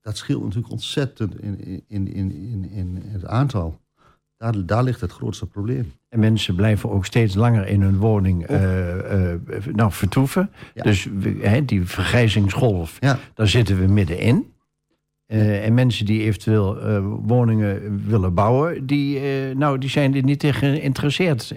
dat 0.00 0.16
scheelt 0.16 0.42
natuurlijk 0.42 0.72
ontzettend 0.72 1.40
in, 1.40 1.82
in, 1.88 2.08
in, 2.12 2.32
in, 2.32 2.70
in 2.70 3.02
het 3.04 3.26
aantal. 3.26 3.80
Daar, 4.36 4.66
daar 4.66 4.82
ligt 4.82 5.00
het 5.00 5.12
grootste 5.12 5.46
probleem. 5.46 5.92
En 6.08 6.18
mensen 6.20 6.54
blijven 6.54 6.90
ook 6.90 7.04
steeds 7.06 7.34
langer 7.34 7.66
in 7.66 7.82
hun 7.82 7.96
woning 7.98 8.46
eh, 8.46 9.34
nou, 9.72 9.92
vertoeven. 9.92 10.50
Ja. 10.74 10.82
Dus 10.82 11.04
we- 11.04 11.62
die 11.64 11.84
vergrijzingsgolf, 11.86 12.96
Ja. 13.00 13.18
daar 13.34 13.48
zitten 13.48 13.78
we 13.80 13.86
middenin. 13.86 14.52
Eh, 15.26 15.64
en 15.64 15.74
mensen 15.74 16.06
die 16.06 16.22
eventueel 16.22 16.80
eh, 16.80 17.06
woningen 17.22 18.06
willen 18.06 18.34
bouwen, 18.34 18.86
die, 18.86 19.18
eh, 19.20 19.56
nou, 19.56 19.78
die 19.78 19.88
zijn 19.90 20.14
er 20.14 20.22
niet 20.22 20.42
in 20.44 20.54
geïnteresseerd 20.54 21.54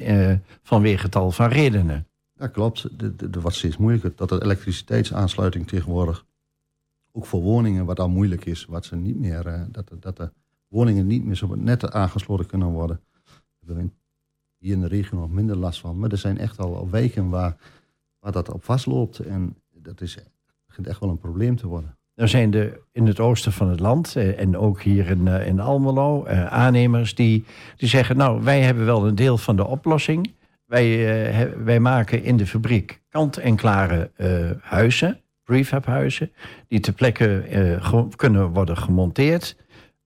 vanwege 0.63 1.09
tal 1.09 1.32
van 1.32 1.49
redenen. 1.49 2.07
Dat 2.36 2.51
klopt. 2.51 2.99
De 3.32 3.41
wordt 3.41 3.57
steeds 3.57 3.78
moeilijker. 3.78 4.11
Dat 4.15 4.30
de 4.30 4.43
elektriciteitsaansluiting 4.43 5.67
tegenwoordig, 5.67 6.26
ook 7.11 7.26
voor 7.26 7.41
woningen, 7.41 7.86
wat 7.86 7.99
al 7.99 8.09
moeilijk 8.09 8.45
is, 8.45 8.65
wat 8.65 8.86
ze 8.86 8.95
niet 8.95 9.20
meer, 9.20 9.67
dat, 9.72 9.88
de- 9.88 9.99
dat 9.99 10.17
de 10.17 10.32
woningen 10.67 11.07
niet 11.07 11.26
meer 11.26 11.36
zo 11.36 11.55
net 11.55 11.91
aangesloten 11.91 12.45
kunnen 12.45 12.67
worden. 12.67 12.99
Daar 13.26 13.34
hebben 13.59 13.86
we 13.86 13.91
hier 14.65 14.74
in 14.74 14.82
de 14.82 14.88
regio 14.88 15.20
nog 15.20 15.32
minder 15.32 15.55
last 15.57 15.80
van. 15.80 15.99
Maar 15.99 16.11
er 16.11 16.17
zijn 16.17 16.38
echt 16.38 16.59
al, 16.59 16.76
al 16.78 16.89
wijken 16.89 17.30
waar, 17.30 17.55
waar 18.20 18.32
dat 18.32 18.49
op 18.53 18.63
vastloopt. 18.63 19.20
En 19.20 19.55
dat 19.74 20.01
is, 20.01 20.17
begint 20.67 20.88
echt 20.88 20.99
wel 20.99 21.09
een 21.09 21.17
probleem 21.17 21.55
te 21.55 21.67
worden. 21.67 21.97
Er 22.20 22.28
zijn 22.28 22.53
er 22.53 22.80
in 22.91 23.07
het 23.07 23.20
oosten 23.20 23.51
van 23.51 23.70
het 23.70 23.80
land 23.80 24.15
eh, 24.15 24.39
en 24.39 24.57
ook 24.57 24.82
hier 24.82 25.09
in, 25.09 25.28
eh, 25.28 25.47
in 25.47 25.59
Almelo 25.59 26.24
eh, 26.24 26.45
aannemers 26.45 27.15
die, 27.15 27.45
die 27.78 27.89
zeggen... 27.89 28.17
nou, 28.17 28.43
wij 28.43 28.61
hebben 28.61 28.86
wel 28.86 29.07
een 29.07 29.15
deel 29.15 29.38
van 29.38 29.55
de 29.55 29.65
oplossing. 29.65 30.34
Wij, 30.65 31.53
wij 31.63 31.80
maken 31.80 32.24
in 32.24 32.38
de 32.38 32.47
fabriek 32.47 33.01
kant-en-klare 33.09 34.11
eh, 34.15 34.51
huizen, 34.61 35.20
prefabhuizen... 35.43 36.32
die 36.67 36.80
ter 36.80 36.93
plekke 36.93 37.80
kunnen 38.15 38.47
worden 38.47 38.78
gemonteerd. 38.78 39.55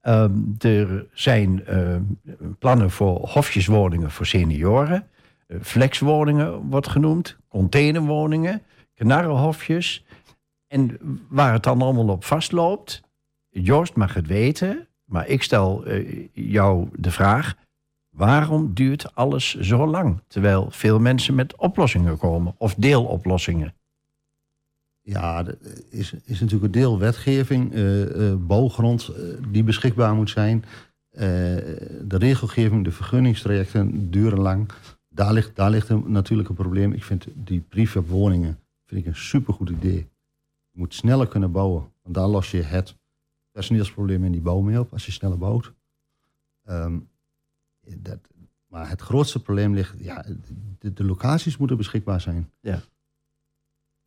Ehm, 0.01 0.31
er 0.59 1.05
zijn 1.13 1.63
plannen 2.59 2.91
voor 2.91 3.27
hofjeswoningen 3.27 4.11
voor 4.11 4.25
senioren... 4.25 5.07
Flexwoningen 5.61 6.69
wordt 6.69 6.87
genoemd, 6.87 7.37
containerwoningen, 7.47 8.61
knarrenhofjes... 8.95 10.05
En 10.73 10.99
waar 11.29 11.53
het 11.53 11.63
dan 11.63 11.81
allemaal 11.81 12.07
op 12.07 12.23
vastloopt, 12.23 13.01
Joost 13.49 13.95
mag 13.95 14.13
het 14.13 14.27
weten, 14.27 14.87
maar 15.05 15.27
ik 15.27 15.43
stel 15.43 15.85
eh, 15.85 16.27
jou 16.33 16.87
de 16.95 17.11
vraag: 17.11 17.55
waarom 18.09 18.73
duurt 18.73 19.15
alles 19.15 19.59
zo 19.59 19.87
lang? 19.87 20.21
Terwijl 20.27 20.71
veel 20.71 20.99
mensen 20.99 21.35
met 21.35 21.55
oplossingen 21.55 22.17
komen 22.17 22.55
of 22.57 22.75
deeloplossingen. 22.75 23.73
Ja, 25.01 25.45
er 25.45 25.57
is, 25.89 26.13
is 26.25 26.39
natuurlijk 26.39 26.63
een 26.63 26.81
deel 26.81 26.99
wetgeving, 26.99 27.73
eh, 27.73 28.33
bouwgrond 28.37 29.11
die 29.51 29.63
beschikbaar 29.63 30.15
moet 30.15 30.29
zijn. 30.29 30.65
De 32.01 32.17
regelgeving, 32.17 32.83
de 32.83 32.91
vergunningstrajecten 32.91 34.11
duren 34.11 34.39
lang. 34.39 34.69
Daar 35.09 35.33
ligt, 35.33 35.55
daar 35.55 35.69
ligt 35.69 35.89
een, 35.89 36.03
natuurlijk 36.07 36.49
een 36.49 36.55
probleem. 36.55 36.93
Ik 36.93 37.03
vind 37.03 37.27
die 37.33 37.59
prefab 37.69 38.07
woningen 38.07 38.57
vind 38.85 39.01
ik 39.01 39.07
een 39.07 39.19
supergoed 39.19 39.69
idee. 39.69 40.11
Je 40.73 40.79
moet 40.79 40.93
sneller 40.93 41.27
kunnen 41.27 41.51
bouwen, 41.51 41.91
want 42.01 42.15
daar 42.15 42.27
los 42.27 42.51
je 42.51 42.61
het 42.61 42.95
personeelsprobleem 43.51 44.23
in 44.23 44.31
die 44.31 44.41
bouw 44.41 44.59
mee 44.59 44.79
op 44.79 44.93
als 44.93 45.05
je 45.05 45.11
sneller 45.11 45.37
bouwt. 45.37 45.73
Ehm, 46.63 46.99
dat, 47.97 48.19
maar 48.67 48.89
het 48.89 49.01
grootste 49.01 49.41
probleem 49.41 49.73
ligt, 49.73 49.95
ja, 49.99 50.25
de, 50.79 50.93
de 50.93 51.03
locaties 51.03 51.57
moeten 51.57 51.77
beschikbaar 51.77 52.21
zijn. 52.21 52.51
Ja. 52.59 52.81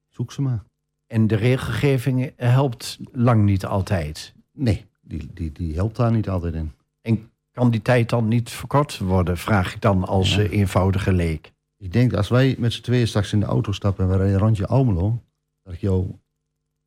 Zoek 0.08 0.32
ze 0.32 0.42
maar. 0.42 0.64
En 1.06 1.26
de 1.26 1.34
regelgeving 1.34 2.32
helpt 2.36 2.98
lang 3.12 3.44
niet 3.44 3.66
altijd. 3.66 4.34
Nee, 4.52 4.84
die, 5.00 5.30
die, 5.34 5.52
die 5.52 5.74
helpt 5.74 5.96
daar 5.96 6.12
niet 6.12 6.28
altijd 6.28 6.54
in. 6.54 6.72
En 7.00 7.30
kan 7.50 7.70
die 7.70 7.82
tijd 7.82 8.08
dan 8.08 8.28
niet 8.28 8.50
verkort 8.50 8.98
worden, 8.98 9.36
vraag 9.38 9.74
ik 9.74 9.80
dan 9.80 10.04
als 10.04 10.34
Ja. 10.34 10.42
eenvoudige 10.42 11.12
leek. 11.12 11.52
Ik 11.76 11.92
denk 11.92 12.10
dat 12.10 12.18
als 12.18 12.28
wij 12.28 12.56
met 12.58 12.72
z'n 12.72 12.82
tweeën 12.82 13.08
straks 13.08 13.32
in 13.32 13.40
de 13.40 13.46
auto 13.46 13.72
stappen 13.72 14.04
en 14.04 14.10
we 14.10 14.16
rijden 14.16 14.38
rondje 14.38 14.66
Almelo, 14.66 15.22
dat 15.62 15.72
ik 15.74 15.80
jou, 15.80 16.18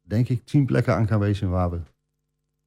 denk 0.10 0.30
ik, 0.30 0.46
tien 0.46 0.66
plekken 0.66 0.96
aan 0.96 1.06
kan 1.06 1.20
wijzen 1.20 1.50
waar 1.50 1.70
we 1.72 1.80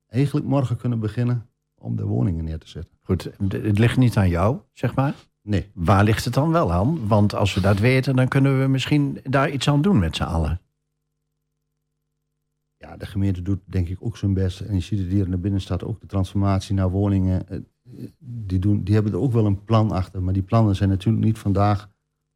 eigenlijk 0.09 0.47
morgen 0.47 0.77
kunnen 0.77 0.99
beginnen 1.01 1.47
om 1.75 1.97
de 1.97 2.05
woningen 2.05 2.45
neer 2.45 2.59
te 2.59 2.69
zetten. 2.69 2.93
Goed, 3.03 3.31
het 3.49 3.79
ligt 3.79 3.97
niet 3.97 4.17
aan 4.17 4.29
jou, 4.29 4.59
zeg 4.73 4.95
maar. 4.95 5.15
Nee, 5.43 5.71
Waar 5.75 6.05
ligt 6.05 6.25
het 6.25 6.35
dan 6.35 6.51
wel 6.51 6.73
aan? 6.73 7.07
Want 7.07 7.35
als 7.35 7.55
we 7.55 7.61
dat 7.61 7.79
weten, 7.79 8.17
dan 8.17 8.29
kunnen 8.29 8.61
we 8.61 8.67
misschien 8.67 9.21
daar 9.25 9.51
iets 9.51 9.69
aan 9.69 9.83
doen 9.83 9.99
met 9.99 10.17
z'n 10.17 10.23
allen. 10.23 10.61
ja, 12.77 12.97
de 12.97 13.07
gemeente 13.07 13.43
doet 13.43 13.61
denk 13.65 13.89
ik 13.89 13.97
ook 14.01 14.17
zijn 14.17 14.35
best. 14.35 14.61
En 14.61 14.75
je 14.75 14.81
ziet 14.81 14.99
het 14.99 15.09
hier 15.09 15.25
in 15.25 15.31
de 15.31 15.39
binnenstad 15.39 15.85
ook, 15.85 16.01
de 16.01 16.07
transformatie 16.07 16.75
naar 16.75 16.91
woningen. 16.91 17.49
eh, 17.49 17.59
Die, 18.19 18.59
doen, 18.59 18.85
die 18.85 18.95
hebben 18.95 19.13
er 19.13 19.19
ook 19.19 19.33
wel 19.33 19.47
een 19.47 19.65
plan 19.65 19.91
achter. 19.91 20.23
Maar 20.23 20.33
die 20.33 20.43
plannen 20.43 20.77
zijn 20.77 20.89
natuurlijk 20.89 21.25
niet 21.25 21.39
vandaag 21.39 21.89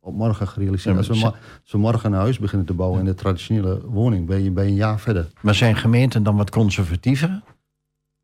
op 0.06 0.14
morgen 0.14 0.48
gerealiseerd. 0.48 0.94
Ja, 0.94 1.08
Als 1.12 1.20
we, 1.20 1.32
als 1.62 1.72
morgen 1.72 2.12
een 2.12 2.18
huis 2.18 2.38
beginnen 2.38 2.66
te 2.66 2.74
bouwen 2.74 2.98
in 2.98 3.04
de 3.04 3.14
traditionele 3.14 3.86
woning, 3.86 4.26
ben 4.26 4.42
je, 4.42 4.50
ben 4.50 4.64
je 4.64 4.70
een 4.70 4.76
jaar 4.76 5.00
verder. 5.00 5.28
Maar 5.42 5.54
zijn 5.54 5.76
gemeenten 5.76 6.22
dan 6.22 6.36
wat 6.36 6.50
conservatiever? 6.50 7.42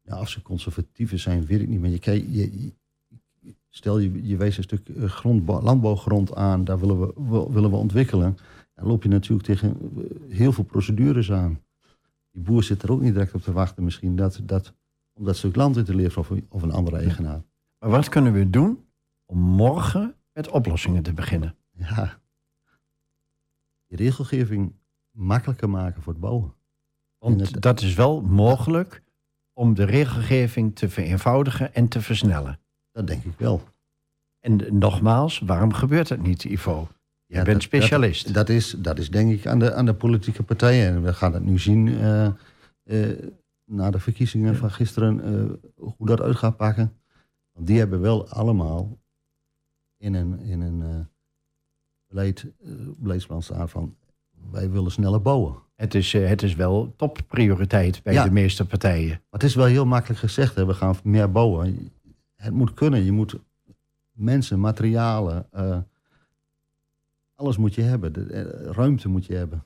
Ja, 0.03 0.21
of 0.21 0.29
ze 0.29 0.43
conservatiever 0.43 1.19
zijn, 1.19 1.47
weet 1.47 1.61
ik 1.61 1.69
niet. 1.69 1.81
Maar 1.81 1.91
je, 1.91 2.01
je, 2.33 2.61
je- 2.63 2.73
stel 3.69 3.99
je, 3.99 4.27
je 4.29 4.37
wijst 4.37 4.57
een 4.59 4.63
stuk 4.63 4.89
eh, 4.89 5.05
grond, 5.09 5.49
landbouwgrond 5.49 6.35
aan, 6.35 6.65
daar 6.65 6.79
willen 6.81 7.01
we, 7.01 7.13
wil- 7.17 7.53
willen 7.53 7.71
we 7.71 7.77
ontwikkelen. 7.77 8.37
Dan 8.75 8.87
loop 8.87 9.03
je 9.03 9.09
natuurlijk 9.09 9.47
tegen 9.47 9.77
eh, 9.97 10.37
heel 10.37 10.53
veel 10.53 10.65
procedures 10.65 11.33
aan. 11.33 11.61
Die 12.31 12.43
boer 12.43 12.63
zit 12.63 12.83
er 12.83 12.93
ook 12.93 13.01
niet 13.01 13.13
direct 13.13 13.35
op 13.35 13.43
te 13.43 13.53
wachten 13.53 13.85
misschien, 13.85 14.17
dat, 14.17 14.41
dat, 14.43 14.73
om 15.13 15.25
dat 15.25 15.37
stuk 15.37 15.57
land 15.57 15.77
in 15.77 15.85
te 15.85 15.95
leveren 15.95 16.19
of, 16.31 16.39
of 16.49 16.63
een 16.63 16.73
andere 16.73 16.97
eigenaar. 16.97 17.43
Maar 17.79 17.91
wat 17.91 18.09
kunnen 18.09 18.33
we 18.33 18.51
doen 18.51 18.85
om 19.27 19.39
morgen 19.39 20.15
met 20.33 20.49
oplossingen 20.51 21.03
te 21.03 21.13
beginnen? 21.13 21.55
Ja, 21.77 22.21
die 23.87 23.97
regelgeving 23.97 24.75
makkelijker 25.11 25.71
maken 25.71 26.03
voor 26.03 26.13
het 26.13 26.23
bouwen. 26.23 26.55
Want 27.19 27.63
dat 27.63 27.81
is 27.81 27.95
wel 27.95 28.21
mogelijk 28.23 29.03
om 29.53 29.75
de 29.75 29.85
regelgeving 29.85 30.77
te 30.77 30.89
vereenvoudigen 30.89 31.75
en 31.75 31.89
te 31.89 32.01
versnellen. 32.01 32.61
Dat 32.93 33.07
denk 33.07 33.25
ik 33.25 33.39
wel. 33.39 33.63
En 34.41 34.79
nogmaals, 34.79 35.39
waarom 35.39 35.73
gebeurt 35.73 36.09
het 36.09 36.23
niet, 36.23 36.45
Ivo? 36.45 36.89
Je 37.27 37.35
Ja, 37.39 37.43
bent 37.43 37.55
dat- 37.57 37.63
specialist. 37.63 38.25
Dat, 38.25 38.35
dat, 38.35 38.49
is, 38.49 38.71
dat 38.71 38.99
is 38.99 39.11
denk 39.11 39.33
ik 39.33 39.47
aan 39.47 39.59
de, 39.59 39.75
aan 39.75 39.87
de 39.87 39.95
politieke 39.95 40.43
partijen. 40.43 40.87
En 40.95 41.03
we 41.03 41.15
gaan 41.15 41.33
het 41.35 41.45
nu 41.45 41.59
zien 41.59 41.89
eh, 41.89 42.27
eh, 42.83 43.19
na 43.65 43.91
de 43.91 43.99
verkiezingen 44.01 44.57
van 44.57 44.71
gisteren, 44.71 45.21
eh, 45.25 45.73
hoe 45.77 46.07
dat 46.07 46.21
uit 46.21 46.37
gaat 46.37 46.57
pakken. 46.57 47.01
Want 47.53 47.67
die 47.67 47.79
hebben 47.79 48.01
wel 48.01 48.29
allemaal 48.29 48.99
in 49.97 50.15
een, 50.15 50.41
in 50.41 50.61
een 50.61 51.09
beleid, 52.13 52.47
beleidsplan 52.99 53.43
staan 53.43 53.69
van 53.69 53.97
wij 54.51 54.71
willen 54.71 54.91
sneller 54.91 55.23
bouwen. 55.23 55.55
Het 55.77 55.95
is, 55.95 56.15
eh, 56.15 56.29
het 56.29 56.43
is 56.43 56.55
wel 56.55 56.95
topprioriteit 56.97 58.03
bij 58.03 58.13
Ja. 58.13 58.25
de 58.25 58.31
meeste 58.31 58.67
partijen. 58.67 59.09
Maar 59.09 59.19
het 59.31 59.43
is 59.43 59.55
wel 59.55 59.67
heel 59.67 59.87
makkelijk 59.87 60.21
gezegd, 60.21 60.55
hè, 60.55 60.67
we 60.67 60.75
gaan 60.75 60.95
meer 61.05 61.31
bouwen. 61.33 61.93
Het 62.37 62.53
moet 62.53 62.75
kunnen, 62.75 63.05
je 63.05 63.13
moet 63.13 63.35
mensen, 64.13 64.61
materialen, 64.61 65.47
eh, 65.51 65.79
alles 67.35 67.57
moet 67.57 67.75
je 67.75 67.83
hebben. 67.83 68.13
De, 68.13 68.25
eh, 68.25 68.71
ruimte 68.71 69.09
moet 69.09 69.27
je 69.27 69.35
hebben. 69.35 69.65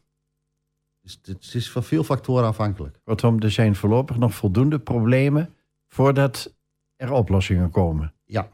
Dus 1.03 1.13
het, 1.13 1.27
het 1.27 1.55
is 1.55 1.71
van 1.71 1.83
veel 1.83 2.05
factoren 2.05 2.47
afhankelijk. 2.47 3.01
Kortom, 3.05 3.41
er 3.41 3.51
zijn 3.51 3.75
voorlopig 3.77 4.17
nog 4.17 4.35
voldoende 4.35 4.79
problemen 4.79 5.55
voordat 5.87 6.55
er 6.97 7.13
oplossingen 7.13 7.71
komen. 7.71 8.13
Ja. 8.25 8.49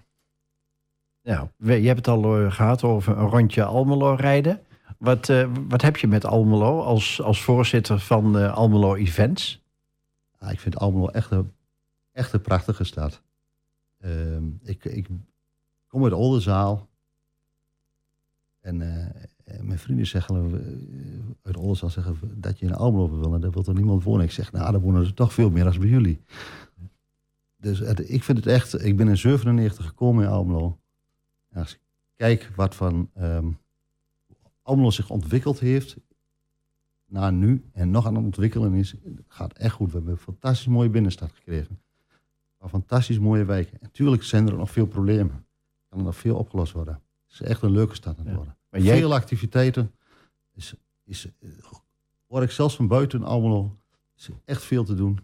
Nou, 1.23 1.49
je 1.57 1.87
hebt 1.87 2.07
het 2.07 2.09
al 2.09 2.39
eh, 2.39 2.53
gehad 2.53 2.83
over 2.83 3.19
een 3.19 3.29
rondje 3.29 3.65
Almelo 3.65 4.15
rijden. 4.15 4.61
Wat, 4.99 5.29
eh, 5.29 5.49
wat 5.69 5.83
heb 5.83 5.97
je 5.97 6.07
met 6.07 6.25
Almelo 6.25 6.81
als, 6.81 7.23
als 7.23 7.43
voorzitter 7.43 7.99
van 7.99 8.39
eh, 8.39 8.55
Almelo 8.55 8.95
Events? 8.95 9.63
Ja, 10.41 10.51
ik 10.51 10.61
vind 10.61 10.77
Almelo 10.77 11.07
echt 11.07 11.31
een, 11.31 11.53
echt 12.13 12.33
een 12.33 12.41
prachtige 12.41 12.85
stad. 12.85 13.23
Ehm, 13.99 14.45
ik, 14.63 14.85
ik 14.85 15.07
kom 15.87 16.05
uit 16.05 16.13
Oldenzaal. 16.13 16.91
En 18.61 18.77
mijn 19.61 19.79
vrienden 19.79 20.07
zeggen 20.07 20.37
uit 21.43 21.57
Oldenzaal 21.57 21.91
zeggen 21.91 22.19
dat 22.35 22.59
je 22.59 22.67
in 22.67 22.75
Almelo 22.75 23.11
wil 23.11 23.19
wonen. 23.19 23.41
Daar 23.41 23.51
wil 23.51 23.65
er 23.67 23.75
niemand 23.75 24.03
wonen. 24.03 24.25
Ik 24.25 24.31
zeg, 24.31 24.53
nou, 24.53 24.73
daar 24.73 24.81
wonen 24.81 25.05
er 25.05 25.15
toch 25.15 25.33
veel 25.33 25.51
meer 25.51 25.65
dan 25.65 25.79
bij 25.79 25.89
jullie. 25.89 26.21
Dus 27.57 27.81
ik 27.81 28.23
vind 28.23 28.39
het 28.39 28.47
echt... 28.47 28.85
Ik 28.85 28.97
ben 28.97 29.09
in 29.09 29.17
97 29.17 29.87
gekomen 29.87 30.25
in 30.25 30.31
Almelo. 30.31 30.82
En 31.53 31.61
als 31.61 31.73
ik 31.75 31.81
kijk 32.17 32.51
wat 32.57 32.75
van 32.75 33.11
ehm 33.15 33.51
Almelo 34.63 34.91
zich 34.91 35.11
ontwikkeld 35.11 35.59
heeft 35.61 35.97
naar 37.07 37.33
nu 37.33 37.65
en 37.73 37.91
nog 37.91 38.07
aan 38.07 38.15
het 38.15 38.25
ontwikkelen 38.25 38.75
is, 38.75 38.91
het 38.91 39.21
gaat 39.29 39.53
echt 39.59 39.75
goed. 39.75 39.89
We 39.91 39.95
hebben 39.97 40.13
een 40.13 40.19
fantastisch 40.19 40.67
mooie 40.67 40.91
binnenstad 40.91 41.33
gekregen. 41.33 41.81
Maar 42.59 42.69
fantastisch 42.69 43.19
mooie 43.19 43.45
wijken. 43.45 43.73
En 43.73 43.79
natuurlijk 43.83 44.23
zijn 44.23 44.47
er 44.49 44.57
nog 44.57 44.71
veel 44.71 44.87
problemen. 44.87 45.47
Kan 45.89 45.99
er 45.99 46.05
nog 46.05 46.17
veel 46.17 46.37
opgelost 46.37 46.73
worden. 46.73 46.95
Het 46.95 47.33
is 47.33 47.41
echt 47.43 47.63
een 47.63 47.71
leuke 47.71 47.95
stad 47.95 48.13
aan 48.19 48.21
het 48.21 48.29
Ja. 48.29 48.35
worden. 48.37 48.57
Maar 48.71 48.81
jij- 48.81 48.99
Veel 48.99 49.15
activiteiten. 49.15 49.93
Is, 50.55 50.75
is, 51.05 51.27
eh, 51.41 51.49
hoor 52.27 52.43
ik 52.43 52.51
zelfs 52.51 52.77
van 52.77 52.87
buiten 52.87 53.23
Almelo. 53.25 53.77
is 54.17 54.29
echt 54.45 54.63
veel 54.63 54.85
te 54.85 54.95
doen. 54.95 55.19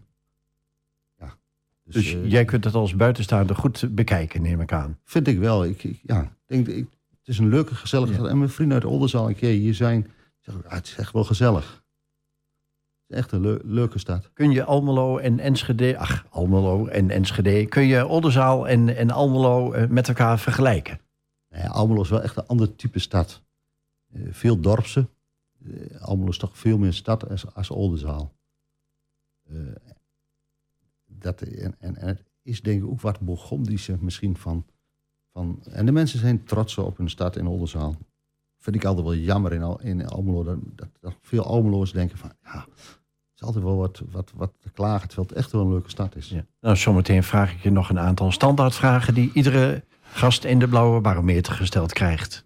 Dus, 1.91 2.03
Dus 2.03 2.13
eh, 2.13 2.31
jij 2.31 2.45
kunt 2.45 2.63
het 2.63 2.73
als 2.73 2.95
buitenstaander 2.95 3.55
goed 3.55 3.95
bekijken, 3.95 4.41
neem 4.41 4.61
ik 4.61 4.73
aan. 4.73 4.99
Vind 5.03 5.27
ik 5.27 5.39
wel. 5.39 5.65
Ik, 5.65 5.83
ik- 5.83 5.99
ja, 6.03 6.35
denk, 6.45 6.67
ik, 6.67 6.87
het 7.09 7.27
is 7.27 7.37
een 7.37 7.49
leuke, 7.49 7.75
gezellige 7.75 8.11
Ja. 8.11 8.17
stad. 8.17 8.29
En 8.29 8.37
mijn 8.37 8.49
vrienden 8.49 8.75
uit 8.77 8.85
Oldenzaal 8.85 9.29
een 9.29 9.35
keer 9.35 9.59
hier 9.59 9.73
zijn. 9.73 10.11
Ah, 10.45 10.71
het 10.73 10.85
is 10.85 10.95
echt 10.95 11.13
wel 11.13 11.23
gezellig. 11.23 11.83
Het 13.07 13.17
is 13.17 13.17
echt 13.17 13.31
een 13.31 13.41
leu- 13.41 13.59
leuke 13.63 13.99
stad. 13.99 14.29
Kun 14.33 14.51
je 14.51 14.63
Almelo 14.63 15.17
en 15.17 15.39
Enschede, 15.39 15.97
ach, 15.97 16.25
Almelo 16.29 16.85
en 16.87 17.09
Enschede, 17.09 17.65
kun 17.65 17.83
je 17.83 18.05
Oldenzaal 18.07 18.67
en, 18.67 18.95
en 18.95 19.11
Almelo 19.11 19.71
eh, 19.73 19.87
met 19.87 20.07
elkaar 20.07 20.39
vergelijken? 20.39 20.99
Nou 21.49 21.63
ja, 21.63 21.69
Almelo 21.69 22.01
is 22.01 22.09
wel 22.09 22.21
echt 22.21 22.37
een 22.37 22.47
ander 22.47 22.75
type 22.75 22.99
stad. 22.99 23.41
Eh, 24.13 24.21
veel 24.31 24.59
dorpse. 24.59 25.07
Almelo 25.99 26.29
is 26.29 26.37
toch 26.37 26.57
veel 26.57 26.77
meer 26.77 26.93
stad 26.93 27.29
als, 27.29 27.53
als 27.55 27.69
Oldenzaal. 27.69 28.33
Dat, 31.19 31.41
en, 31.41 31.75
en, 31.79 31.95
en 31.95 32.07
het 32.07 32.23
is 32.43 32.61
denk 32.61 32.83
ik 32.83 32.89
ook 32.89 33.01
wat 33.01 33.19
Burgondische 33.19 33.97
misschien 33.99 34.37
van, 34.37 34.65
van... 35.33 35.63
En 35.71 35.85
de 35.85 35.91
mensen 35.91 36.19
zijn 36.19 36.43
trots 36.43 36.77
op 36.77 36.97
hun 36.97 37.09
stad 37.09 37.35
in 37.35 37.47
Oldenzaal. 37.47 37.95
Vind 38.57 38.75
ik 38.75 38.85
altijd 38.85 39.05
wel 39.05 39.15
jammer 39.15 39.53
in, 39.53 39.63
Al, 39.63 39.81
in 39.81 40.07
Almelo. 40.07 40.43
Dat, 40.43 40.89
dat, 40.99 41.13
veel 41.21 41.43
Almeloers 41.43 41.91
denken 41.91 42.17
van... 42.17 42.31
Ja, 42.43 42.65
is 43.35 43.45
altijd 43.45 43.63
wel 43.63 43.77
wat, 43.77 44.01
wat, 44.11 44.31
wat 44.35 44.51
te 44.59 44.69
klagen, 44.69 45.07
terwijl 45.07 45.27
het 45.27 45.37
echt 45.37 45.51
wel 45.51 45.61
een 45.61 45.69
leuke 45.69 45.89
stad 45.89 46.15
is. 46.15 46.35
Nou, 46.61 46.75
zometeen 46.75 47.23
vraag 47.23 47.53
ik 47.53 47.59
je 47.59 47.71
nog 47.71 47.89
een 47.89 47.99
aantal 47.99 48.31
standaardvragen 48.31 49.13
die 49.13 49.31
iedere 49.33 49.83
gast 50.01 50.43
in 50.43 50.59
de 50.59 50.67
blauwe 50.67 51.01
barometer 51.01 51.53
gesteld 51.53 51.93
krijgt. 51.93 52.43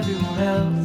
Everyone 0.00 0.38
else 0.38 0.79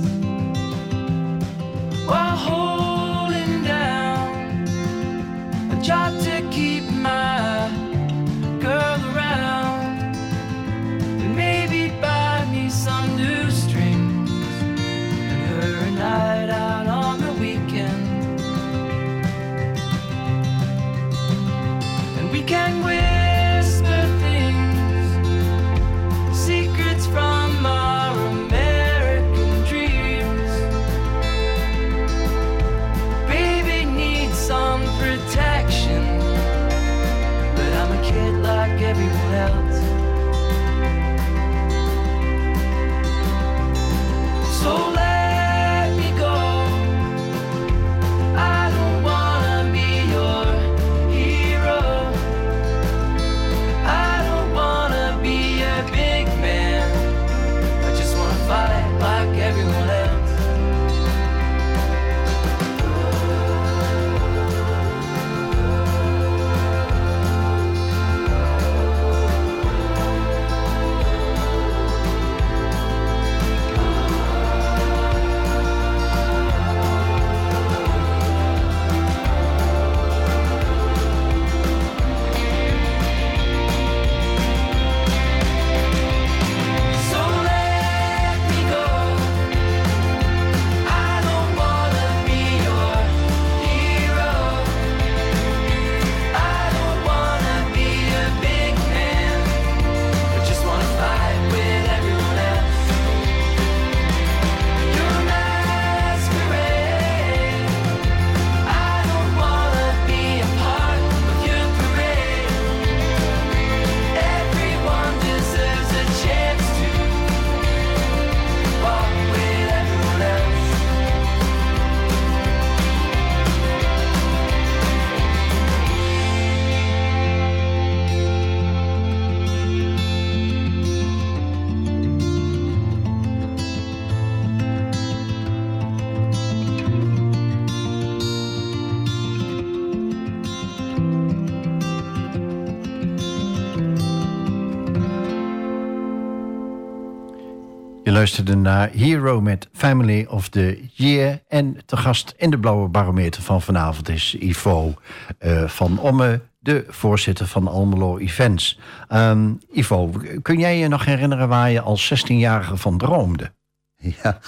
luisterde 148.26 148.56
naar 148.56 148.90
Hero 148.90 149.42
met 149.42 149.70
Family 149.72 150.26
of 150.30 150.50
the 150.50 150.88
Year. 150.94 151.42
En 151.48 151.78
te 151.86 151.98
gast 151.98 152.34
in 152.38 152.50
de 152.50 152.60
Blauwe 152.60 152.88
Barometer 152.88 153.42
van 153.42 153.62
vanavond 153.62 154.10
is 154.10 154.36
Ivo 154.36 154.94
eh, 155.38 155.68
van 155.68 156.00
Omme, 156.00 156.42
de 156.60 156.86
voorzitter 156.88 157.48
van 157.48 157.68
Almelo 157.68 158.18
Events. 158.18 158.80
Ehm, 159.08 159.54
Ivo, 159.72 160.12
kun 160.42 160.60
jij 160.60 160.78
je 160.78 160.88
nog 160.88 161.06
herinneren 161.06 161.48
waar 161.48 161.72
je 161.72 161.82
als 161.82 162.14
16-jarige 162.14 162.78
van 162.78 162.98
droomde? 162.98 163.54
Ja, 163.96 164.40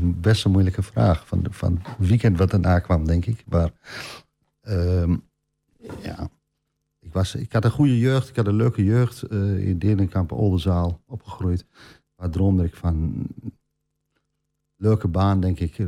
best 0.00 0.44
een 0.44 0.50
moeilijke 0.50 0.82
vraag. 0.82 1.26
Van, 1.26 1.46
van 1.50 1.80
het 1.98 2.08
weekend 2.08 2.38
wat 2.38 2.50
daarna 2.50 2.78
kwam, 2.78 3.06
denk 3.06 3.26
ik. 3.26 3.44
Maar 3.46 3.70
ehm, 4.60 5.16
ja, 6.02 6.28
ik, 7.00 7.12
was, 7.12 7.34
ik 7.34 7.52
had 7.52 7.64
een 7.64 7.70
goede 7.70 7.98
jeugd. 7.98 8.28
Ik 8.28 8.36
had 8.36 8.46
een 8.46 8.56
leuke 8.56 8.84
jeugd 8.84 9.22
eh, 9.22 9.68
in 9.68 9.78
Derenkamp, 9.78 10.32
Oldenzaal, 10.32 11.00
opgegroeid. 11.06 11.64
Waar 12.16 12.30
droomde 12.30 12.64
ik 12.64 12.76
van 12.76 13.26
leuke 14.76 15.08
baan, 15.08 15.40
denk 15.40 15.60
ik. 15.60 15.78
Eh, 15.78 15.86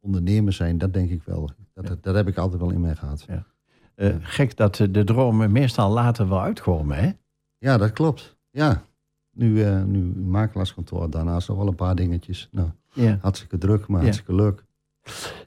ondernemer 0.00 0.52
zijn, 0.52 0.78
dat 0.78 0.92
denk 0.92 1.10
ik 1.10 1.22
wel. 1.22 1.50
Dat, 1.74 2.02
dat 2.02 2.14
heb 2.14 2.28
ik 2.28 2.36
altijd 2.36 2.60
wel 2.60 2.70
in 2.70 2.80
mij 2.80 2.94
gehad. 2.94 3.24
Ja. 3.28 3.46
Eh, 3.94 4.14
gek 4.20 4.56
dat 4.56 4.80
eh, 4.80 4.86
de 4.90 5.04
dromen 5.04 5.52
meestal 5.52 5.90
later 5.92 6.28
wel 6.28 6.40
uitkomen, 6.42 6.96
hè? 6.96 7.10
Ja, 7.58 7.76
dat 7.78 7.92
klopt. 7.92 8.36
Ja. 8.50 8.82
Nu, 9.30 9.62
eh 9.64 9.82
nu 9.82 10.00
makelaarskantoor, 10.20 11.10
daarnaast 11.10 11.48
nog 11.48 11.56
wel 11.56 11.66
een 11.66 11.74
paar 11.74 11.94
dingetjes. 11.94 12.48
Nou, 12.52 12.68
Ja. 12.92 13.18
hartstikke 13.20 13.58
druk, 13.58 13.86
maar 13.86 14.02
hartstikke 14.02 14.34
leuk. 14.34 14.64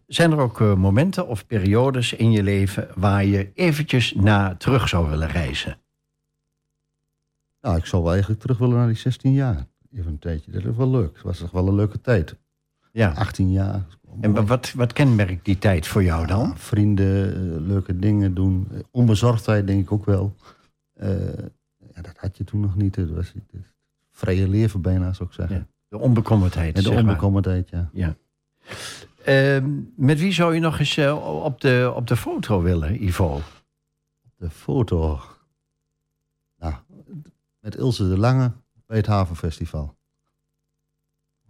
Zijn 0.07 0.31
er 0.31 0.37
ook 0.37 0.59
momenten 0.59 1.27
of 1.27 1.47
periodes 1.47 2.13
in 2.13 2.31
je 2.31 2.43
leven 2.43 2.87
waar 2.95 3.25
je 3.25 3.51
eventjes 3.53 4.13
naar 4.13 4.57
terug 4.57 4.87
zou 4.89 5.09
willen 5.09 5.27
reizen? 5.27 5.77
Nou, 7.63 7.77
ik 7.77 7.85
zou 7.85 8.01
wel 8.03 8.11
eigenlijk 8.11 8.41
terug 8.41 8.57
willen 8.57 8.75
naar 8.77 8.87
die 8.87 8.95
16 8.95 9.33
jaar. 9.33 9.65
Even 9.93 10.11
een 10.11 10.19
tijdje. 10.19 10.51
Dat 10.51 10.65
is 10.65 10.75
wel 10.75 10.89
leuk. 10.89 11.13
Het 11.13 11.23
was 11.23 11.37
toch 11.37 11.51
wel 11.51 11.67
een 11.67 11.75
leuke 11.75 12.01
tijd. 12.01 12.35
Ja. 12.91 13.11
18 13.13 13.51
jaar. 13.51 13.85
En 14.21 14.33
wa- 14.33 14.43
wat, 14.43 14.71
wat 14.75 14.93
kenmerkt 14.93 15.45
die 15.45 15.57
tijd 15.57 15.87
voor 15.87 16.03
jou 16.03 16.27
dan? 16.27 16.47
Ja, 16.47 16.55
vrienden, 16.55 17.33
eh, 17.35 17.61
leuke 17.67 17.99
dingen 17.99 18.33
doen. 18.33 18.67
Eh, 18.71 18.79
Onbezorgdheid 18.91 19.67
denk 19.67 19.81
ik 19.81 19.91
ook 19.91 20.05
wel. 20.05 20.35
Eh, 20.93 21.09
ja, 21.93 22.01
dat 22.01 22.17
had 22.17 22.37
je 22.37 22.43
toen 22.43 22.59
nog 22.59 22.75
niet. 22.75 22.95
Het 22.95 23.11
was 23.11 23.33
het 23.33 23.61
vrije 24.11 24.47
leven 24.47 24.81
bijna, 24.81 25.13
zou 25.13 25.29
ik 25.29 25.35
zeggen. 25.35 25.55
Ja, 25.55 25.65
De 25.87 25.97
onbekommerdheid. 25.97 26.77
En 26.77 26.83
de 26.83 26.89
maar. 26.89 26.99
onbekommerdheid, 26.99 27.69
ja. 27.69 27.89
Ja. 27.93 28.15
Ehm, 29.23 29.69
met 29.95 30.19
wie 30.19 30.31
zou 30.33 30.53
je 30.53 30.59
nog 30.59 30.79
eens 30.79 30.97
op, 31.43 31.61
de, 31.61 31.91
op 31.95 32.07
de 32.07 32.15
foto 32.15 32.61
willen, 32.61 33.03
Ivo? 33.03 33.41
De 34.37 34.49
foto. 34.49 35.19
Met 37.63 37.75
Ilse 37.75 38.09
de 38.09 38.17
Lange 38.17 38.51
bij 38.85 38.97
het 38.97 39.05
Havenfestival. 39.05 39.95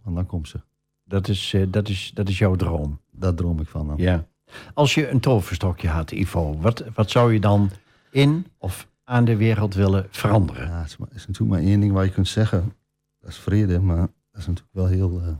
Want 0.02 0.16
dan 0.16 0.26
komt 0.26 0.48
ze. 0.48 0.60
Dat 1.04 1.28
is, 1.28 1.54
eh, 1.54 1.66
dat 1.68 1.88
is, 1.88 2.10
dat 2.14 2.28
is 2.28 2.38
jouw 2.38 2.54
droom. 2.54 3.00
Daar 3.10 3.34
droom 3.34 3.60
ik 3.60 3.68
van. 3.68 3.86
Dan. 3.86 3.96
Ja. 3.96 4.26
Als 4.74 4.94
je 4.94 5.08
een 5.08 5.20
toverstokje 5.20 5.88
had, 5.88 6.10
Ivo, 6.10 6.58
wat, 6.58 6.84
wat 6.94 7.10
zou 7.10 7.32
je 7.32 7.40
dan 7.40 7.70
in 8.10 8.46
of 8.58 8.88
aan 9.04 9.24
de 9.24 9.36
wereld 9.36 9.74
willen 9.74 10.06
veranderen? 10.10 10.66
Ja, 10.66 10.82
het 10.82 10.90
is 10.90 11.26
natuurlijk 11.26 11.60
maar 11.60 11.70
één 11.70 11.80
ding 11.80 11.92
waar 11.92 12.04
je 12.04 12.10
kunt 12.12 12.28
zeggen. 12.28 12.72
Dat 13.20 13.30
is 13.30 13.38
vrede, 13.38 13.80
maar 13.80 14.06
dat 14.30 14.40
is 14.40 14.46
natuurlijk 14.46 14.74
wel 14.74 14.86
heel 14.86 15.20
eh, 15.20 15.36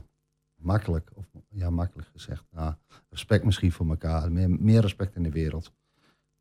makkelijk. 0.55 1.11
Of 1.13 1.25
ja, 1.49 1.69
makkelijk 1.69 2.07
gezegd. 2.11 2.43
Nou, 2.51 2.73
respect 3.09 3.43
misschien 3.43 3.71
voor 3.71 3.89
elkaar. 3.89 4.31
Meer, 4.31 4.49
meer 4.49 4.81
respect 4.81 5.15
in 5.15 5.23
de 5.23 5.31
wereld. 5.31 5.73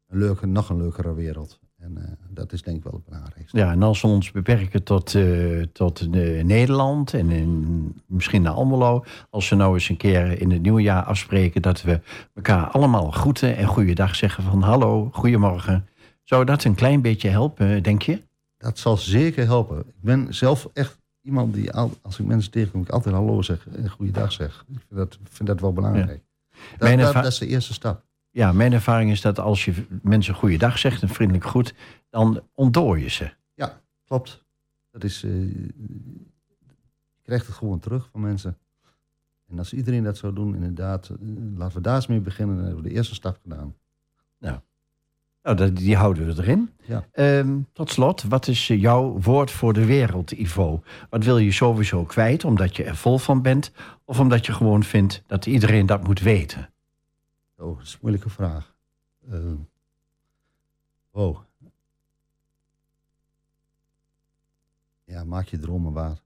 Een 0.06 0.18
leuke, 0.18 0.46
nog 0.46 0.68
een 0.68 0.76
leukere 0.76 1.14
wereld. 1.14 1.60
En 1.84 1.96
eh, 1.96 2.12
dat 2.28 2.52
is 2.52 2.62
denk 2.62 2.76
ik 2.76 2.82
wel 2.82 2.92
het 2.92 3.04
belangrijkste. 3.04 3.58
Ja, 3.58 3.70
en 3.70 3.82
als 3.82 4.00
we 4.00 4.08
ons 4.08 4.30
beperken 4.30 4.82
tot, 4.82 5.14
eh, 5.14 5.62
tot 5.72 6.00
eh, 6.00 6.44
Nederland 6.44 7.14
en 7.14 7.30
in, 7.30 8.02
misschien 8.06 8.42
naar 8.42 8.52
Almelo. 8.52 9.04
Als 9.30 9.48
we 9.48 9.56
nou 9.56 9.74
eens 9.74 9.88
een 9.88 9.96
keer 9.96 10.40
in 10.40 10.50
het 10.50 10.62
nieuwe 10.62 10.82
jaar 10.82 11.02
afspreken 11.02 11.62
dat 11.62 11.82
we 11.82 12.00
elkaar 12.34 12.66
allemaal 12.66 13.10
groeten 13.10 13.56
en 13.56 13.66
goeiedag 13.66 14.14
zeggen 14.14 14.44
van 14.44 14.62
hallo, 14.62 15.10
goedemorgen. 15.12 15.88
Zou 16.22 16.44
dat 16.44 16.64
een 16.64 16.74
klein 16.74 17.02
beetje 17.02 17.28
helpen, 17.28 17.82
denk 17.82 18.02
je? 18.02 18.22
Dat 18.58 18.78
zal 18.78 18.96
zeker 18.96 19.46
helpen. 19.46 19.78
Ik 19.78 20.00
ben 20.00 20.34
zelf 20.34 20.68
echt 20.72 20.98
iemand 21.20 21.54
die, 21.54 21.72
al, 21.72 21.90
als 22.02 22.18
ik 22.18 22.26
mensen 22.26 22.50
tegenkom, 22.50 22.82
ik 22.82 22.88
altijd 22.88 23.14
hallo 23.14 23.42
zeg 23.42 23.66
en 23.68 23.90
goeiedag 23.90 24.32
zeg. 24.32 24.64
Ik 24.68 24.80
vind 24.88 25.00
dat, 25.00 25.18
vind 25.22 25.48
dat 25.48 25.60
wel 25.60 25.72
belangrijk. 25.72 26.22
Dat, 26.78 27.12
dat 27.12 27.26
is 27.26 27.38
de 27.38 27.46
eerste 27.46 27.72
stap. 27.72 28.04
Ja, 28.34 28.52
mijn 28.52 28.72
ervaring 28.72 29.10
is 29.10 29.20
dat 29.20 29.38
als 29.38 29.64
je 29.64 29.72
mensen 30.02 30.34
goeiedag 30.34 30.78
zegt, 30.78 31.02
een 31.02 31.08
vriendelijk 31.08 31.44
groet, 31.46 31.74
dan 32.10 32.40
ontdoor 32.54 32.98
je 32.98 33.08
ze. 33.08 33.30
Ja, 33.54 33.80
klopt. 34.06 34.44
Dat 34.90 35.04
is, 35.04 35.22
eh, 35.22 35.30
je 35.40 37.20
krijgt 37.22 37.46
het 37.46 37.56
gewoon 37.56 37.78
terug 37.78 38.08
van 38.12 38.20
mensen. 38.20 38.58
En 39.48 39.58
als 39.58 39.72
iedereen 39.72 40.02
dat 40.02 40.16
zou 40.16 40.32
doen, 40.34 40.54
inderdaad, 40.54 41.08
eh, 41.08 41.16
laten 41.56 41.76
we 41.76 41.82
daar 41.82 41.94
eens 41.94 42.06
mee 42.06 42.20
beginnen. 42.20 42.56
Dan 42.56 42.64
hebben 42.64 42.82
we 42.82 42.88
de 42.88 42.94
eerste 42.94 43.14
stap 43.14 43.38
gedaan. 43.42 43.74
Nou, 45.42 45.56
dat- 45.56 45.76
die 45.76 45.96
houden 45.96 46.26
we 46.26 46.42
erin. 46.42 46.70
Ja. 46.86 47.04
Ehm, 47.12 47.58
tot 47.72 47.90
slot, 47.90 48.22
wat 48.22 48.46
is 48.48 48.70
eh, 48.70 48.80
jouw 48.80 49.18
woord 49.20 49.50
voor 49.50 49.72
de 49.72 49.84
wereld, 49.84 50.30
Ivo? 50.30 50.82
Wat 51.10 51.24
wil 51.24 51.38
je 51.38 51.52
sowieso 51.52 52.04
kwijt, 52.04 52.44
omdat 52.44 52.76
je 52.76 52.84
er 52.84 52.96
vol 52.96 53.18
van 53.18 53.42
bent? 53.42 53.72
Of 54.04 54.20
omdat 54.20 54.46
je 54.46 54.52
gewoon 54.52 54.82
vindt 54.82 55.22
dat 55.26 55.46
iedereen 55.46 55.86
dat 55.86 56.04
moet 56.06 56.20
weten? 56.20 56.68
Oh, 57.56 57.76
dat 57.76 57.86
is 57.86 57.92
een 57.92 57.98
moeilijke 58.00 58.30
vraag. 58.30 58.74
Wow. 61.10 61.36
Ja, 65.04 65.24
maak 65.24 65.46
je 65.46 65.58
dromen 65.58 65.92
waar. 65.92 66.16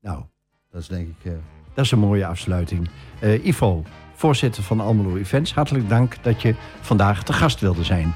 Nou, 0.00 0.24
Dat 0.70 0.80
is 0.80 0.88
denk 0.88 1.08
ik... 1.08 1.24
eh, 1.32 1.38
dat 1.74 1.84
is 1.84 1.90
een 1.90 1.98
mooie 1.98 2.26
afsluiting. 2.26 2.88
Eh, 3.20 3.46
Ivo, 3.46 3.82
voorzitter 4.14 4.62
van 4.62 4.80
Almelo 4.80 5.16
Events, 5.16 5.54
hartelijk 5.54 5.88
dank 5.88 6.22
dat 6.24 6.42
je 6.42 6.54
vandaag 6.80 7.22
te 7.24 7.32
gast 7.32 7.60
wilde 7.60 7.84
zijn. 7.84 8.14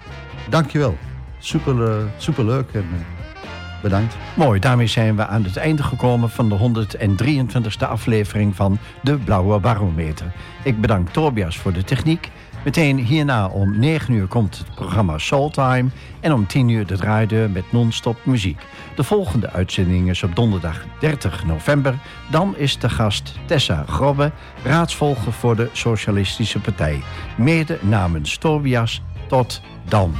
dankjewel. 0.50 0.96
Super, 1.38 1.88
eh, 1.90 2.20
super 2.20 2.44
leuk 2.44 2.72
en 2.74 2.86
bedankt. 3.80 4.16
Mooi, 4.34 4.60
daarmee 4.60 4.86
zijn 4.86 5.16
we 5.16 5.26
aan 5.26 5.44
het 5.44 5.56
einde 5.56 5.82
gekomen 5.82 6.30
van 6.30 6.48
de 6.48 6.86
123e 7.78 7.88
aflevering 7.88 8.56
van 8.56 8.78
de 9.02 9.16
Blauwe 9.16 9.58
Barometer. 9.58 10.32
Ik 10.62 10.80
bedank 10.80 11.08
Tobias 11.08 11.58
voor 11.58 11.72
de 11.72 11.84
techniek. 11.84 12.30
Meteen 12.64 12.98
hierna 12.98 13.46
om 13.46 13.78
9 13.78 14.14
uur 14.14 14.26
komt 14.26 14.58
het 14.58 14.74
programma 14.74 15.18
Soultime 15.18 15.88
en 16.20 16.32
om 16.32 16.46
10 16.46 16.68
uur 16.68 16.86
de 16.86 16.96
draaideur 16.96 17.50
met 17.50 17.72
non-stop 17.72 18.16
muziek. 18.22 18.60
De 18.96 19.04
volgende 19.04 19.50
uitzending 19.50 20.08
is 20.08 20.22
op 20.22 20.36
donderdag 20.36 20.84
30 20.98 21.44
november. 21.44 21.94
Dan 22.30 22.56
is 22.56 22.78
de 22.78 22.88
gast 22.88 23.34
Tessa 23.46 23.84
Grobbe, 23.88 24.32
raadsvolger 24.64 25.32
voor 25.32 25.56
de 25.56 25.68
Socialistische 25.72 26.58
Partij. 26.58 27.02
Mede 27.36 27.78
namens 27.82 28.36
Tobias. 28.36 29.02
Tot 29.28 29.60
dan. 29.88 30.14